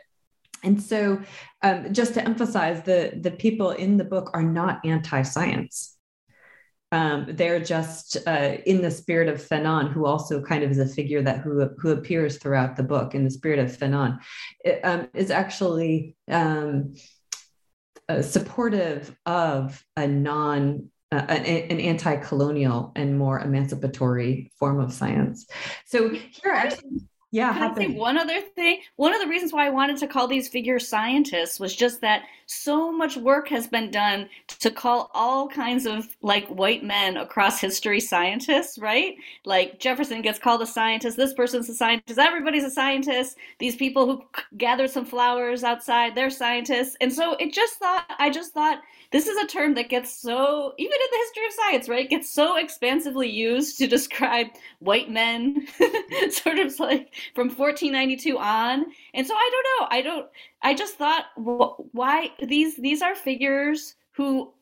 And 0.63 0.81
so, 0.81 1.23
um, 1.63 1.93
just 1.93 2.15
to 2.15 2.25
emphasize, 2.25 2.83
the 2.83 3.19
the 3.19 3.31
people 3.31 3.71
in 3.71 3.97
the 3.97 4.05
book 4.05 4.31
are 4.35 4.43
not 4.43 4.85
anti-science 4.85 5.97
um, 6.93 7.27
they're 7.29 7.61
just 7.61 8.17
uh, 8.27 8.57
in 8.67 8.83
the 8.83 8.91
spirit 8.91 9.29
of 9.29 9.41
Fanon, 9.41 9.93
who 9.93 10.07
also 10.07 10.43
kind 10.43 10.65
of 10.65 10.71
is 10.71 10.79
a 10.79 10.87
figure 10.87 11.23
that 11.23 11.39
who, 11.39 11.69
who 11.79 11.91
appears 11.91 12.39
throughout 12.39 12.77
the 12.77 12.83
book 12.83 13.15
in 13.15 13.25
the 13.25 13.31
spirit 13.31 13.59
of 13.59 13.77
Fanon, 13.77 14.19
it, 14.65 14.81
um, 14.85 15.09
is 15.15 15.31
actually 15.31 16.17
um, 16.29 16.95
uh, 18.09 18.23
supportive 18.23 19.17
of 19.25 19.85
a 19.97 20.07
non 20.07 20.91
uh, 21.13 21.27
an, 21.29 21.45
an, 21.45 21.81
anti-colonial 21.81 22.93
and 22.95 23.19
more 23.19 23.41
emancipatory 23.41 24.51
form 24.59 24.79
of 24.79 24.93
science. 24.93 25.47
So 25.87 26.09
here, 26.09 26.53
actually, 26.53 27.01
yeah. 27.33 27.53
Can 27.53 27.63
I 27.63 27.75
say 27.75 27.89
one 27.89 28.19
other 28.19 28.41
thing? 28.41 28.81
One 28.97 29.15
of 29.15 29.21
the 29.21 29.29
reasons 29.29 29.53
why 29.53 29.67
I 29.67 29.71
wanted 29.71 29.99
to 29.99 30.09
call 30.09 30.27
these 30.27 30.49
figures 30.49 30.89
scientists 30.89 31.61
was 31.61 31.77
just 31.77 32.01
that 32.01 32.23
so 32.47 32.91
much 32.91 33.17
work 33.17 33.49
has 33.49 33.69
been 33.69 33.93
done 33.93 34.29
to 34.49 34.71
call 34.71 35.13
all 35.15 35.49
kinds 35.49 35.87
of 35.87 36.09
like 36.23 36.49
white 36.49 36.83
men 36.83 37.17
across 37.17 37.61
history 37.61 38.01
scientists, 38.01 38.79
right? 38.79 39.15
Like 39.45 39.79
Jefferson 39.79 40.23
gets 40.23 40.41
called 40.41 40.61
a 40.63 40.67
scientist, 40.67 41.17
this 41.17 41.33
person's 41.33 41.69
a 41.69 41.75
scientist, 41.75 42.19
everybody's 42.19 42.65
a 42.65 42.71
scientist. 42.71 43.37
These 43.61 43.77
people 43.77 44.07
who 44.07 44.25
gathered 44.57 44.91
some 44.91 45.05
flowers 45.05 45.63
outside, 45.63 46.17
they're 46.17 46.31
scientists. 46.31 46.97
And 47.01 47.13
so 47.13 47.35
it 47.35 47.53
just 47.53 47.75
thought, 47.75 48.07
I 48.19 48.31
just 48.31 48.53
thought 48.53 48.81
this 49.13 49.27
is 49.27 49.37
a 49.37 49.47
term 49.47 49.75
that 49.75 49.89
gets 49.89 50.13
so, 50.13 50.73
even 50.79 50.93
in 50.93 51.09
the 51.11 51.19
history 51.19 51.47
of 51.47 51.53
science, 51.53 51.89
right, 51.89 52.09
gets 52.09 52.33
so 52.33 52.57
expansively 52.57 53.29
used 53.29 53.79
to 53.79 53.87
describe 53.87 54.47
white 54.79 55.11
men, 55.11 55.67
sort 56.31 56.59
of 56.59 56.79
like 56.79 57.13
from 57.35 57.49
1492 57.49 58.39
on. 58.39 58.87
And 59.15 59.27
so 59.27 59.35
I 59.35 59.51
don't 59.53 59.81
know. 59.81 59.89
I 59.91 60.03
don't, 60.03 60.27
I 60.63 60.75
just 60.75 60.97
thought, 60.97 61.27
why 61.37 62.31
these, 62.43 62.77
these 62.77 63.03
are 63.03 63.15
figures 63.15 63.95
who 64.13 64.53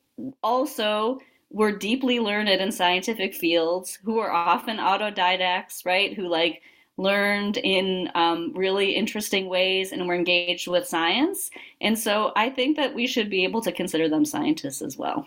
also 0.43 1.19
were 1.49 1.71
deeply 1.71 2.19
learned 2.19 2.49
in 2.49 2.71
scientific 2.71 3.33
fields, 3.33 3.97
who 4.03 4.15
were 4.15 4.31
often 4.31 4.77
autodidacts, 4.77 5.85
right, 5.85 6.13
who 6.13 6.27
like, 6.27 6.61
learned 6.99 7.55
in 7.55 8.11
um, 8.13 8.51
really 8.53 8.91
interesting 8.91 9.47
ways 9.47 9.93
and 9.93 10.05
were 10.05 10.13
engaged 10.13 10.67
with 10.67 10.85
science. 10.85 11.49
And 11.79 11.97
so 11.97 12.33
I 12.35 12.49
think 12.49 12.75
that 12.75 12.93
we 12.93 13.07
should 13.07 13.29
be 13.29 13.45
able 13.45 13.61
to 13.61 13.71
consider 13.71 14.09
them 14.09 14.25
scientists 14.25 14.81
as 14.81 14.97
well. 14.97 15.25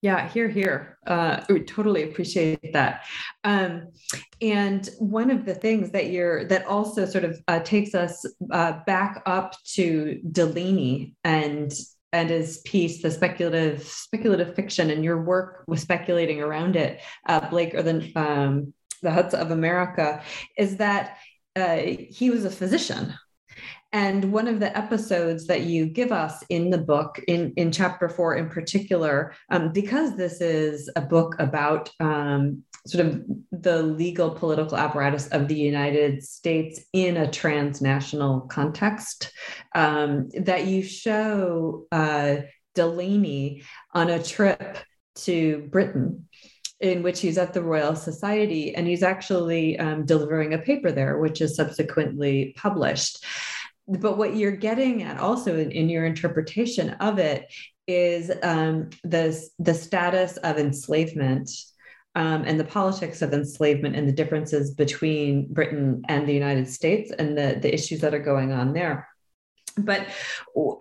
Yeah, 0.00 0.28
here, 0.28 0.48
here. 0.48 0.96
Uh, 1.06 1.42
we 1.48 1.64
totally 1.64 2.04
appreciate 2.04 2.72
that. 2.72 3.04
Um, 3.42 3.88
and 4.40 4.88
one 5.00 5.30
of 5.30 5.44
the 5.44 5.56
things 5.56 5.90
that 5.90 6.10
you're 6.10 6.44
that 6.44 6.66
also 6.66 7.04
sort 7.04 7.24
of 7.24 7.40
uh, 7.48 7.58
takes 7.60 7.96
us 7.96 8.24
uh, 8.52 8.80
back 8.86 9.22
up 9.26 9.56
to 9.74 10.20
Delany 10.30 11.16
and 11.24 11.72
and 12.12 12.30
his 12.30 12.58
piece, 12.64 13.02
the 13.02 13.10
speculative 13.10 13.82
speculative 13.82 14.54
fiction, 14.54 14.90
and 14.90 15.02
your 15.02 15.20
work 15.20 15.64
with 15.66 15.80
speculating 15.80 16.40
around 16.40 16.76
it, 16.76 17.00
uh, 17.28 17.48
Blake 17.50 17.74
or 17.74 17.82
the 17.82 18.12
um, 18.14 18.72
the 19.02 19.10
Huts 19.10 19.34
of 19.34 19.50
America, 19.50 20.22
is 20.56 20.76
that 20.76 21.18
uh, 21.56 21.76
he 21.76 22.30
was 22.30 22.44
a 22.44 22.50
physician 22.50 23.14
and 23.92 24.32
one 24.32 24.48
of 24.48 24.60
the 24.60 24.76
episodes 24.76 25.46
that 25.46 25.62
you 25.62 25.86
give 25.86 26.12
us 26.12 26.44
in 26.50 26.68
the 26.68 26.78
book, 26.78 27.20
in, 27.26 27.54
in 27.56 27.72
chapter 27.72 28.08
four 28.08 28.36
in 28.36 28.48
particular, 28.50 29.34
um, 29.50 29.72
because 29.72 30.14
this 30.16 30.40
is 30.40 30.90
a 30.94 31.00
book 31.00 31.36
about 31.38 31.90
um, 31.98 32.62
sort 32.86 33.06
of 33.06 33.24
the 33.50 33.82
legal 33.82 34.30
political 34.30 34.76
apparatus 34.76 35.28
of 35.28 35.48
the 35.48 35.54
United 35.54 36.22
States 36.22 36.80
in 36.92 37.16
a 37.16 37.30
transnational 37.30 38.42
context, 38.42 39.32
um, 39.74 40.28
that 40.38 40.66
you 40.66 40.82
show 40.82 41.86
uh, 41.90 42.36
Delany 42.74 43.62
on 43.94 44.10
a 44.10 44.22
trip 44.22 44.78
to 45.14 45.66
Britain 45.70 46.28
in 46.80 47.02
which 47.02 47.20
he's 47.20 47.38
at 47.38 47.52
the 47.52 47.62
Royal 47.62 47.96
Society 47.96 48.74
and 48.74 48.86
he's 48.86 49.02
actually 49.02 49.78
um, 49.78 50.06
delivering 50.06 50.54
a 50.54 50.58
paper 50.58 50.92
there, 50.92 51.18
which 51.18 51.40
is 51.40 51.56
subsequently 51.56 52.54
published 52.56 53.24
but 53.88 54.18
what 54.18 54.36
you're 54.36 54.52
getting 54.52 55.02
at 55.02 55.18
also 55.18 55.58
in, 55.58 55.70
in 55.70 55.88
your 55.88 56.04
interpretation 56.04 56.90
of 57.00 57.18
it 57.18 57.52
is 57.86 58.30
um, 58.42 58.90
the, 59.02 59.42
the 59.58 59.74
status 59.74 60.36
of 60.38 60.58
enslavement 60.58 61.50
um, 62.14 62.44
and 62.44 62.60
the 62.60 62.64
politics 62.64 63.22
of 63.22 63.32
enslavement 63.32 63.96
and 63.96 64.06
the 64.06 64.12
differences 64.12 64.74
between 64.74 65.52
Britain 65.52 66.02
and 66.08 66.28
the 66.28 66.34
United 66.34 66.68
States 66.68 67.10
and 67.18 67.36
the, 67.36 67.58
the 67.60 67.72
issues 67.72 68.00
that 68.00 68.14
are 68.14 68.18
going 68.18 68.52
on 68.52 68.72
there. 68.72 69.08
But 69.78 70.08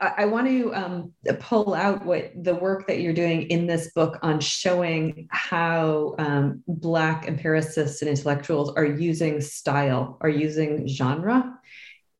I 0.01 0.25
want 0.25 0.47
to 0.47 0.73
um, 0.73 1.13
pull 1.39 1.75
out 1.75 2.03
what 2.03 2.31
the 2.35 2.55
work 2.55 2.87
that 2.87 2.99
you're 2.99 3.13
doing 3.13 3.43
in 3.43 3.67
this 3.67 3.91
book 3.91 4.17
on 4.23 4.39
showing 4.39 5.27
how 5.29 6.15
um, 6.17 6.63
Black 6.67 7.27
empiricists 7.27 8.01
and 8.01 8.09
intellectuals 8.09 8.73
are 8.75 8.85
using 8.85 9.39
style, 9.39 10.17
are 10.21 10.29
using 10.29 10.87
genre 10.87 11.59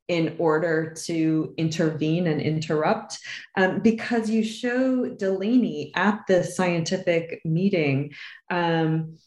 in 0.07 0.35
order 0.39 0.93
to 0.93 1.53
intervene 1.57 2.27
and 2.27 2.41
interrupt 2.41 3.19
um, 3.57 3.79
because 3.79 4.29
you 4.29 4.43
show 4.43 5.05
Delany 5.05 5.91
at 5.95 6.21
the 6.27 6.43
scientific 6.43 7.41
meeting 7.43 8.13
um, 8.49 9.17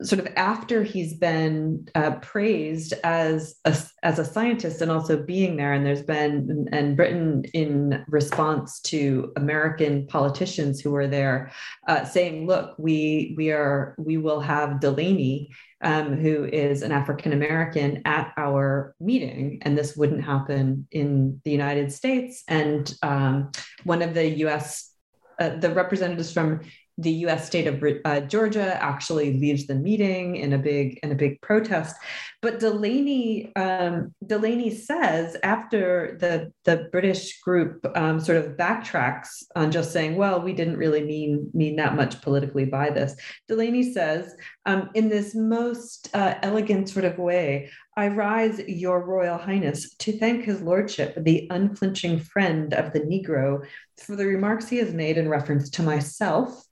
sort 0.00 0.20
of 0.20 0.32
after 0.36 0.82
he's 0.82 1.14
been 1.14 1.88
uh, 1.94 2.12
praised 2.16 2.94
as 3.04 3.56
a, 3.64 3.76
as 4.02 4.18
a 4.18 4.24
scientist 4.24 4.80
and 4.80 4.90
also 4.90 5.22
being 5.22 5.56
there 5.56 5.72
and 5.72 5.84
there's 5.84 6.02
been 6.02 6.68
and 6.72 6.96
britain 6.96 7.44
in 7.52 8.04
response 8.08 8.80
to 8.80 9.32
american 9.36 10.06
politicians 10.06 10.80
who 10.80 10.90
were 10.90 11.06
there 11.06 11.52
uh, 11.88 12.04
saying 12.04 12.46
look 12.46 12.74
we 12.78 13.34
we 13.36 13.50
are 13.50 13.94
we 13.98 14.16
will 14.16 14.40
have 14.40 14.80
delany 14.80 15.50
um, 15.82 16.16
who 16.16 16.44
is 16.44 16.82
an 16.82 16.92
African 16.92 17.32
American 17.32 18.02
at 18.04 18.32
our 18.36 18.94
meeting, 19.00 19.58
and 19.62 19.76
this 19.76 19.96
wouldn't 19.96 20.24
happen 20.24 20.86
in 20.90 21.40
the 21.44 21.50
United 21.50 21.92
States. 21.92 22.44
And 22.48 22.92
um, 23.02 23.52
one 23.84 24.02
of 24.02 24.14
the 24.14 24.26
U.S. 24.38 24.90
Uh, 25.38 25.56
the 25.56 25.70
representatives 25.70 26.32
from 26.32 26.60
the 26.98 27.10
U.S. 27.10 27.46
state 27.46 27.66
of 27.66 27.82
uh, 28.04 28.20
Georgia 28.20 28.80
actually 28.82 29.38
leaves 29.38 29.66
the 29.66 29.74
meeting 29.74 30.36
in 30.36 30.52
a 30.52 30.58
big 30.58 30.98
in 31.02 31.10
a 31.10 31.16
big 31.16 31.40
protest. 31.40 31.96
But 32.42 32.58
Delany 32.58 33.54
um, 33.54 34.12
Delany 34.26 34.70
says 34.74 35.36
after 35.44 36.18
the 36.20 36.52
the 36.64 36.88
British 36.90 37.40
group 37.40 37.86
um, 37.94 38.18
sort 38.18 38.38
of 38.38 38.56
backtracks 38.56 39.44
on 39.54 39.70
just 39.70 39.92
saying, 39.92 40.16
"Well, 40.16 40.42
we 40.42 40.52
didn't 40.52 40.76
really 40.76 41.04
mean 41.04 41.48
mean 41.54 41.76
that 41.76 41.94
much 41.94 42.20
politically 42.20 42.64
by 42.64 42.90
this." 42.90 43.14
Delany 43.46 43.92
says, 43.92 44.34
um, 44.66 44.90
in 44.94 45.08
this 45.08 45.36
most 45.36 46.10
uh, 46.14 46.34
elegant 46.42 46.88
sort 46.88 47.04
of 47.04 47.16
way, 47.16 47.70
I 47.96 48.08
rise, 48.08 48.58
Your 48.66 49.04
Royal 49.04 49.36
Highness, 49.36 49.94
to 49.96 50.18
thank 50.18 50.44
His 50.44 50.62
Lordship, 50.62 51.14
the 51.16 51.46
unflinching 51.50 52.20
friend 52.20 52.72
of 52.72 52.92
the 52.92 53.00
Negro, 53.00 53.66
for 53.98 54.16
the 54.16 54.26
remarks 54.26 54.68
he 54.68 54.78
has 54.78 54.94
made 54.94 55.18
in 55.18 55.28
reference 55.28 55.68
to 55.70 55.82
myself, 55.82 56.64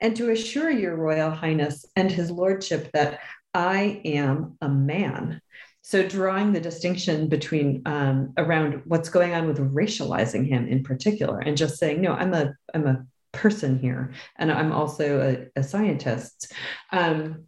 and 0.00 0.14
to 0.16 0.30
assure 0.30 0.70
Your 0.70 0.94
Royal 0.96 1.30
Highness 1.30 1.86
and 1.96 2.10
His 2.10 2.30
Lordship 2.30 2.90
that 2.92 3.20
I 3.54 4.00
am 4.04 4.56
a 4.60 4.68
man. 4.68 5.40
So, 5.82 6.06
drawing 6.06 6.52
the 6.52 6.60
distinction 6.60 7.28
between 7.28 7.82
um, 7.86 8.34
around 8.36 8.82
what's 8.84 9.08
going 9.08 9.34
on 9.34 9.48
with 9.48 9.58
racializing 9.58 10.46
him 10.46 10.68
in 10.68 10.84
particular, 10.84 11.40
and 11.40 11.56
just 11.56 11.78
saying, 11.78 12.00
no, 12.00 12.12
I'm 12.12 12.32
a 12.34 12.54
I'm 12.72 12.86
a 12.86 13.04
person 13.32 13.78
here, 13.78 14.12
and 14.36 14.52
I'm 14.52 14.72
also 14.72 15.48
a, 15.56 15.60
a 15.60 15.62
scientist. 15.64 16.52
Um, 16.92 17.46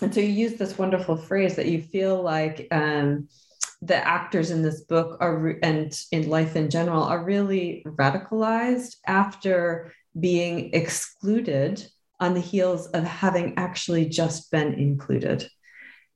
and 0.00 0.12
so 0.12 0.20
you 0.20 0.28
use 0.28 0.54
this 0.54 0.78
wonderful 0.78 1.16
phrase 1.16 1.56
that 1.56 1.66
you 1.66 1.82
feel 1.82 2.20
like 2.20 2.68
um, 2.70 3.28
the 3.82 3.96
actors 3.96 4.50
in 4.50 4.62
this 4.62 4.82
book 4.82 5.18
are 5.20 5.56
and 5.62 5.92
in 6.10 6.28
life 6.28 6.56
in 6.56 6.70
general 6.70 7.02
are 7.04 7.24
really 7.24 7.84
radicalized 7.86 8.96
after 9.06 9.92
being 10.18 10.74
excluded 10.74 11.86
on 12.20 12.34
the 12.34 12.40
heels 12.40 12.86
of 12.88 13.04
having 13.04 13.54
actually 13.56 14.06
just 14.06 14.50
been 14.50 14.74
included. 14.74 15.48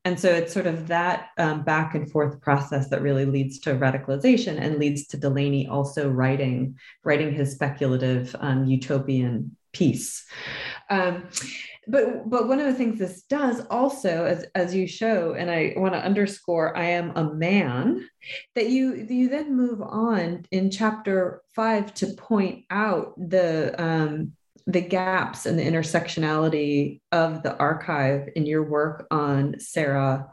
And 0.05 0.19
so 0.19 0.31
it's 0.31 0.53
sort 0.53 0.67
of 0.67 0.89
that 0.89 1.29
um, 1.39 1.63
back 1.63 1.95
and 1.95 2.11
forth 2.11 2.41
process 2.41 2.89
that 2.89 3.03
really 3.03 3.25
leads 3.25 3.61
to 3.61 3.75
radicalization 3.75 4.61
and 4.61 4.79
leads 4.79 5.07
to 5.09 5.17
Delany 5.17 5.69
also 5.69 6.11
writing 6.11 6.77
writing 7.05 7.33
his 7.33 7.53
speculative 7.53 8.35
um, 8.41 8.65
utopian 8.65 9.57
piece. 9.73 10.27
Um, 10.91 11.29
but 11.87 12.29
but 12.29 12.49
one 12.49 12.61
of 12.61 12.67
the 12.67 12.75
things 12.75 12.99
this 12.99 13.23
does 13.23 13.61
also 13.69 14.25
as 14.25 14.47
as 14.55 14.75
you 14.75 14.87
show 14.87 15.33
and 15.33 15.51
i 15.51 15.75
want 15.77 15.93
to 15.93 16.05
underscore 16.05 16.77
i 16.77 16.85
am 16.85 17.11
a 17.17 17.35
man 17.35 18.09
that 18.55 18.69
you 18.69 19.07
you 19.11 19.29
then 19.29 19.57
move 19.57 19.83
on 19.83 20.47
in 20.53 20.71
chapter 20.71 21.43
five 21.55 21.93
to 21.93 22.07
point 22.15 22.65
out 22.71 23.15
the 23.17 23.75
um 23.83 24.33
the 24.67 24.81
gaps 24.81 25.47
and 25.47 25.59
the 25.59 25.65
intersectionality 25.65 27.01
of 27.11 27.43
the 27.43 27.57
archive 27.57 28.29
in 28.37 28.47
your 28.47 28.63
work 28.63 29.07
on 29.11 29.57
sarah 29.59 30.29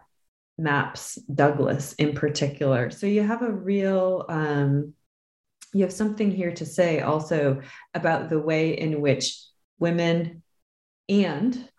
Mapps 0.60 1.18
douglas 1.34 1.94
in 1.94 2.14
particular 2.14 2.90
so 2.92 3.08
you 3.08 3.24
have 3.24 3.42
a 3.42 3.52
real 3.52 4.26
um 4.28 4.94
you 5.74 5.84
have 5.84 5.94
something 5.94 6.32
here 6.32 6.52
to 6.52 6.66
say 6.66 7.00
also 7.02 7.62
about 7.94 8.30
the 8.30 8.40
way 8.40 8.78
in 8.78 9.02
which 9.02 9.40
women 9.78 10.44
and 11.08 11.70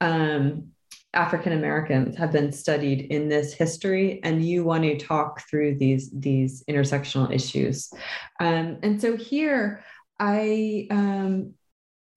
um, 0.00 0.68
African 1.12 1.52
Americans 1.52 2.16
have 2.16 2.32
been 2.32 2.52
studied 2.52 3.02
in 3.12 3.28
this 3.28 3.52
history, 3.52 4.20
and 4.24 4.44
you 4.44 4.64
want 4.64 4.82
to 4.82 4.98
talk 4.98 5.48
through 5.48 5.76
these 5.76 6.10
these 6.12 6.64
intersectional 6.68 7.32
issues. 7.32 7.92
Um, 8.40 8.78
and 8.82 9.00
so 9.00 9.16
here, 9.16 9.84
I 10.18 10.88
um, 10.90 11.54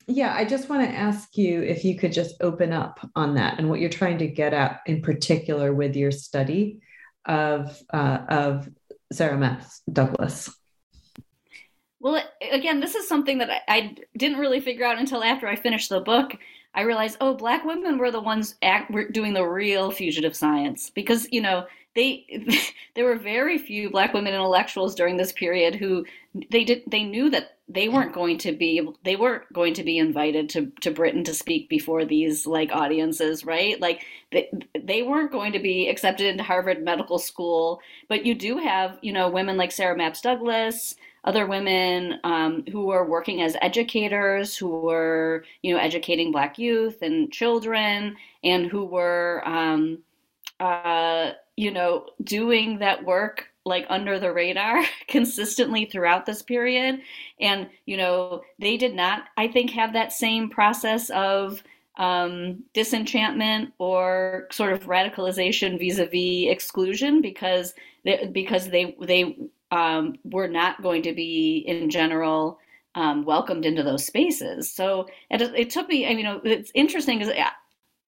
yeah, 0.08 0.34
I 0.34 0.46
just 0.46 0.70
want 0.70 0.90
to 0.90 0.96
ask 0.96 1.38
you 1.38 1.62
if 1.62 1.84
you 1.84 1.98
could 1.98 2.14
just 2.14 2.36
open 2.40 2.72
up 2.72 3.00
on 3.16 3.36
that 3.36 3.60
and 3.60 3.70
what 3.70 3.82
you're 3.82 3.90
trying 3.90 4.18
to 4.20 4.28
get 4.28 4.54
at 4.54 4.80
in 4.86 5.02
particular 5.02 5.74
with 5.74 5.96
your 5.98 6.12
study 6.12 6.80
of 7.26 7.78
uh, 7.94 8.20
of 8.30 8.70
Sarah 9.12 9.38
Mapps 9.38 9.82
Douglas. 9.92 10.50
Well, 12.00 12.24
again, 12.52 12.80
this 12.80 12.96
is 12.96 13.08
something 13.08 13.40
that 13.40 13.50
I, 13.50 13.62
I, 13.68 13.96
didn't 14.16 14.38
really 14.38 14.60
figure 14.60 14.86
out 14.86 15.00
until 15.00 15.24
after 15.24 15.48
I 15.48 15.56
finished 15.56 15.90
the 15.90 16.00
book. 16.00 16.38
I 16.74 16.82
realized, 16.82 17.18
oh, 17.20 17.34
black 17.34 17.66
women 17.66 17.98
were 17.98 18.12
the 18.12 18.22
ones 18.22 18.56
act, 18.62 18.92
were 18.92 19.10
doing 19.10 19.34
the 19.34 19.44
real 19.44 19.90
fugitive 19.92 20.36
science 20.36 20.90
because 20.90 21.28
you 21.32 21.42
know 21.42 21.66
they 21.98 22.62
there 22.96 23.04
were 23.04 23.18
very 23.18 23.58
few 23.58 23.90
black 23.90 24.14
women 24.14 24.34
intellectuals 24.34 24.96
during 24.96 25.18
this 25.18 25.34
period 25.34 25.76
who 25.76 26.06
they 26.52 26.64
did 26.64 26.84
they 26.88 27.04
knew 27.04 27.30
that 27.30 27.58
they 27.68 27.90
weren't 27.90 28.14
going 28.14 28.38
to 28.38 28.54
be 28.54 28.88
they 29.04 29.18
weren't 29.18 29.52
going 29.52 29.74
to 29.74 29.84
be 29.84 29.98
invited 29.98 30.48
to 30.48 30.72
to 30.80 30.92
Britain 30.92 31.24
to 31.26 31.34
speak 31.34 31.68
before 31.68 32.06
these 32.06 32.48
like 32.48 32.72
audiences, 32.72 33.44
right? 33.44 33.82
Like 33.82 34.06
they, 34.32 34.50
they 34.80 35.02
weren't 35.02 35.32
going 35.32 35.52
to 35.52 35.60
be 35.60 35.90
accepted 35.90 36.28
into 36.28 36.44
Harvard 36.44 36.84
Medical 36.84 37.20
School, 37.20 37.82
but 38.08 38.26
you 38.26 38.36
do 38.36 38.58
have 38.58 38.98
you 39.02 39.12
know 39.12 39.30
women 39.30 39.58
like 39.58 39.74
Sarah 39.74 39.98
Mapps 39.98 40.22
Douglas 40.22 40.96
other 41.24 41.46
women 41.46 42.22
um, 42.24 42.64
who 42.72 42.86
were 42.86 43.06
working 43.06 43.42
as 43.42 43.58
educators, 43.62 44.56
who 44.56 44.70
were, 44.70 45.44
you 45.62 45.74
know, 45.74 45.80
educating 45.80 46.32
Black 46.32 46.58
youth 46.58 47.02
and 47.02 47.30
children, 47.34 48.16
and 48.46 48.68
who 48.68 48.86
were, 48.86 49.44
um, 49.46 49.98
uh, 50.62 51.32
you 51.58 51.72
know, 51.72 52.06
doing 52.24 52.80
that 52.80 53.04
work 53.04 53.48
like 53.66 53.86
under 53.90 54.18
the 54.18 54.32
radar 54.32 54.82
consistently 55.10 55.86
throughout 55.86 56.26
this 56.26 56.42
period 56.42 57.02
and 57.42 57.68
you 57.86 57.98
know 57.98 58.42
they 58.60 58.78
did 58.78 58.96
not 58.96 59.26
i 59.36 59.46
think 59.46 59.72
have 59.72 59.92
that 59.92 60.14
same 60.14 60.50
process 60.50 61.10
of 61.10 61.62
um, 61.98 62.64
disenchantment 62.74 63.74
or 63.80 64.48
sort 64.52 64.72
of 64.72 64.86
radicalization 64.86 65.80
vis-a-vis 65.80 66.52
exclusion 66.52 67.22
because 67.22 67.74
they, 68.06 68.30
because 68.32 68.70
they 68.70 68.96
they 69.02 69.36
um, 69.72 70.16
were 70.24 70.48
not 70.48 70.82
going 70.82 71.02
to 71.02 71.14
be 71.14 71.64
in 71.68 71.90
general 71.90 72.60
um, 72.96 73.26
welcomed 73.26 73.66
into 73.66 73.84
those 73.84 74.06
spaces. 74.06 74.72
So 74.72 75.08
it, 75.30 75.42
it 75.42 75.70
took 75.70 75.90
me. 75.90 76.06
I 76.06 76.10
mean, 76.10 76.20
you 76.20 76.24
know, 76.24 76.42
it's 76.44 76.72
interesting 76.74 77.20
because 77.20 77.34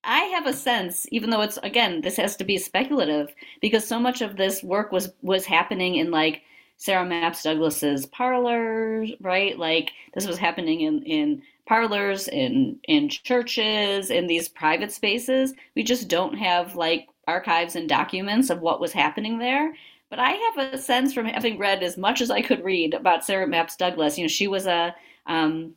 I 0.03 0.19
have 0.25 0.47
a 0.47 0.53
sense, 0.53 1.05
even 1.11 1.29
though 1.29 1.41
it's 1.41 1.57
again, 1.57 2.01
this 2.01 2.17
has 2.17 2.35
to 2.37 2.43
be 2.45 2.57
speculative 2.57 3.33
because 3.61 3.85
so 3.87 3.99
much 3.99 4.21
of 4.21 4.37
this 4.37 4.63
work 4.63 4.91
was 4.91 5.13
was 5.21 5.45
happening 5.45 5.95
in 5.95 6.11
like 6.11 6.41
Sarah 6.77 7.05
Mapps 7.05 7.43
Douglas's 7.43 8.05
parlors, 8.07 9.11
right? 9.21 9.57
Like 9.59 9.91
this 10.13 10.25
was 10.27 10.37
happening 10.37 10.81
in 10.81 11.03
in 11.03 11.41
parlors, 11.65 12.27
in 12.29 12.79
in 12.85 13.09
churches, 13.09 14.09
in 14.09 14.27
these 14.27 14.47
private 14.49 14.91
spaces. 14.91 15.53
We 15.75 15.83
just 15.83 16.07
don't 16.07 16.35
have 16.35 16.75
like 16.75 17.07
archives 17.27 17.75
and 17.75 17.87
documents 17.89 18.49
of 18.49 18.61
what 18.61 18.79
was 18.81 18.93
happening 18.93 19.37
there. 19.37 19.73
But 20.09 20.19
I 20.19 20.31
have 20.31 20.73
a 20.73 20.77
sense 20.77 21.13
from 21.13 21.25
having 21.25 21.59
read 21.59 21.83
as 21.83 21.97
much 21.97 22.21
as 22.21 22.31
I 22.31 22.41
could 22.41 22.63
read 22.63 22.93
about 22.93 23.25
Sarah 23.25 23.47
Mapps 23.47 23.77
Douglas. 23.77 24.17
You 24.17 24.23
know, 24.23 24.29
she 24.29 24.47
was 24.47 24.65
a 24.65 24.95
um, 25.27 25.75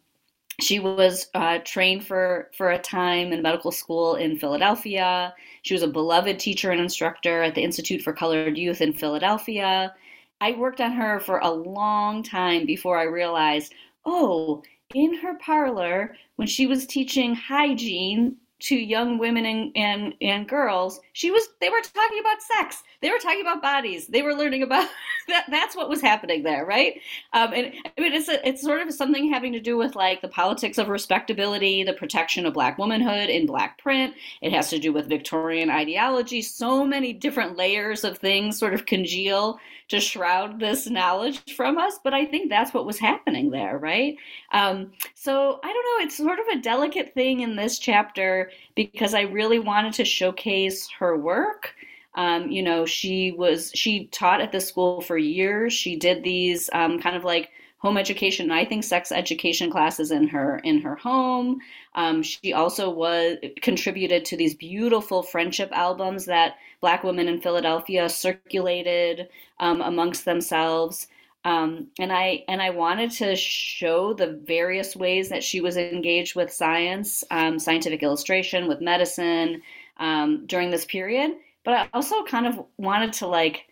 she 0.62 0.78
was 0.78 1.28
uh, 1.34 1.58
trained 1.64 2.06
for 2.06 2.50
for 2.56 2.70
a 2.70 2.78
time 2.78 3.32
in 3.32 3.42
medical 3.42 3.70
school 3.70 4.16
in 4.16 4.38
Philadelphia. 4.38 5.34
She 5.62 5.74
was 5.74 5.82
a 5.82 5.88
beloved 5.88 6.38
teacher 6.38 6.70
and 6.70 6.80
instructor 6.80 7.42
at 7.42 7.54
the 7.54 7.62
Institute 7.62 8.02
for 8.02 8.12
Colored 8.12 8.56
Youth 8.56 8.80
in 8.80 8.92
Philadelphia. 8.92 9.94
I 10.40 10.52
worked 10.52 10.80
on 10.80 10.92
her 10.92 11.20
for 11.20 11.38
a 11.38 11.50
long 11.50 12.22
time 12.22 12.66
before 12.66 12.98
I 12.98 13.04
realized, 13.04 13.72
oh, 14.04 14.62
in 14.94 15.14
her 15.18 15.34
parlor, 15.38 16.16
when 16.36 16.48
she 16.48 16.66
was 16.66 16.86
teaching 16.86 17.34
hygiene 17.34 18.36
to 18.62 18.76
young 18.76 19.18
women 19.18 19.44
and, 19.44 19.72
and, 19.76 20.14
and 20.20 20.48
girls, 20.48 21.00
she 21.12 21.30
was 21.30 21.48
they 21.60 21.68
were 21.68 21.80
talking 21.80 22.20
about 22.20 22.40
sex. 22.42 22.82
They 23.00 23.10
were 23.10 23.18
talking 23.18 23.40
about 23.40 23.60
bodies. 23.60 24.06
They 24.06 24.22
were 24.22 24.34
learning 24.34 24.62
about 24.62 24.88
that. 25.28 25.46
That's 25.50 25.74
what 25.74 25.88
was 25.88 26.00
happening 26.00 26.42
there, 26.42 26.64
right? 26.64 27.00
Um, 27.32 27.52
and 27.52 27.72
I 27.96 28.00
mean, 28.00 28.12
it's 28.12 28.28
a, 28.28 28.46
it's 28.46 28.62
sort 28.62 28.80
of 28.80 28.92
something 28.94 29.32
having 29.32 29.52
to 29.52 29.60
do 29.60 29.76
with 29.76 29.96
like 29.96 30.22
the 30.22 30.28
politics 30.28 30.78
of 30.78 30.88
respectability, 30.88 31.82
the 31.82 31.92
protection 31.92 32.46
of 32.46 32.54
black 32.54 32.78
womanhood 32.78 33.28
in 33.28 33.46
black 33.46 33.78
print. 33.78 34.14
It 34.40 34.52
has 34.52 34.70
to 34.70 34.78
do 34.78 34.92
with 34.92 35.08
Victorian 35.08 35.68
ideology. 35.68 36.42
So 36.42 36.84
many 36.84 37.12
different 37.12 37.56
layers 37.56 38.04
of 38.04 38.18
things 38.18 38.58
sort 38.58 38.74
of 38.74 38.86
congeal 38.86 39.58
to 39.92 40.00
shroud 40.00 40.58
this 40.58 40.88
knowledge 40.88 41.54
from 41.54 41.78
us. 41.78 41.98
But 42.02 42.14
I 42.14 42.24
think 42.24 42.48
that's 42.48 42.74
what 42.74 42.86
was 42.86 42.98
happening 42.98 43.50
there, 43.50 43.78
right? 43.78 44.16
Um, 44.52 44.92
so 45.14 45.60
I 45.62 45.72
don't 45.72 46.00
know. 46.00 46.06
It's 46.06 46.16
sort 46.16 46.38
of 46.38 46.46
a 46.48 46.60
delicate 46.60 47.14
thing 47.14 47.40
in 47.40 47.56
this 47.56 47.78
chapter 47.78 48.50
because 48.74 49.14
I 49.14 49.22
really 49.22 49.58
wanted 49.58 49.92
to 49.94 50.04
showcase 50.04 50.88
her 50.98 51.16
work. 51.16 51.74
Um, 52.14 52.50
you 52.50 52.62
know, 52.62 52.84
she 52.84 53.32
was 53.32 53.70
she 53.74 54.06
taught 54.06 54.40
at 54.40 54.52
the 54.52 54.60
school 54.60 55.00
for 55.00 55.16
years. 55.16 55.72
She 55.72 55.96
did 55.96 56.24
these 56.24 56.68
um, 56.72 57.00
kind 57.00 57.16
of 57.16 57.24
like 57.24 57.50
home 57.82 57.98
education 57.98 58.44
and 58.44 58.54
I 58.54 58.64
think 58.64 58.84
sex 58.84 59.10
education 59.10 59.68
classes 59.68 60.12
in 60.12 60.28
her 60.28 60.60
in 60.62 60.80
her 60.82 60.94
home. 60.94 61.58
Um, 61.96 62.22
she 62.22 62.52
also 62.52 62.88
was 62.88 63.38
contributed 63.60 64.24
to 64.26 64.36
these 64.36 64.54
beautiful 64.54 65.22
friendship 65.22 65.70
albums 65.72 66.26
that 66.26 66.56
Black 66.80 67.02
women 67.02 67.26
in 67.26 67.40
Philadelphia 67.40 68.08
circulated 68.08 69.28
um, 69.58 69.80
amongst 69.80 70.24
themselves. 70.24 71.08
Um, 71.44 71.88
and 71.98 72.12
I 72.12 72.44
and 72.46 72.62
I 72.62 72.70
wanted 72.70 73.10
to 73.12 73.34
show 73.34 74.14
the 74.14 74.40
various 74.44 74.94
ways 74.94 75.28
that 75.30 75.42
she 75.42 75.60
was 75.60 75.76
engaged 75.76 76.36
with 76.36 76.52
science, 76.52 77.24
um, 77.32 77.58
scientific 77.58 78.04
illustration, 78.04 78.68
with 78.68 78.80
medicine 78.80 79.60
um, 79.96 80.46
during 80.46 80.70
this 80.70 80.84
period. 80.84 81.32
But 81.64 81.74
I 81.74 81.88
also 81.92 82.22
kind 82.24 82.46
of 82.46 82.64
wanted 82.76 83.12
to 83.14 83.26
like 83.26 83.66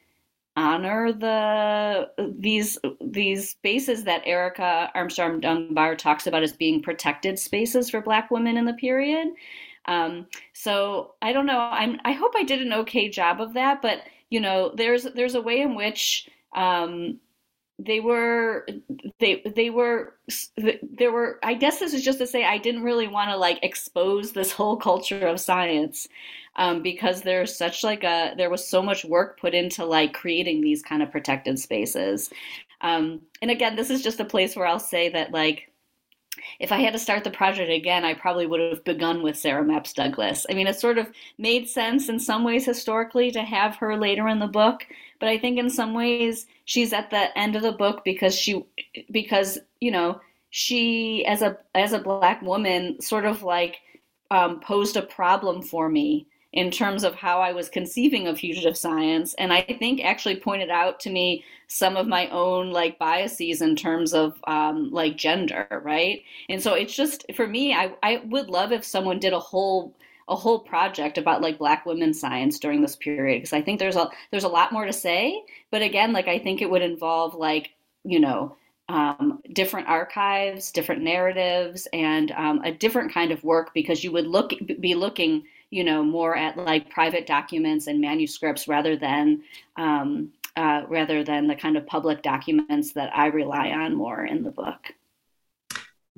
honor 0.56 1.12
the 1.12 2.10
these 2.38 2.78
these 3.00 3.50
spaces 3.50 4.04
that 4.04 4.22
Erica 4.26 4.90
Armstrong 4.94 5.40
Dunbar 5.40 5.96
talks 5.96 6.26
about 6.26 6.42
as 6.42 6.52
being 6.52 6.82
protected 6.82 7.38
spaces 7.38 7.90
for 7.90 8.00
Black 8.00 8.30
women 8.30 8.56
in 8.56 8.64
the 8.64 8.74
period. 8.74 9.28
Um, 9.86 10.26
so 10.52 11.14
I 11.22 11.32
don't 11.32 11.46
know. 11.46 11.58
I'm 11.58 12.00
I 12.04 12.12
hope 12.12 12.32
I 12.36 12.42
did 12.42 12.62
an 12.62 12.72
okay 12.72 13.08
job 13.08 13.40
of 13.40 13.54
that, 13.54 13.80
but 13.82 14.02
you 14.28 14.40
know, 14.40 14.72
there's 14.76 15.04
there's 15.14 15.34
a 15.34 15.42
way 15.42 15.60
in 15.60 15.74
which 15.74 16.28
um, 16.54 17.20
they 17.78 18.00
were 18.00 18.66
they 19.18 19.42
they 19.56 19.70
were 19.70 20.14
there 20.82 21.12
were 21.12 21.38
i 21.42 21.54
guess 21.54 21.78
this 21.78 21.94
is 21.94 22.02
just 22.02 22.18
to 22.18 22.26
say 22.26 22.44
i 22.44 22.58
didn't 22.58 22.82
really 22.82 23.08
want 23.08 23.30
to 23.30 23.36
like 23.36 23.58
expose 23.62 24.32
this 24.32 24.52
whole 24.52 24.76
culture 24.76 25.26
of 25.26 25.40
science 25.40 26.06
um, 26.60 26.82
because 26.82 27.22
there's 27.22 27.56
such 27.56 27.82
like 27.82 28.04
a 28.04 28.34
there 28.36 28.50
was 28.50 28.68
so 28.68 28.80
much 28.82 29.04
work 29.04 29.40
put 29.40 29.54
into 29.54 29.84
like 29.84 30.12
creating 30.12 30.60
these 30.60 30.82
kind 30.82 31.02
of 31.02 31.10
protected 31.10 31.58
spaces 31.58 32.30
um, 32.82 33.20
and 33.42 33.50
again 33.50 33.74
this 33.74 33.90
is 33.90 34.02
just 34.02 34.20
a 34.20 34.24
place 34.24 34.54
where 34.54 34.66
i'll 34.66 34.78
say 34.78 35.08
that 35.08 35.32
like 35.32 35.66
if 36.58 36.72
I 36.72 36.78
had 36.78 36.92
to 36.92 36.98
start 36.98 37.24
the 37.24 37.30
project 37.30 37.70
again, 37.70 38.04
I 38.04 38.14
probably 38.14 38.46
would 38.46 38.60
have 38.60 38.84
begun 38.84 39.22
with 39.22 39.36
Sarah 39.36 39.64
Mapps 39.64 39.94
Douglas. 39.94 40.46
I 40.48 40.54
mean, 40.54 40.66
it 40.66 40.78
sort 40.78 40.96
of 40.96 41.10
made 41.38 41.68
sense 41.68 42.08
in 42.08 42.18
some 42.18 42.44
ways 42.44 42.64
historically 42.64 43.30
to 43.32 43.42
have 43.42 43.76
her 43.76 43.96
later 43.96 44.28
in 44.28 44.38
the 44.38 44.46
book, 44.46 44.86
but 45.18 45.28
I 45.28 45.38
think 45.38 45.58
in 45.58 45.68
some 45.68 45.92
ways 45.92 46.46
she's 46.64 46.92
at 46.92 47.10
the 47.10 47.36
end 47.36 47.56
of 47.56 47.62
the 47.62 47.72
book 47.72 48.04
because 48.04 48.34
she 48.34 48.64
because 49.10 49.58
you 49.80 49.90
know 49.90 50.20
she 50.50 51.24
as 51.26 51.42
a 51.42 51.58
as 51.74 51.92
a 51.92 51.98
black 51.98 52.40
woman 52.42 53.00
sort 53.00 53.24
of 53.24 53.42
like 53.42 53.78
um, 54.30 54.60
posed 54.60 54.96
a 54.96 55.02
problem 55.02 55.62
for 55.62 55.88
me 55.88 56.26
in 56.52 56.70
terms 56.70 57.04
of 57.04 57.14
how 57.14 57.40
I 57.40 57.52
was 57.52 57.68
conceiving 57.68 58.26
of 58.26 58.38
fugitive 58.38 58.76
science. 58.76 59.34
And 59.34 59.52
I 59.52 59.62
think 59.62 60.04
actually 60.04 60.36
pointed 60.36 60.70
out 60.70 60.98
to 61.00 61.10
me 61.10 61.44
some 61.68 61.96
of 61.96 62.08
my 62.08 62.28
own 62.30 62.70
like 62.70 62.98
biases 62.98 63.62
in 63.62 63.76
terms 63.76 64.12
of 64.12 64.36
um, 64.46 64.90
like 64.90 65.16
gender, 65.16 65.68
right? 65.84 66.22
And 66.48 66.60
so 66.60 66.74
it's 66.74 66.94
just 66.94 67.24
for 67.34 67.46
me, 67.46 67.72
I, 67.72 67.92
I 68.02 68.22
would 68.26 68.50
love 68.50 68.72
if 68.72 68.84
someone 68.84 69.20
did 69.20 69.32
a 69.32 69.38
whole 69.38 69.94
a 70.28 70.36
whole 70.36 70.60
project 70.60 71.18
about 71.18 71.42
like 71.42 71.58
black 71.58 71.84
women 71.84 72.14
science 72.14 72.60
during 72.60 72.80
this 72.80 72.94
period 72.94 73.38
because 73.38 73.52
I 73.52 73.62
think 73.62 73.80
there's 73.80 73.96
a 73.96 74.08
there's 74.30 74.44
a 74.44 74.48
lot 74.48 74.72
more 74.72 74.86
to 74.86 74.92
say. 74.92 75.42
But 75.70 75.82
again, 75.82 76.12
like 76.12 76.28
I 76.28 76.38
think 76.38 76.62
it 76.62 76.70
would 76.70 76.82
involve 76.82 77.34
like, 77.34 77.70
you 78.04 78.20
know, 78.20 78.56
um, 78.88 79.40
different 79.52 79.88
archives, 79.88 80.72
different 80.72 81.02
narratives, 81.02 81.86
and 81.92 82.32
um, 82.32 82.60
a 82.64 82.72
different 82.72 83.12
kind 83.12 83.30
of 83.30 83.42
work 83.44 83.72
because 83.74 84.02
you 84.02 84.10
would 84.12 84.26
look 84.26 84.52
be 84.80 84.94
looking 84.94 85.44
you 85.70 85.84
know, 85.84 86.02
more 86.02 86.36
at 86.36 86.56
like 86.56 86.90
private 86.90 87.26
documents 87.26 87.86
and 87.86 88.00
manuscripts 88.00 88.68
rather 88.68 88.96
than 88.96 89.42
um, 89.76 90.32
uh, 90.56 90.82
rather 90.88 91.22
than 91.22 91.46
the 91.46 91.54
kind 91.54 91.76
of 91.76 91.86
public 91.86 92.22
documents 92.22 92.92
that 92.92 93.16
I 93.16 93.26
rely 93.26 93.70
on 93.70 93.94
more 93.94 94.24
in 94.24 94.42
the 94.42 94.50
book. 94.50 94.92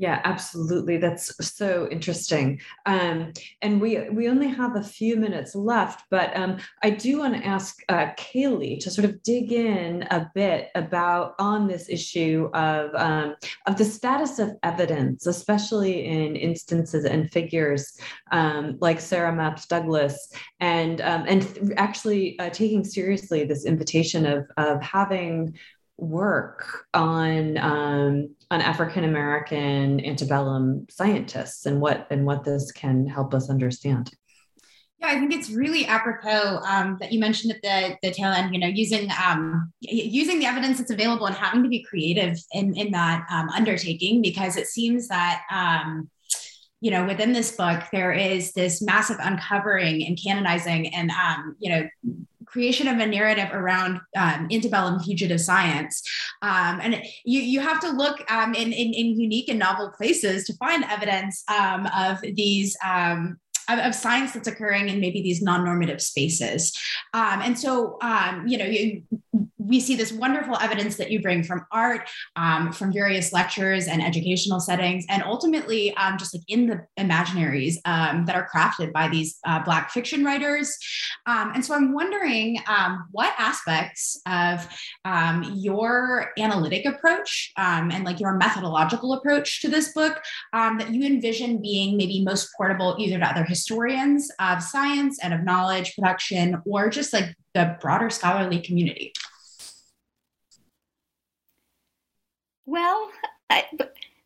Yeah, 0.03 0.21
absolutely. 0.25 0.97
That's 0.97 1.33
so 1.47 1.87
interesting. 1.89 2.61
Um, 2.87 3.33
and 3.63 3.81
we 3.81 4.11
we 4.11 4.29
only 4.29 4.49
have 4.49 4.75
a 4.75 4.83
few 4.83 5.15
minutes 5.15 5.55
left, 5.55 6.07
but 6.11 6.37
um, 6.37 6.59
I 6.83 6.91
do 6.91 7.21
want 7.21 7.35
to 7.35 7.47
ask 7.47 7.79
uh, 7.89 8.07
Kaylee 8.19 8.81
to 8.81 8.91
sort 8.91 9.05
of 9.05 9.23
dig 9.23 9.53
in 9.53 10.03
a 10.11 10.29
bit 10.35 10.71
about 10.75 11.37
on 11.39 11.69
this 11.69 11.89
issue 11.89 12.51
of 12.53 12.91
um, 12.97 13.37
of 13.69 13.79
the 13.79 13.85
status 13.85 14.41
of 14.41 14.51
evidence, 14.65 15.29
especially 15.29 16.05
in 16.05 16.35
instances 16.35 17.05
and 17.05 17.31
figures 17.31 17.97
um, 18.33 18.79
like 18.81 18.99
Sarah 18.99 19.33
Mapps 19.33 19.69
Douglas, 19.69 20.33
and 20.59 21.01
um, 21.01 21.27
and 21.29 21.73
actually 21.77 22.37
uh, 22.41 22.51
taking 22.51 22.83
seriously 22.83 23.45
this 23.45 23.65
invitation 23.65 24.27
of 24.27 24.51
of 24.57 24.83
having 24.83 25.57
work 25.97 26.87
on 26.95 27.57
um, 27.59 28.35
on 28.53 28.61
African 28.61 29.05
American 29.05 30.05
antebellum 30.05 30.87
scientists 30.91 31.65
and 31.65 31.81
what 31.81 32.07
and 32.11 32.27
what 32.27 32.45
this 32.45 32.71
can 32.71 33.07
help 33.07 33.33
us 33.33 33.49
understand. 33.49 34.11
Yeah, 35.01 35.09
I 35.09 35.19
think 35.19 35.33
it's 35.33 35.51
really 35.51 35.87
apropos 35.87 36.61
um, 36.69 36.99
that 37.01 37.13
you 37.13 37.19
mentioned 37.19 37.55
at 37.55 37.63
the, 37.63 37.97
the 38.03 38.15
tail 38.15 38.31
end, 38.31 38.55
you 38.55 38.61
know, 38.61 38.67
using 38.67 39.11
um, 39.25 39.73
using 39.81 40.39
the 40.39 40.45
evidence 40.45 40.77
that's 40.77 40.91
available 40.91 41.25
and 41.25 41.35
having 41.35 41.63
to 41.63 41.69
be 41.71 41.83
creative 41.83 42.37
in, 42.53 42.77
in 42.77 42.93
that 42.93 43.27
um, 43.33 43.49
undertaking 43.49 44.21
because 44.21 44.59
it 44.59 44.67
seems 44.67 45.09
that 45.09 45.43
um, 45.51 46.11
you 46.83 46.91
know 46.91 47.07
within 47.07 47.33
this 47.33 47.57
book 47.57 47.85
there 47.91 48.13
is 48.13 48.53
this 48.53 48.83
massive 48.83 49.17
uncovering 49.21 50.05
and 50.07 50.19
canonizing 50.23 50.95
and 50.95 51.11
um, 51.11 51.57
you 51.59 51.71
know 51.71 51.89
creation 52.53 52.87
of 52.87 52.99
a 52.99 53.07
narrative 53.07 53.49
around 53.53 53.99
um, 54.17 54.47
antebellum 54.53 55.01
fugitive 55.01 55.41
science. 55.41 56.03
Um, 56.43 56.81
and 56.83 57.03
you, 57.25 57.41
you 57.41 57.61
have 57.61 57.81
to 57.81 57.91
look 57.91 58.31
um, 58.31 58.55
in, 58.55 58.73
in, 58.73 58.93
in, 58.93 59.19
unique 59.19 59.49
and 59.49 59.59
novel 59.59 59.91
places 59.97 60.45
to 60.45 60.55
find 60.55 60.85
evidence 60.85 61.43
um, 61.49 61.87
of 61.97 62.21
these 62.21 62.77
um, 62.85 63.39
of, 63.69 63.79
of, 63.79 63.95
science 63.95 64.33
that's 64.33 64.49
occurring 64.49 64.89
in 64.89 65.01
maybe 65.01 65.23
these 65.23 65.43
non-normative 65.43 66.01
spaces. 66.01 66.77
Um, 67.15 67.41
and 67.43 67.59
so, 67.59 67.99
um, 68.03 68.47
you 68.47 68.59
know, 68.59 68.65
you, 68.65 69.03
we 69.59 69.81
see 69.81 69.97
this 69.97 70.13
wonderful 70.13 70.57
evidence 70.59 70.97
that 70.97 71.11
you 71.11 71.21
bring 71.23 71.43
from 71.43 71.65
art, 71.71 72.09
um, 72.37 72.73
from 72.73 72.93
various 72.93 73.33
lectures 73.33 73.87
and 73.87 74.03
educational 74.03 74.61
settings, 74.61 75.05
and 75.09 75.23
ultimately 75.23 75.95
um, 75.97 76.19
just 76.19 76.35
like 76.35 76.43
in 76.49 76.67
the 76.67 76.87
imaginaries 76.99 77.77
um, 77.85 78.25
that 78.27 78.35
are 78.35 78.49
crafted 78.53 78.93
by 78.93 79.09
these 79.09 79.39
uh, 79.47 79.63
Black 79.63 79.91
fiction 79.91 80.25
writers. 80.25 80.77
Um, 81.27 81.53
and 81.55 81.65
so 81.65 81.75
I'm 81.75 81.93
wondering 81.93 82.59
um, 82.67 83.05
what 83.13 83.33
aspects 83.39 84.21
of 84.27 84.67
um, 85.05 85.55
your 85.57 86.33
analytic 86.39 86.85
approach 86.85 87.53
and 87.57 88.05
like 88.05 88.21
your 88.21 88.35
methodological 88.37 89.15
approach 89.15 89.61
to 89.63 89.69
this 89.69 89.93
book 89.93 90.21
that 90.53 90.91
you 90.91 91.05
envision 91.05 91.61
being 91.61 91.97
maybe 91.97 92.25
most 92.25 92.51
portable 92.57 92.97
either 92.99 93.19
to 93.19 93.25
other 93.25 93.45
historians 93.53 94.31
of 94.39 94.63
science 94.63 95.19
and 95.23 95.35
of 95.35 95.45
knowledge 95.45 95.95
production 95.95 96.63
or 96.65 96.89
just 96.89 97.13
like 97.13 97.35
the 97.53 97.77
broader 97.81 98.09
scholarly 98.09 98.61
community. 98.61 99.13
Well, 102.65 103.11
I, 103.51 103.65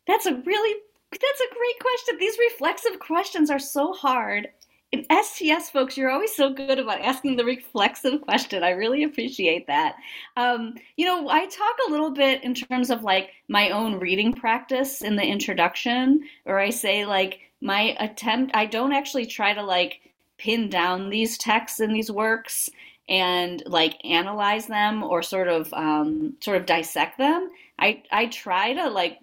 that's 0.07 0.25
a 0.25 0.35
really 0.35 0.81
that's 1.11 1.41
a 1.41 1.55
great 1.55 1.79
question. 1.81 2.17
These 2.19 2.37
reflexive 2.39 2.99
questions 2.99 3.49
are 3.49 3.59
so 3.59 3.91
hard. 3.91 4.47
In 4.93 5.05
STS, 5.11 5.69
folks, 5.69 5.97
you're 5.97 6.09
always 6.09 6.33
so 6.33 6.53
good 6.53 6.79
about 6.79 7.01
asking 7.01 7.35
the 7.35 7.43
reflexive 7.43 8.21
question. 8.21 8.63
I 8.63 8.69
really 8.69 9.03
appreciate 9.03 9.67
that. 9.67 9.97
Um, 10.37 10.75
you 10.95 11.05
know, 11.05 11.27
I 11.27 11.45
talk 11.45 11.75
a 11.87 11.91
little 11.91 12.11
bit 12.11 12.41
in 12.43 12.53
terms 12.53 12.89
of 12.89 13.03
like 13.03 13.31
my 13.49 13.71
own 13.71 13.99
reading 13.99 14.31
practice 14.31 15.01
in 15.01 15.17
the 15.17 15.25
introduction, 15.25 16.21
or 16.45 16.57
I 16.59 16.69
say 16.69 17.05
like 17.05 17.46
my 17.61 17.95
attempt, 17.99 18.55
I 18.55 18.65
don't 18.65 18.93
actually 18.93 19.25
try 19.25 19.53
to 19.53 19.63
like 19.63 19.99
pin 20.37 20.69
down 20.69 21.09
these 21.09 21.37
texts 21.37 21.79
and 21.79 21.95
these 21.95 22.11
works 22.11 22.69
and 23.09 23.63
like 23.65 24.03
analyze 24.05 24.67
them 24.67 25.03
or 25.03 25.21
sort 25.23 25.47
of 25.47 25.73
um, 25.73 26.35
sort 26.41 26.57
of 26.57 26.65
dissect 26.65 27.17
them. 27.17 27.49
I 27.79 28.03
I 28.11 28.27
try 28.27 28.73
to 28.73 28.89
like 28.89 29.19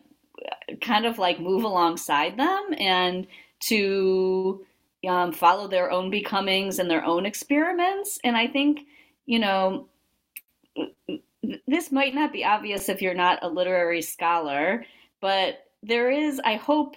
kind 0.80 1.07
of 1.07 1.18
like 1.18 1.41
move 1.41 1.64
alongside 1.64 2.37
them 2.37 2.74
and 2.78 3.26
to 3.61 4.64
um, 5.09 5.32
follow 5.32 5.68
their 5.68 5.91
own 5.91 6.11
becomings 6.11 6.78
and 6.78 6.91
their 6.91 7.05
own 7.05 7.26
experiments. 7.26 8.18
And 8.24 8.37
I 8.37 8.47
think 8.47 8.80
you 9.26 9.39
know 9.39 9.89
this 11.66 11.93
might 11.93 12.14
not 12.14 12.32
be 12.32 12.45
obvious 12.45 12.89
if 12.89 13.03
you're 13.03 13.14
not 13.14 13.39
a 13.43 13.49
literary 13.49 14.03
scholar, 14.03 14.85
but 15.20 15.66
there 15.82 16.11
is, 16.11 16.41
I 16.45 16.55
hope, 16.55 16.97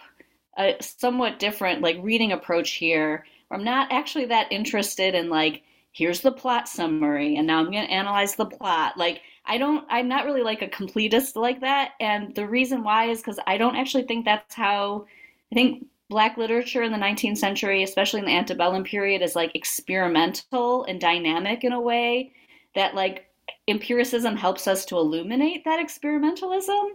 a 0.58 0.76
somewhat 0.82 1.40
different 1.40 1.82
like 1.82 1.98
reading 2.02 2.32
approach 2.32 2.72
here. 2.72 3.26
I'm 3.52 3.64
not 3.64 3.92
actually 3.92 4.26
that 4.26 4.52
interested 4.52 5.16
in 5.16 5.30
like 5.30 5.64
here's 5.98 6.22
the 6.22 6.32
plot 6.32 6.70
summary 6.70 7.36
and 7.36 7.48
now 7.48 7.60
i'm 7.60 7.72
going 7.72 7.86
to 7.86 7.92
analyze 7.92 8.36
the 8.36 8.46
plot 8.46 8.96
like 8.98 9.22
i 9.46 9.58
don't 9.58 9.84
i'm 9.90 10.08
not 10.08 10.26
really 10.26 10.44
like 10.44 10.62
a 10.62 10.68
completist 10.68 11.36
like 11.36 11.60
that 11.62 11.94
and 12.00 12.36
the 12.36 12.48
reason 12.48 12.84
why 12.84 13.06
is 13.06 13.20
because 13.20 13.40
i 13.48 13.58
don't 13.58 13.76
actually 13.76 14.04
think 14.04 14.24
that's 14.24 14.54
how 14.54 15.06
i 15.52 15.56
think 15.56 15.86
black 16.08 16.38
literature 16.38 16.84
in 16.84 16.92
the 16.92 16.98
19th 16.98 17.38
century 17.38 17.82
especially 17.82 18.20
in 18.20 18.26
the 18.26 18.32
antebellum 18.32 18.84
period 18.84 19.24
is 19.24 19.36
like 19.36 19.56
experimental 19.56 20.84
and 20.84 21.02
dynamic 21.02 21.64
in 21.64 21.74
a 21.74 21.82
way 21.82 22.32
that 22.76 22.94
like 22.94 23.28
empiricism 23.68 24.38
helps 24.38 24.68
us 24.68 24.86
to 24.86 24.98
illuminate 24.98 25.66
that 25.66 25.84
experimentalism 25.86 26.90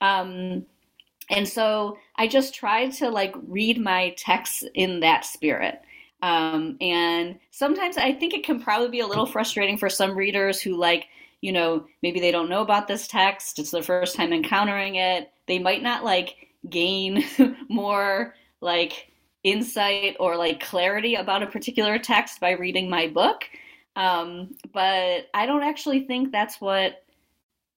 um, 0.00 0.66
and 1.30 1.48
so 1.48 1.96
i 2.16 2.26
just 2.26 2.54
tried 2.54 2.92
to 2.92 3.08
like 3.08 3.34
read 3.48 3.78
my 3.78 4.10
texts 4.18 4.64
in 4.74 5.00
that 5.00 5.24
spirit 5.24 5.80
um, 6.22 6.76
and 6.80 7.38
sometimes 7.50 7.96
I 7.96 8.12
think 8.12 8.34
it 8.34 8.44
can 8.44 8.60
probably 8.60 8.88
be 8.88 9.00
a 9.00 9.06
little 9.06 9.26
frustrating 9.26 9.78
for 9.78 9.88
some 9.88 10.16
readers 10.16 10.60
who, 10.60 10.76
like, 10.76 11.06
you 11.40 11.52
know, 11.52 11.86
maybe 12.02 12.20
they 12.20 12.30
don't 12.30 12.50
know 12.50 12.60
about 12.60 12.88
this 12.88 13.08
text, 13.08 13.58
it's 13.58 13.70
their 13.70 13.82
first 13.82 14.16
time 14.16 14.32
encountering 14.32 14.96
it. 14.96 15.32
They 15.46 15.58
might 15.58 15.82
not 15.82 16.04
like 16.04 16.48
gain 16.68 17.24
more 17.68 18.34
like 18.60 19.10
insight 19.42 20.16
or 20.20 20.36
like 20.36 20.60
clarity 20.60 21.14
about 21.14 21.42
a 21.42 21.46
particular 21.46 21.98
text 21.98 22.40
by 22.40 22.50
reading 22.50 22.90
my 22.90 23.08
book. 23.08 23.44
Um, 23.96 24.54
but 24.72 25.28
I 25.32 25.46
don't 25.46 25.62
actually 25.62 26.00
think 26.00 26.30
that's 26.30 26.60
what 26.60 27.02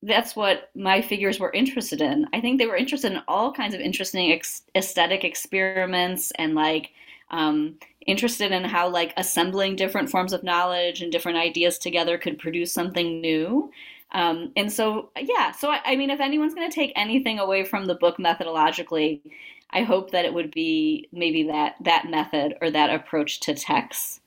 that's 0.05 0.35
what 0.35 0.69
my 0.75 1.01
figures 1.01 1.39
were 1.39 1.51
interested 1.51 2.01
in. 2.01 2.27
I 2.33 2.41
think 2.41 2.59
they 2.59 2.67
were 2.67 2.75
interested 2.75 3.11
in 3.13 3.21
all 3.27 3.53
kinds 3.53 3.73
of 3.73 3.79
interesting 3.79 4.31
ex- 4.31 4.63
aesthetic 4.75 5.23
experiments 5.23 6.31
and 6.37 6.55
like 6.55 6.91
um, 7.31 7.77
interested 8.05 8.51
in 8.51 8.63
how 8.65 8.89
like 8.89 9.13
assembling 9.17 9.75
different 9.75 10.09
forms 10.09 10.33
of 10.33 10.43
knowledge 10.43 11.01
and 11.01 11.11
different 11.11 11.37
ideas 11.37 11.77
together 11.77 12.17
could 12.17 12.37
produce 12.37 12.73
something 12.73 13.21
new. 13.21 13.71
Um, 14.11 14.51
and 14.55 14.71
so, 14.71 15.09
yeah, 15.19 15.51
so 15.51 15.69
I, 15.69 15.79
I 15.85 15.95
mean, 15.95 16.09
if 16.09 16.19
anyone's 16.19 16.53
going 16.53 16.69
to 16.69 16.75
take 16.75 16.91
anything 16.95 17.39
away 17.39 17.63
from 17.63 17.85
the 17.85 17.95
book 17.95 18.17
methodologically, 18.17 19.21
I 19.71 19.81
hope 19.81 20.11
that 20.11 20.25
it 20.25 20.33
would 20.33 20.51
be 20.51 21.07
maybe 21.11 21.43
that 21.43 21.75
that 21.81 22.09
method 22.09 22.55
or 22.61 22.69
that 22.69 22.93
approach 22.93 23.39
to 23.41 23.55
text. 23.55 24.21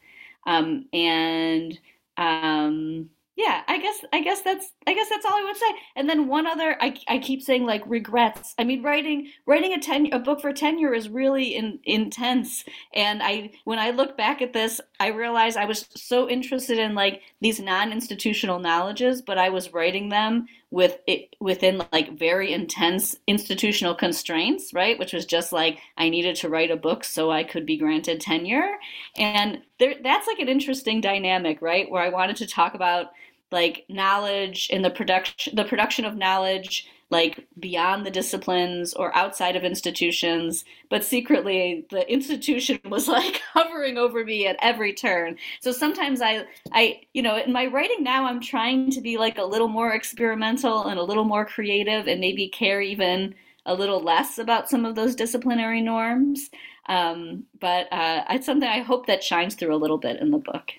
Um, 0.47 0.87
and 0.93 1.79
um, 2.17 3.11
yeah 3.37 3.63
i 3.69 3.79
guess 3.79 4.05
i 4.13 4.21
guess 4.21 4.41
that's 4.41 4.73
i 4.87 4.95
guess 4.95 5.09
that's 5.09 5.25
all 5.25 5.37
i 5.37 5.45
would 5.45 5.57
say. 5.57 5.67
And 5.95 6.09
then 6.09 6.27
one 6.27 6.47
other 6.47 6.77
i, 6.81 6.97
I 7.09 7.19
keep 7.19 7.43
saying 7.43 7.67
like 7.67 7.83
regrets. 7.87 8.55
I 8.59 8.65
mean 8.65 8.83
writing 8.83 9.31
writing 9.47 9.73
a 9.73 9.81
ten 9.81 10.13
a 10.13 10.19
book 10.19 10.41
for 10.41 10.53
tenure 10.53 10.95
is 10.95 11.09
really 11.09 11.55
in, 11.55 11.79
intense. 11.85 12.65
And 12.95 13.23
i 13.23 13.51
when 13.65 13.79
i 13.79 13.91
look 13.91 14.17
back 14.17 14.43
at 14.43 14.53
this 14.53 14.81
i 14.99 15.09
realize 15.09 15.57
i 15.57 15.65
was 15.67 15.87
so 15.95 16.29
interested 16.29 16.79
in 16.79 16.95
like 16.95 17.23
these 17.41 17.61
non-institutional 17.61 18.59
knowledges 18.59 19.23
but 19.23 19.39
i 19.39 19.51
was 19.51 19.73
writing 19.73 20.09
them 20.09 20.47
with 20.71 20.99
it 21.07 21.37
within 21.41 21.81
like 21.93 22.19
very 22.19 22.53
intense 22.53 23.17
institutional 23.27 23.95
constraints 23.95 24.75
right? 24.75 24.99
Which 24.99 25.13
was 25.13 25.25
just 25.25 25.53
like 25.53 25.79
i 25.97 26.09
needed 26.09 26.37
to 26.37 26.49
write 26.49 26.71
a 26.71 26.77
book 26.77 27.05
so 27.05 27.31
i 27.31 27.45
could 27.45 27.67
be 27.67 27.77
granted 27.77 28.21
tenure. 28.21 28.77
And 29.17 29.63
there 29.79 29.95
that's 30.03 30.27
like 30.27 30.39
an 30.39 30.49
interesting 30.49 31.01
dynamic 31.01 31.63
right? 31.63 31.91
Where 31.91 32.03
i 32.03 32.09
wanted 32.09 32.37
to 32.37 32.47
talk 32.47 32.75
about 32.75 33.07
like 33.53 33.85
knowledge 33.89 34.69
in 34.71 34.83
the 34.83 34.91
production 34.91 35.55
the 35.55 35.65
production 35.65 36.05
of 36.05 36.17
knowledge 36.17 36.89
like 37.11 37.47
beyond 37.61 38.05
the 38.05 38.11
disciplines 38.11 38.93
or 38.95 39.15
outside 39.15 39.55
of 39.55 39.63
institutions. 39.63 40.65
But 40.91 41.05
secretly 41.05 41.87
the 41.91 42.11
institution 42.11 42.81
was 42.85 43.07
like 43.09 43.41
hovering 43.53 43.97
over 43.97 44.25
me 44.25 44.47
at 44.47 44.57
every 44.61 44.93
turn. 44.93 45.37
So 45.61 45.73
sometimes 45.73 46.21
i 46.21 46.45
i 46.73 47.01
you 47.15 47.23
know 47.23 47.37
in 47.37 47.53
my 47.53 47.67
writing 47.67 48.03
now 48.03 48.27
i'm 48.27 48.41
trying 48.41 48.91
to 48.91 49.01
be 49.01 49.17
like 49.19 49.39
a 49.39 49.45
little 49.45 49.69
more 49.69 49.93
experimental 49.93 50.87
and 50.87 50.99
a 50.99 51.03
little 51.05 51.25
more 51.25 51.45
creative 51.45 52.09
and 52.09 52.21
maybe 52.21 52.49
care 52.49 52.81
even 52.81 53.35
a 53.67 53.75
little 53.75 54.01
less 54.01 54.39
about 54.39 54.69
some 54.69 54.85
of 54.85 54.95
those 54.95 55.17
disciplinary 55.17 55.81
norms. 55.81 56.51
Um, 56.89 57.45
but 57.61 57.93
uh, 57.93 58.25
it's 58.31 58.47
something 58.47 58.69
i 58.69 58.81
hope 58.81 59.07
that 59.07 59.25
shines 59.25 59.55
through 59.55 59.75
a 59.75 59.79
little 59.79 59.99
bit 59.99 60.21
in 60.21 60.31
the 60.31 60.39
book 60.39 60.73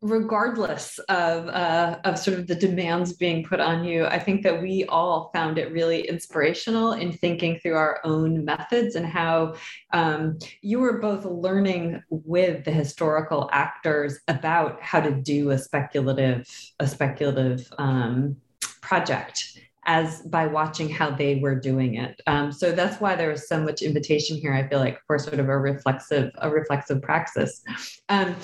regardless 0.00 0.98
of 1.08 1.48
uh, 1.48 1.98
of 2.04 2.18
sort 2.18 2.38
of 2.38 2.46
the 2.46 2.54
demands 2.54 3.12
being 3.12 3.44
put 3.44 3.58
on 3.58 3.84
you, 3.84 4.06
I 4.06 4.18
think 4.18 4.42
that 4.42 4.62
we 4.62 4.84
all 4.84 5.30
found 5.34 5.58
it 5.58 5.72
really 5.72 6.08
inspirational 6.08 6.92
in 6.92 7.12
thinking 7.12 7.58
through 7.58 7.74
our 7.74 8.00
own 8.04 8.44
methods 8.44 8.94
and 8.94 9.04
how 9.04 9.54
um, 9.92 10.38
you 10.62 10.78
were 10.78 10.98
both 10.98 11.24
learning 11.24 12.02
with 12.10 12.64
the 12.64 12.70
historical 12.70 13.48
actors 13.52 14.20
about 14.28 14.80
how 14.80 15.00
to 15.00 15.10
do 15.10 15.50
a 15.50 15.58
speculative 15.58 16.48
a 16.78 16.86
speculative 16.86 17.68
um, 17.78 18.36
project 18.82 19.58
as 19.86 20.22
by 20.22 20.46
watching 20.46 20.88
how 20.88 21.10
they 21.10 21.36
were 21.36 21.54
doing 21.54 21.94
it. 21.94 22.20
Um, 22.26 22.52
so 22.52 22.72
that's 22.72 23.00
why 23.00 23.14
there 23.14 23.30
was 23.30 23.48
so 23.48 23.60
much 23.60 23.82
invitation 23.82 24.36
here. 24.36 24.52
I 24.52 24.68
feel 24.68 24.80
like 24.80 25.00
for 25.06 25.18
sort 25.18 25.38
of 25.38 25.48
a 25.48 25.58
reflexive, 25.58 26.32
a 26.38 26.50
reflexive 26.50 27.00
praxis. 27.02 27.62
Um, 28.08 28.34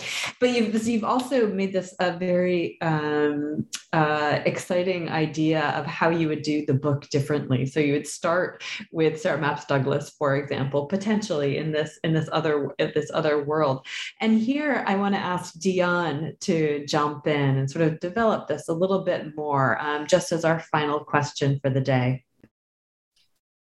but 0.41 0.51
you've, 0.51 0.87
you've 0.87 1.05
also 1.05 1.49
made 1.49 1.73
this 1.73 1.95
a 1.99 2.17
very 2.17 2.81
um, 2.81 3.67
uh, 3.93 4.41
exciting 4.47 5.09
idea 5.09 5.63
of 5.71 5.85
how 5.85 6.11
you 6.11 6.29
would 6.29 6.43
do 6.43 6.65
the 6.65 6.75
book 6.75 7.09
differently. 7.11 7.67
So 7.67 7.81
you 7.81 7.93
would 7.95 8.07
start 8.07 8.63
with 8.93 9.21
Sarah 9.21 9.39
Mapps 9.39 9.67
Douglas, 9.67 10.11
for 10.11 10.37
example, 10.37 10.87
potentially 10.87 11.59
in 11.59 11.73
this 11.73 11.99
in 12.05 12.13
this 12.13 12.29
other 12.33 12.71
in 12.79 12.93
this 12.95 13.11
other 13.13 13.45
world. 13.45 13.85
And 14.21 14.39
here 14.39 14.85
I 14.87 14.95
want 14.95 15.15
to 15.15 15.21
ask 15.21 15.59
Dion 15.59 16.35
to 16.41 16.87
jump 16.87 17.27
in 17.27 17.59
and 17.59 17.71
sort 17.71 17.87
of 17.87 18.01
develop 18.01 18.49
this 18.49 18.69
a 18.69 18.73
little 18.73 19.05
bit 19.05 19.37
more, 19.37 19.79
um, 19.81 20.07
just 20.07 20.33
as 20.33 20.45
our 20.45 20.61
final 20.61 21.01
question 21.01 21.32
question 21.33 21.61
for 21.61 21.71
the 21.71 21.81
day. 21.81 22.25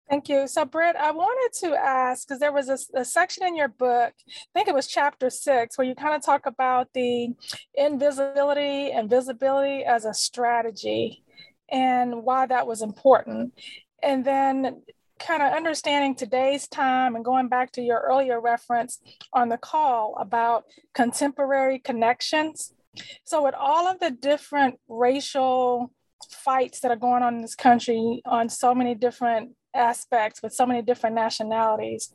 Thank 0.10 0.28
you. 0.28 0.46
So, 0.46 0.66
Britt, 0.66 0.98
I 0.98 1.12
wanted 1.12 1.58
to 1.62 1.74
ask 1.74 2.28
because 2.28 2.42
there 2.42 2.52
was 2.52 2.68
a, 2.68 2.78
a, 3.00 3.06
section 3.06 3.46
in 3.46 3.56
your 3.56 3.70
book, 3.70 4.14
I 4.28 4.52
think 4.54 4.68
it 4.68 4.76
was 4.76 4.88
chapter 4.88 5.30
six, 5.30 5.78
where 5.78 5.88
you 5.88 5.96
kind 5.96 6.14
of 6.14 6.26
talk 6.26 6.46
about 6.46 6.90
the 6.94 7.30
invisibility 7.76 8.92
and 8.92 9.10
visibility 9.10 9.86
as 9.86 10.04
a 10.04 10.14
strategy 10.14 11.24
and 11.70 12.24
why 12.26 12.46
that 12.46 12.68
was 12.68 12.82
important. 12.82 13.54
And 14.04 14.26
then 14.26 14.82
kind 15.18 15.44
of 15.44 15.54
understanding 15.54 16.16
today's 16.16 16.68
time 16.68 17.16
and 17.16 17.24
going 17.24 17.48
back 17.48 17.72
to 17.74 17.82
your 17.82 18.02
earlier 18.02 18.42
reference 18.42 19.00
on 19.32 19.48
the 19.48 19.58
call 19.58 20.18
about 20.20 20.66
contemporary 20.94 21.80
connections. 21.80 22.74
So, 23.24 23.44
with 23.44 23.56
all 23.56 23.88
of 23.88 24.02
the 24.02 24.12
different 24.12 24.78
racial 24.90 25.94
fights 26.30 26.80
that 26.82 26.92
are 26.92 26.98
going 26.98 27.24
on 27.24 27.36
in 27.36 27.42
this 27.42 27.56
country 27.56 28.22
on 28.26 28.50
so 28.50 28.76
many 28.76 28.96
different 28.96 29.52
aspects 29.74 30.42
with 30.42 30.54
so 30.54 30.66
many 30.66 30.82
different 30.82 31.16
nationalities, 31.16 32.14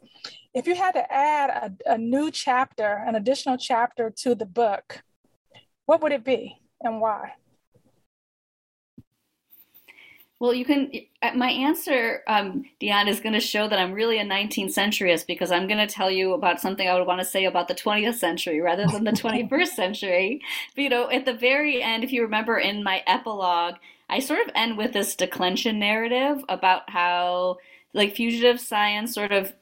if 0.54 0.66
you 0.66 0.74
had 0.74 0.92
to 0.92 1.12
add 1.12 1.50
a, 1.50 1.94
a 1.94 1.98
new 1.98 2.30
chapter, 2.30 3.02
an 3.06 3.14
additional 3.14 3.56
chapter 3.56 4.10
to 4.10 4.34
the 4.34 4.46
book, 4.46 5.02
what 5.86 6.02
would 6.02 6.12
it 6.12 6.24
be 6.24 6.60
and 6.80 7.00
why? 7.00 7.32
Well, 10.38 10.52
you 10.52 10.66
can. 10.66 10.90
Uh, 11.22 11.30
my 11.34 11.48
answer, 11.48 12.22
um, 12.26 12.64
Dion, 12.78 13.08
is 13.08 13.20
going 13.20 13.32
to 13.32 13.40
show 13.40 13.68
that 13.68 13.78
I'm 13.78 13.92
really 13.92 14.18
a 14.18 14.24
19th 14.24 14.74
centuryist 14.74 15.26
because 15.26 15.50
I'm 15.50 15.66
going 15.66 15.78
to 15.78 15.92
tell 15.92 16.10
you 16.10 16.34
about 16.34 16.60
something 16.60 16.86
I 16.86 16.94
would 16.94 17.06
want 17.06 17.20
to 17.20 17.24
say 17.24 17.46
about 17.46 17.68
the 17.68 17.74
20th 17.74 18.16
century 18.16 18.60
rather 18.60 18.86
than 18.86 19.04
the 19.04 19.10
21st 19.22 19.68
century. 19.68 20.42
But, 20.74 20.82
you 20.82 20.90
know, 20.90 21.10
at 21.10 21.24
the 21.24 21.32
very 21.32 21.82
end, 21.82 22.04
if 22.04 22.12
you 22.12 22.20
remember 22.20 22.58
in 22.58 22.84
my 22.84 23.02
epilogue, 23.06 23.76
I 24.08 24.20
sort 24.20 24.46
of 24.46 24.52
end 24.54 24.78
with 24.78 24.92
this 24.92 25.16
declension 25.16 25.78
narrative 25.78 26.44
about 26.48 26.88
how, 26.90 27.58
like, 27.92 28.14
fugitive 28.14 28.60
science 28.60 29.14
sort 29.14 29.32
of 29.32 29.52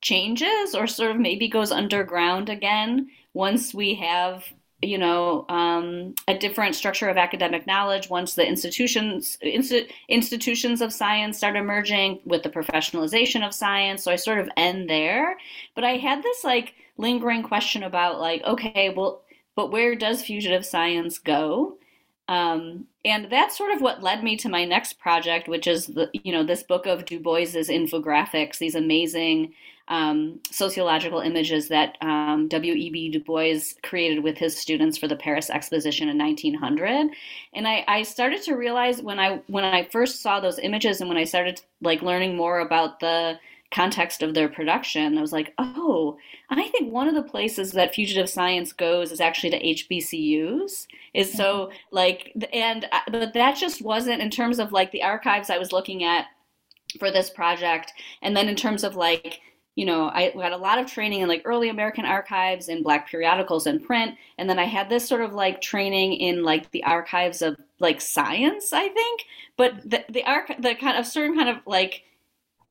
changes 0.00 0.74
or 0.74 0.86
sort 0.86 1.10
of 1.10 1.18
maybe 1.18 1.48
goes 1.48 1.70
underground 1.70 2.48
again 2.48 3.10
once 3.34 3.74
we 3.74 3.94
have 3.94 4.44
you 4.82 4.96
know 4.96 5.44
um, 5.48 6.14
a 6.26 6.36
different 6.36 6.74
structure 6.74 7.08
of 7.08 7.18
academic 7.18 7.66
knowledge 7.66 8.08
once 8.08 8.34
the 8.34 8.46
institutions 8.46 9.36
institutions 10.08 10.80
of 10.80 10.92
science 10.92 11.36
start 11.36 11.56
emerging 11.56 12.20
with 12.24 12.42
the 12.42 12.48
professionalization 12.48 13.46
of 13.46 13.54
science. 13.54 14.04
So 14.04 14.10
i 14.10 14.16
sort 14.16 14.38
of 14.38 14.48
end 14.56 14.88
there. 14.88 15.36
But 15.74 15.84
i 15.84 15.96
had 15.96 16.22
this 16.22 16.44
like 16.44 16.74
lingering 16.96 17.42
question 17.42 17.82
about 17.82 18.20
like 18.20 18.42
okay 18.44 18.92
well 18.94 19.22
but 19.54 19.70
where 19.70 19.94
does 19.94 20.22
fugitive 20.22 20.64
science 20.64 21.18
go 21.18 21.76
um, 22.30 22.86
and 23.04 23.28
that's 23.28 23.58
sort 23.58 23.72
of 23.72 23.80
what 23.80 24.04
led 24.04 24.22
me 24.22 24.36
to 24.36 24.48
my 24.48 24.64
next 24.64 25.00
project, 25.00 25.48
which 25.48 25.66
is 25.66 25.86
the 25.86 26.08
you 26.12 26.30
know 26.30 26.44
this 26.44 26.62
book 26.62 26.86
of 26.86 27.04
Du 27.04 27.18
Bois's 27.18 27.68
infographics, 27.68 28.58
these 28.58 28.76
amazing 28.76 29.52
um, 29.88 30.38
sociological 30.52 31.18
images 31.18 31.66
that 31.68 31.98
um, 32.00 32.46
W.E.B. 32.46 33.10
Du 33.10 33.18
Bois 33.18 33.58
created 33.82 34.22
with 34.22 34.38
his 34.38 34.56
students 34.56 34.96
for 34.96 35.08
the 35.08 35.16
Paris 35.16 35.50
Exposition 35.50 36.08
in 36.08 36.16
1900. 36.16 37.10
And 37.52 37.66
I, 37.66 37.84
I 37.88 38.04
started 38.04 38.42
to 38.42 38.54
realize 38.54 39.02
when 39.02 39.18
I 39.18 39.40
when 39.48 39.64
I 39.64 39.88
first 39.90 40.22
saw 40.22 40.38
those 40.38 40.60
images 40.60 41.00
and 41.00 41.08
when 41.08 41.18
I 41.18 41.24
started 41.24 41.60
like 41.82 42.00
learning 42.00 42.36
more 42.36 42.60
about 42.60 43.00
the 43.00 43.40
context 43.70 44.22
of 44.22 44.34
their 44.34 44.48
production, 44.48 45.16
I 45.16 45.20
was 45.20 45.32
like, 45.32 45.54
oh, 45.58 46.18
I 46.48 46.68
think 46.68 46.92
one 46.92 47.08
of 47.08 47.14
the 47.14 47.22
places 47.22 47.72
that 47.72 47.94
fugitive 47.94 48.28
science 48.28 48.72
goes 48.72 49.12
is 49.12 49.20
actually 49.20 49.50
to 49.50 49.62
HBCUs. 49.62 50.86
Is 51.14 51.32
so 51.32 51.66
mm-hmm. 51.66 51.76
like, 51.90 52.32
and 52.52 52.86
uh, 52.92 53.00
but 53.10 53.32
that 53.34 53.56
just 53.56 53.82
wasn't 53.82 54.22
in 54.22 54.30
terms 54.30 54.58
of 54.58 54.72
like 54.72 54.92
the 54.92 55.02
archives 55.02 55.50
I 55.50 55.58
was 55.58 55.72
looking 55.72 56.04
at 56.04 56.26
for 56.98 57.10
this 57.10 57.30
project, 57.30 57.92
and 58.22 58.36
then 58.36 58.48
in 58.48 58.56
terms 58.56 58.84
of 58.84 58.96
like 58.96 59.40
you 59.76 59.86
know, 59.86 60.10
I 60.12 60.32
had 60.42 60.52
a 60.52 60.58
lot 60.58 60.78
of 60.78 60.90
training 60.90 61.20
in 61.20 61.28
like 61.28 61.42
early 61.44 61.68
American 61.68 62.04
archives 62.04 62.68
and 62.68 62.82
black 62.82 63.08
periodicals 63.08 63.66
and 63.66 63.82
print. 63.82 64.16
And 64.36 64.50
then 64.50 64.58
I 64.58 64.64
had 64.64 64.90
this 64.90 65.08
sort 65.08 65.22
of 65.22 65.32
like 65.32 65.62
training 65.62 66.14
in 66.14 66.42
like 66.42 66.70
the 66.72 66.84
archives 66.84 67.40
of 67.40 67.56
like 67.78 68.00
science, 68.00 68.72
I 68.72 68.88
think. 68.88 69.24
But 69.56 69.88
the, 69.88 70.04
the 70.10 70.24
arch, 70.24 70.50
the 70.58 70.74
kind 70.74 70.98
of 70.98 71.06
certain 71.06 71.36
kind 71.36 71.48
of 71.48 71.58
like 71.66 72.02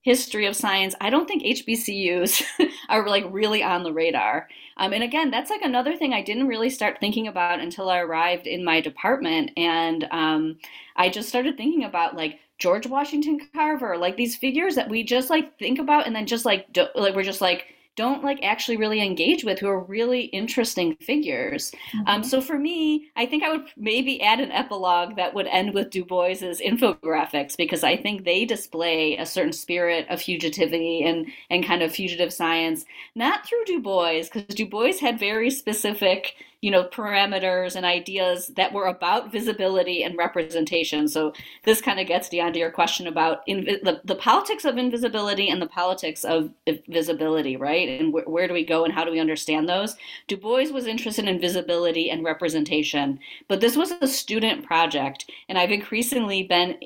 history 0.01 0.45
of 0.45 0.55
science, 0.55 0.95
I 1.01 1.09
don't 1.09 1.27
think 1.27 1.43
HBCUs 1.43 2.43
are 2.89 3.07
like 3.07 3.25
really 3.29 3.61
on 3.63 3.83
the 3.83 3.93
radar. 3.93 4.47
Um, 4.77 4.93
and 4.93 5.03
again, 5.03 5.29
that's 5.29 5.49
like 5.49 5.61
another 5.61 5.95
thing 5.95 6.13
I 6.13 6.21
didn't 6.21 6.47
really 6.47 6.69
start 6.69 6.99
thinking 6.99 7.27
about 7.27 7.59
until 7.59 7.89
I 7.89 7.99
arrived 7.99 8.47
in 8.47 8.63
my 8.63 8.79
department. 8.79 9.51
And 9.57 10.07
um, 10.11 10.57
I 10.95 11.09
just 11.09 11.29
started 11.29 11.57
thinking 11.57 11.83
about 11.83 12.15
like 12.15 12.39
George 12.59 12.87
Washington 12.87 13.39
Carver, 13.53 13.97
like 13.97 14.17
these 14.17 14.37
figures 14.37 14.75
that 14.75 14.89
we 14.89 15.03
just 15.03 15.29
like 15.29 15.57
think 15.59 15.79
about 15.79 16.07
and 16.07 16.15
then 16.15 16.25
just 16.25 16.45
like 16.45 16.71
do, 16.71 16.87
like 16.95 17.15
we're 17.15 17.23
just 17.23 17.41
like 17.41 17.65
don't 17.99 18.23
like 18.23 18.39
actually 18.43 18.77
really 18.77 19.05
engage 19.05 19.43
with 19.43 19.59
who 19.59 19.67
are 19.67 19.83
really 19.83 20.21
interesting 20.27 20.95
figures. 21.01 21.73
Um, 21.73 21.99
mm-hmm. 21.99 22.07
Um, 22.07 22.23
so 22.23 22.39
for 22.39 22.57
me, 22.57 23.11
I 23.17 23.25
think 23.25 23.43
I 23.43 23.51
would 23.51 23.65
maybe 23.75 24.21
add 24.21 24.39
an 24.39 24.53
epilogue 24.53 25.17
that 25.17 25.33
would 25.33 25.47
end 25.47 25.73
with 25.73 25.89
Du 25.89 26.05
Bois's 26.05 26.61
infographics 26.61 27.57
because 27.57 27.83
I 27.83 27.97
think 27.97 28.23
they 28.23 28.45
display 28.45 29.17
a 29.17 29.25
certain 29.25 29.51
spirit 29.51 30.07
of 30.09 30.19
fugitivity 30.19 31.05
and 31.05 31.27
and 31.49 31.65
kind 31.65 31.83
of 31.83 31.91
fugitive 31.91 32.31
science, 32.31 32.85
not 33.15 33.45
through 33.45 33.65
Du 33.65 33.81
Bois 33.81 34.21
because 34.21 34.55
Du 34.55 34.65
Bois 34.65 34.97
had 35.01 35.19
very 35.19 35.49
specific 35.49 36.35
you 36.61 36.71
know 36.71 36.83
parameters 36.83 37.75
and 37.75 37.85
ideas 37.85 38.47
that 38.55 38.73
were 38.73 38.87
about 38.87 39.31
visibility 39.31 40.03
and 40.03 40.17
representation. 40.17 41.07
So 41.07 41.33
this 41.63 41.81
kind 41.81 41.99
of 41.99 42.07
gets 42.07 42.29
down 42.29 42.53
to 42.53 42.59
your 42.59 42.71
question 42.71 43.07
about 43.07 43.45
the, 43.45 44.01
the 44.03 44.15
politics 44.15 44.65
of 44.65 44.77
invisibility 44.77 45.49
and 45.49 45.61
the 45.61 45.67
politics 45.67 46.23
of 46.25 46.51
visibility 46.87 47.55
right? 47.57 47.87
And 47.87 48.13
wh- 48.13 48.27
where 48.27 48.47
do 48.47 48.53
we 48.53 48.65
go 48.65 48.83
and 48.83 48.93
how 48.93 49.05
do 49.05 49.11
we 49.11 49.19
understand 49.19 49.69
those? 49.69 49.95
Du 50.27 50.37
bois 50.37 50.69
was 50.71 50.87
interested 50.87 51.27
in 51.27 51.39
visibility 51.39 52.09
and 52.09 52.23
representation 52.23 53.19
but 53.47 53.61
this 53.61 53.75
was 53.75 53.91
a 54.01 54.07
student 54.07 54.65
project 54.65 55.29
and 55.47 55.57
i've 55.57 55.71
increasingly 55.71 56.43
been 56.43 56.77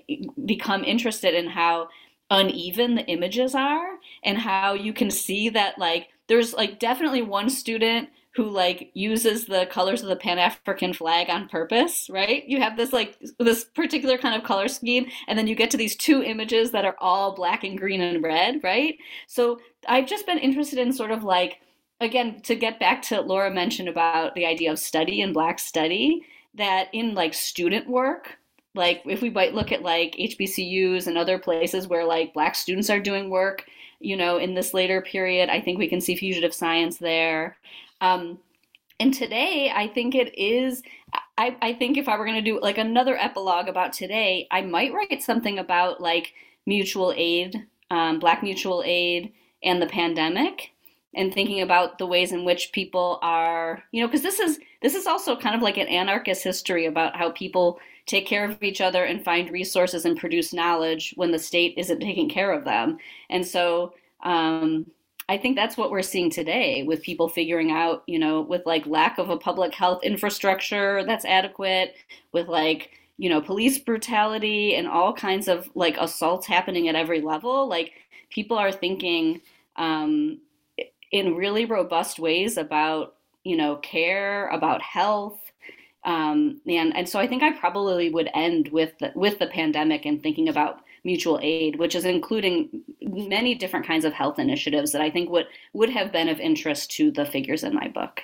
become 0.46 0.84
interested 0.84 1.34
in 1.34 1.48
how 1.48 1.90
uneven 2.30 2.96
the 2.96 3.06
images 3.06 3.54
are 3.56 3.98
and 4.24 4.38
how 4.38 4.74
you 4.74 4.94
can 4.94 5.12
see 5.12 5.50
that 5.50 5.78
like 5.78 6.08
there's 6.28 6.54
like 6.54 6.80
definitely 6.80 7.22
one 7.22 7.50
student 7.50 8.10
who 8.36 8.50
like 8.50 8.90
uses 8.94 9.46
the 9.46 9.68
colors 9.68 10.02
of 10.02 10.10
the 10.10 10.16
Pan 10.16 10.40
African 10.40 10.94
flag 10.94 11.30
on 11.30 11.48
purpose, 11.50 12.10
right? 12.10 12.44
You 12.48 12.60
have 12.60 12.78
this 12.78 12.92
like 12.92 13.18
this 13.40 13.64
particular 13.64 14.18
kind 14.18 14.36
of 14.36 14.48
color 14.48 14.68
scheme, 14.68 15.08
and 15.28 15.38
then 15.38 15.48
you 15.48 15.56
get 15.56 15.72
to 15.72 15.78
these 15.78 15.96
two 15.96 16.24
images 16.24 16.72
that 16.72 16.86
are 16.86 16.96
all 17.00 17.36
black 17.36 17.64
and 17.64 17.78
green 17.78 18.02
and 18.02 18.24
red, 18.24 18.64
right? 18.64 18.98
So 19.28 19.60
I've 19.88 20.08
just 20.08 20.26
been 20.26 20.40
interested 20.40 20.80
in 20.80 20.92
sort 20.94 21.12
of 21.12 21.24
like 21.24 21.60
again 22.02 22.42
to 22.42 22.56
get 22.56 22.80
back 22.80 23.02
to 23.04 23.22
Laura 23.22 23.52
mentioned 23.52 23.88
about 23.88 24.36
the 24.36 24.46
idea 24.46 24.72
of 24.72 24.80
study 24.80 25.22
and 25.22 25.34
black 25.34 25.60
study 25.60 26.26
that 26.56 26.90
in 26.94 27.14
like 27.16 27.34
student 27.34 27.88
work 27.88 28.38
like 28.76 29.04
if 29.06 29.22
we 29.22 29.30
might 29.30 29.54
look 29.54 29.72
at 29.72 29.84
like 29.84 30.16
HBCUs 30.16 31.08
and 31.08 31.18
other 31.18 31.38
places 31.38 31.88
where 31.88 32.06
like 32.06 32.34
black 32.34 32.56
students 32.56 32.90
are 32.90 33.00
doing 33.00 33.30
work, 33.30 33.66
you 34.00 34.18
know, 34.18 34.38
in 34.38 34.56
this 34.56 34.74
later 34.74 35.02
period, 35.02 35.50
I 35.50 35.62
think 35.62 35.78
we 35.78 35.88
can 35.88 36.02
see 36.02 36.16
fugitive 36.16 36.54
science 36.54 36.98
there. 36.98 37.58
Um, 38.04 38.40
and 39.00 39.14
today, 39.14 39.72
I 39.74 39.88
think 39.88 40.14
it 40.14 40.38
is. 40.38 40.84
I, 41.38 41.56
I 41.62 41.74
think 41.74 41.98
if 41.98 42.10
I 42.10 42.18
were 42.18 42.26
going 42.26 42.44
to 42.44 42.52
do 42.52 42.60
like 42.62 42.78
another 42.78 43.18
epilogue 43.18 43.70
about 43.70 43.94
today, 43.94 44.48
I 44.52 44.62
might 44.62 44.94
write 44.94 45.24
something 45.24 45.58
about 45.58 46.02
like 46.02 46.34
mutual 46.66 47.14
aid, 47.16 47.66
um, 47.90 48.20
Black 48.20 48.44
mutual 48.44 48.84
aid, 48.86 49.32
and 49.64 49.82
the 49.82 49.88
pandemic, 49.88 50.72
and 51.16 51.34
thinking 51.34 51.62
about 51.62 51.98
the 51.98 52.06
ways 52.06 52.34
in 52.34 52.44
which 52.44 52.74
people 52.74 53.20
are, 53.22 53.84
you 53.92 54.02
know, 54.02 54.08
because 54.08 54.22
this 54.22 54.40
is 54.40 54.60
this 54.82 54.96
is 54.96 55.08
also 55.08 55.36
kind 55.38 55.56
of 55.56 55.62
like 55.62 55.78
an 55.78 55.88
anarchist 55.88 56.44
history 56.44 56.86
about 56.86 57.16
how 57.16 57.32
people 57.32 57.80
take 58.06 58.28
care 58.28 58.44
of 58.44 58.62
each 58.62 58.82
other 58.82 59.06
and 59.06 59.24
find 59.24 59.50
resources 59.50 60.04
and 60.04 60.20
produce 60.20 60.54
knowledge 60.54 61.14
when 61.16 61.32
the 61.32 61.40
state 61.40 61.74
isn't 61.78 62.02
taking 62.02 62.30
care 62.30 62.52
of 62.52 62.66
them, 62.66 62.98
and 63.30 63.48
so. 63.48 63.94
Um, 64.24 64.88
I 65.34 65.38
think 65.40 65.56
that's 65.56 65.78
what 65.78 65.90
we're 65.90 66.04
seeing 66.04 66.30
today 66.30 66.84
with 66.84 67.02
people 67.02 67.28
figuring 67.28 67.72
out, 67.72 68.04
you 68.06 68.20
know, 68.20 68.42
with 68.42 68.68
like 68.68 68.86
lack 68.86 69.18
of 69.18 69.32
a 69.32 69.38
public 69.38 69.74
health 69.74 70.04
infrastructure 70.04 71.04
that's 71.08 71.26
adequate, 71.26 71.96
with 72.34 72.48
like, 72.48 72.92
you 73.18 73.32
know, 73.32 73.42
police 73.42 73.80
brutality 73.80 74.76
and 74.76 74.88
all 74.88 75.12
kinds 75.12 75.48
of 75.48 75.68
like 75.74 75.98
assaults 75.98 76.46
happening 76.46 76.88
at 76.88 76.94
every 76.94 77.20
level. 77.20 77.68
Like 77.68 77.94
people 78.30 78.60
are 78.60 78.72
thinking 78.72 79.42
um, 79.76 80.40
in 81.12 81.34
really 81.36 81.66
robust 81.66 82.20
ways 82.20 82.58
about, 82.58 83.16
you 83.44 83.58
know, 83.58 83.78
care, 83.78 84.50
about 84.50 84.84
health. 84.84 85.40
Um, 86.06 86.62
and, 86.68 86.96
and 86.96 87.08
so 87.08 87.20
I 87.20 87.28
think 87.28 87.44
I 87.44 87.52
probably 87.52 88.10
would 88.10 88.30
end 88.34 88.70
with 88.70 88.98
the, 89.00 89.12
with 89.16 89.40
the 89.40 89.48
pandemic 89.48 90.06
and 90.06 90.22
thinking 90.22 90.50
about 90.50 90.82
mutual 91.04 91.40
aid, 91.42 91.78
which 91.78 91.96
is 91.96 92.06
including 92.06 92.84
many 93.02 93.56
different 93.56 93.86
kinds 93.86 94.06
of 94.06 94.14
health 94.14 94.40
initiatives 94.40 94.92
that 94.92 95.02
I 95.02 95.10
think 95.10 95.30
would 95.30 95.48
would 95.74 95.90
have 95.90 96.12
been 96.12 96.30
of 96.30 96.40
interest 96.40 96.92
to 96.92 97.12
the 97.12 97.26
figures 97.26 97.64
in 97.64 97.74
my 97.74 97.88
book. 97.88 98.22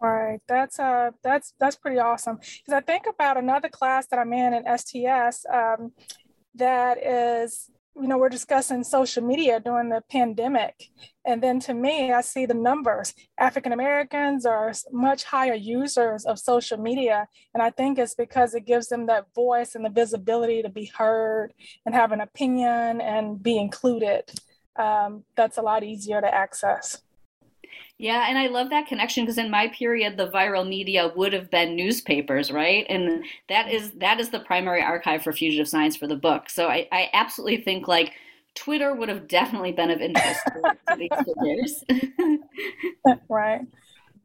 Right, 0.00 0.40
that's 0.48 0.78
uh, 0.78 1.12
that's 1.22 1.54
that's 1.58 1.76
pretty 1.76 1.98
awesome. 1.98 2.36
Because 2.36 2.74
I 2.74 2.80
think 2.80 3.04
about 3.08 3.36
another 3.36 3.68
class 3.68 4.06
that 4.08 4.18
I'm 4.18 4.32
in 4.32 4.52
in 4.52 4.78
STS 4.78 5.46
um, 5.52 5.92
that 6.56 6.98
is 6.98 7.70
you 7.94 8.08
know, 8.08 8.16
we're 8.16 8.28
discussing 8.28 8.82
social 8.84 9.22
media 9.22 9.60
during 9.60 9.90
the 9.90 10.02
pandemic. 10.10 10.90
And 11.26 11.42
then 11.42 11.60
to 11.60 11.74
me, 11.74 12.12
I 12.12 12.22
see 12.22 12.46
the 12.46 12.54
numbers. 12.54 13.14
African 13.38 13.72
Americans 13.72 14.46
are 14.46 14.72
much 14.90 15.24
higher 15.24 15.54
users 15.54 16.24
of 16.24 16.38
social 16.38 16.78
media. 16.78 17.28
And 17.52 17.62
I 17.62 17.70
think 17.70 17.98
it's 17.98 18.14
because 18.14 18.54
it 18.54 18.66
gives 18.66 18.88
them 18.88 19.06
that 19.06 19.26
voice 19.34 19.74
and 19.74 19.84
the 19.84 19.90
visibility 19.90 20.62
to 20.62 20.68
be 20.68 20.86
heard 20.86 21.52
and 21.84 21.94
have 21.94 22.12
an 22.12 22.20
opinion 22.20 23.00
and 23.00 23.42
be 23.42 23.58
included. 23.58 24.24
Um, 24.76 25.24
that's 25.36 25.58
a 25.58 25.62
lot 25.62 25.84
easier 25.84 26.20
to 26.20 26.34
access. 26.34 27.02
Yeah, 28.02 28.26
and 28.28 28.36
I 28.36 28.48
love 28.48 28.70
that 28.70 28.88
connection 28.88 29.22
because 29.24 29.38
in 29.38 29.48
my 29.48 29.68
period 29.68 30.16
the 30.16 30.26
viral 30.26 30.68
media 30.68 31.12
would 31.14 31.32
have 31.32 31.48
been 31.52 31.76
newspapers, 31.76 32.50
right? 32.50 32.84
And 32.88 33.24
that 33.48 33.70
is 33.70 33.92
that 33.92 34.18
is 34.18 34.30
the 34.30 34.40
primary 34.40 34.82
archive 34.82 35.22
for 35.22 35.32
fugitive 35.32 35.68
science 35.68 35.94
for 35.94 36.08
the 36.08 36.16
book. 36.16 36.50
So 36.50 36.66
I, 36.66 36.88
I 36.90 37.10
absolutely 37.12 37.62
think 37.62 37.86
like 37.86 38.10
Twitter 38.56 38.92
would 38.92 39.08
have 39.08 39.28
definitely 39.28 39.70
been 39.70 39.92
of 39.92 40.00
interest 40.00 40.40
to 40.46 40.96
these 40.96 41.10
figures. 41.94 42.40
right. 43.28 43.60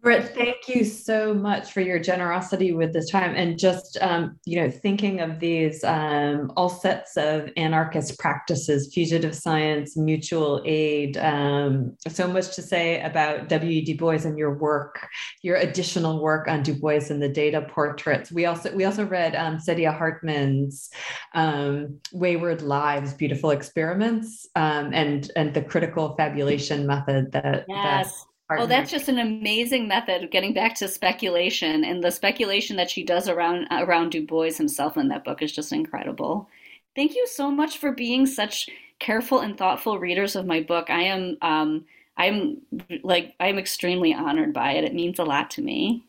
Britt, 0.02 0.36
thank 0.36 0.70
you 0.70 0.86
so 0.86 1.34
much 1.34 1.72
for 1.72 1.82
your 1.82 1.98
generosity 1.98 2.72
with 2.72 2.94
this 2.94 3.10
time 3.10 3.34
and 3.36 3.58
just 3.58 3.98
um, 4.00 4.40
you 4.46 4.62
know 4.62 4.70
thinking 4.70 5.22
of 5.22 5.40
these 5.40 5.84
um, 5.84 6.52
all 6.56 6.70
sets 6.70 7.18
of 7.18 7.50
anarchist 7.58 8.20
practices, 8.20 8.92
fugitive 8.94 9.36
science, 9.36 9.98
mutual 9.98 10.62
aid. 10.66 11.18
Um, 11.18 11.98
so 12.08 12.28
much 12.28 12.56
to 12.56 12.62
say 12.62 13.02
about 13.02 13.50
W. 13.50 13.84
Du 13.84 13.98
Bois 13.98 14.24
and 14.24 14.38
your 14.38 14.54
work, 14.54 15.08
your 15.42 15.58
additional 15.58 16.22
work 16.22 16.48
on 16.48 16.62
Du 16.62 16.76
Bois 16.76 17.10
and 17.10 17.22
the 17.22 17.30
data 17.30 17.68
portraits. 17.68 18.32
We 18.32 18.46
also 18.46 18.74
we 18.76 18.86
also 18.86 19.06
read 19.06 19.36
um, 19.36 19.58
Hartman's 19.58 20.92
um, 21.34 22.00
Wayward 22.14 22.62
Lives, 22.62 23.14
Beautiful 23.16 23.50
Experiments, 23.50 24.48
um, 24.56 24.94
and 24.94 25.32
and 25.36 25.56
the 25.56 25.64
critical 25.64 26.16
fabulation 26.16 26.86
method 26.86 27.32
that. 27.32 27.66
Yes. 27.68 28.12
that 28.12 28.28
Oh, 28.50 28.66
that's 28.66 28.92
just 28.92 29.10
an 29.10 29.20
amazing 29.20 29.88
method 29.88 30.24
of 30.24 30.32
getting 30.32 30.54
back 30.54 30.76
to 30.76 30.88
speculation, 30.88 31.84
and 31.84 32.04
the 32.04 32.12
speculation 32.12 32.76
that 32.78 32.90
she 32.90 33.04
does 33.04 33.28
around 33.30 33.68
around 33.72 34.12
Du 34.12 34.26
Bois 34.26 34.52
himself 34.54 34.98
in 34.98 35.10
that 35.10 35.24
book 35.24 35.42
is 35.42 35.52
just 35.52 35.72
incredible. 35.72 36.50
Thank 36.96 37.16
you 37.16 37.28
so 37.28 37.52
much 37.52 37.78
for 37.78 37.92
being 37.92 38.26
such 38.26 38.70
careful 39.00 39.40
and 39.42 39.58
thoughtful 39.58 40.00
readers 40.00 40.36
of 40.36 40.46
my 40.46 40.62
book. 40.62 40.90
I 40.90 41.04
am, 41.04 41.38
um, 41.42 41.86
I'm 42.18 42.62
like, 43.04 43.36
I'm 43.40 43.60
extremely 43.60 44.14
honored 44.14 44.54
by 44.54 44.72
it. 44.74 44.84
It 44.86 44.96
means 44.96 45.20
a 45.20 45.24
lot 45.26 45.52
to 45.52 45.62
me. 45.62 46.04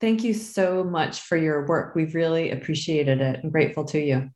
Thank 0.00 0.24
you 0.24 0.34
so 0.34 0.82
much 0.84 1.20
for 1.20 1.36
your 1.36 1.66
work. 1.66 1.94
We've 1.94 2.14
really 2.14 2.50
appreciated 2.50 3.20
it. 3.20 3.40
I'm 3.42 3.50
grateful 3.50 3.84
to 3.86 4.00
you. 4.00 4.30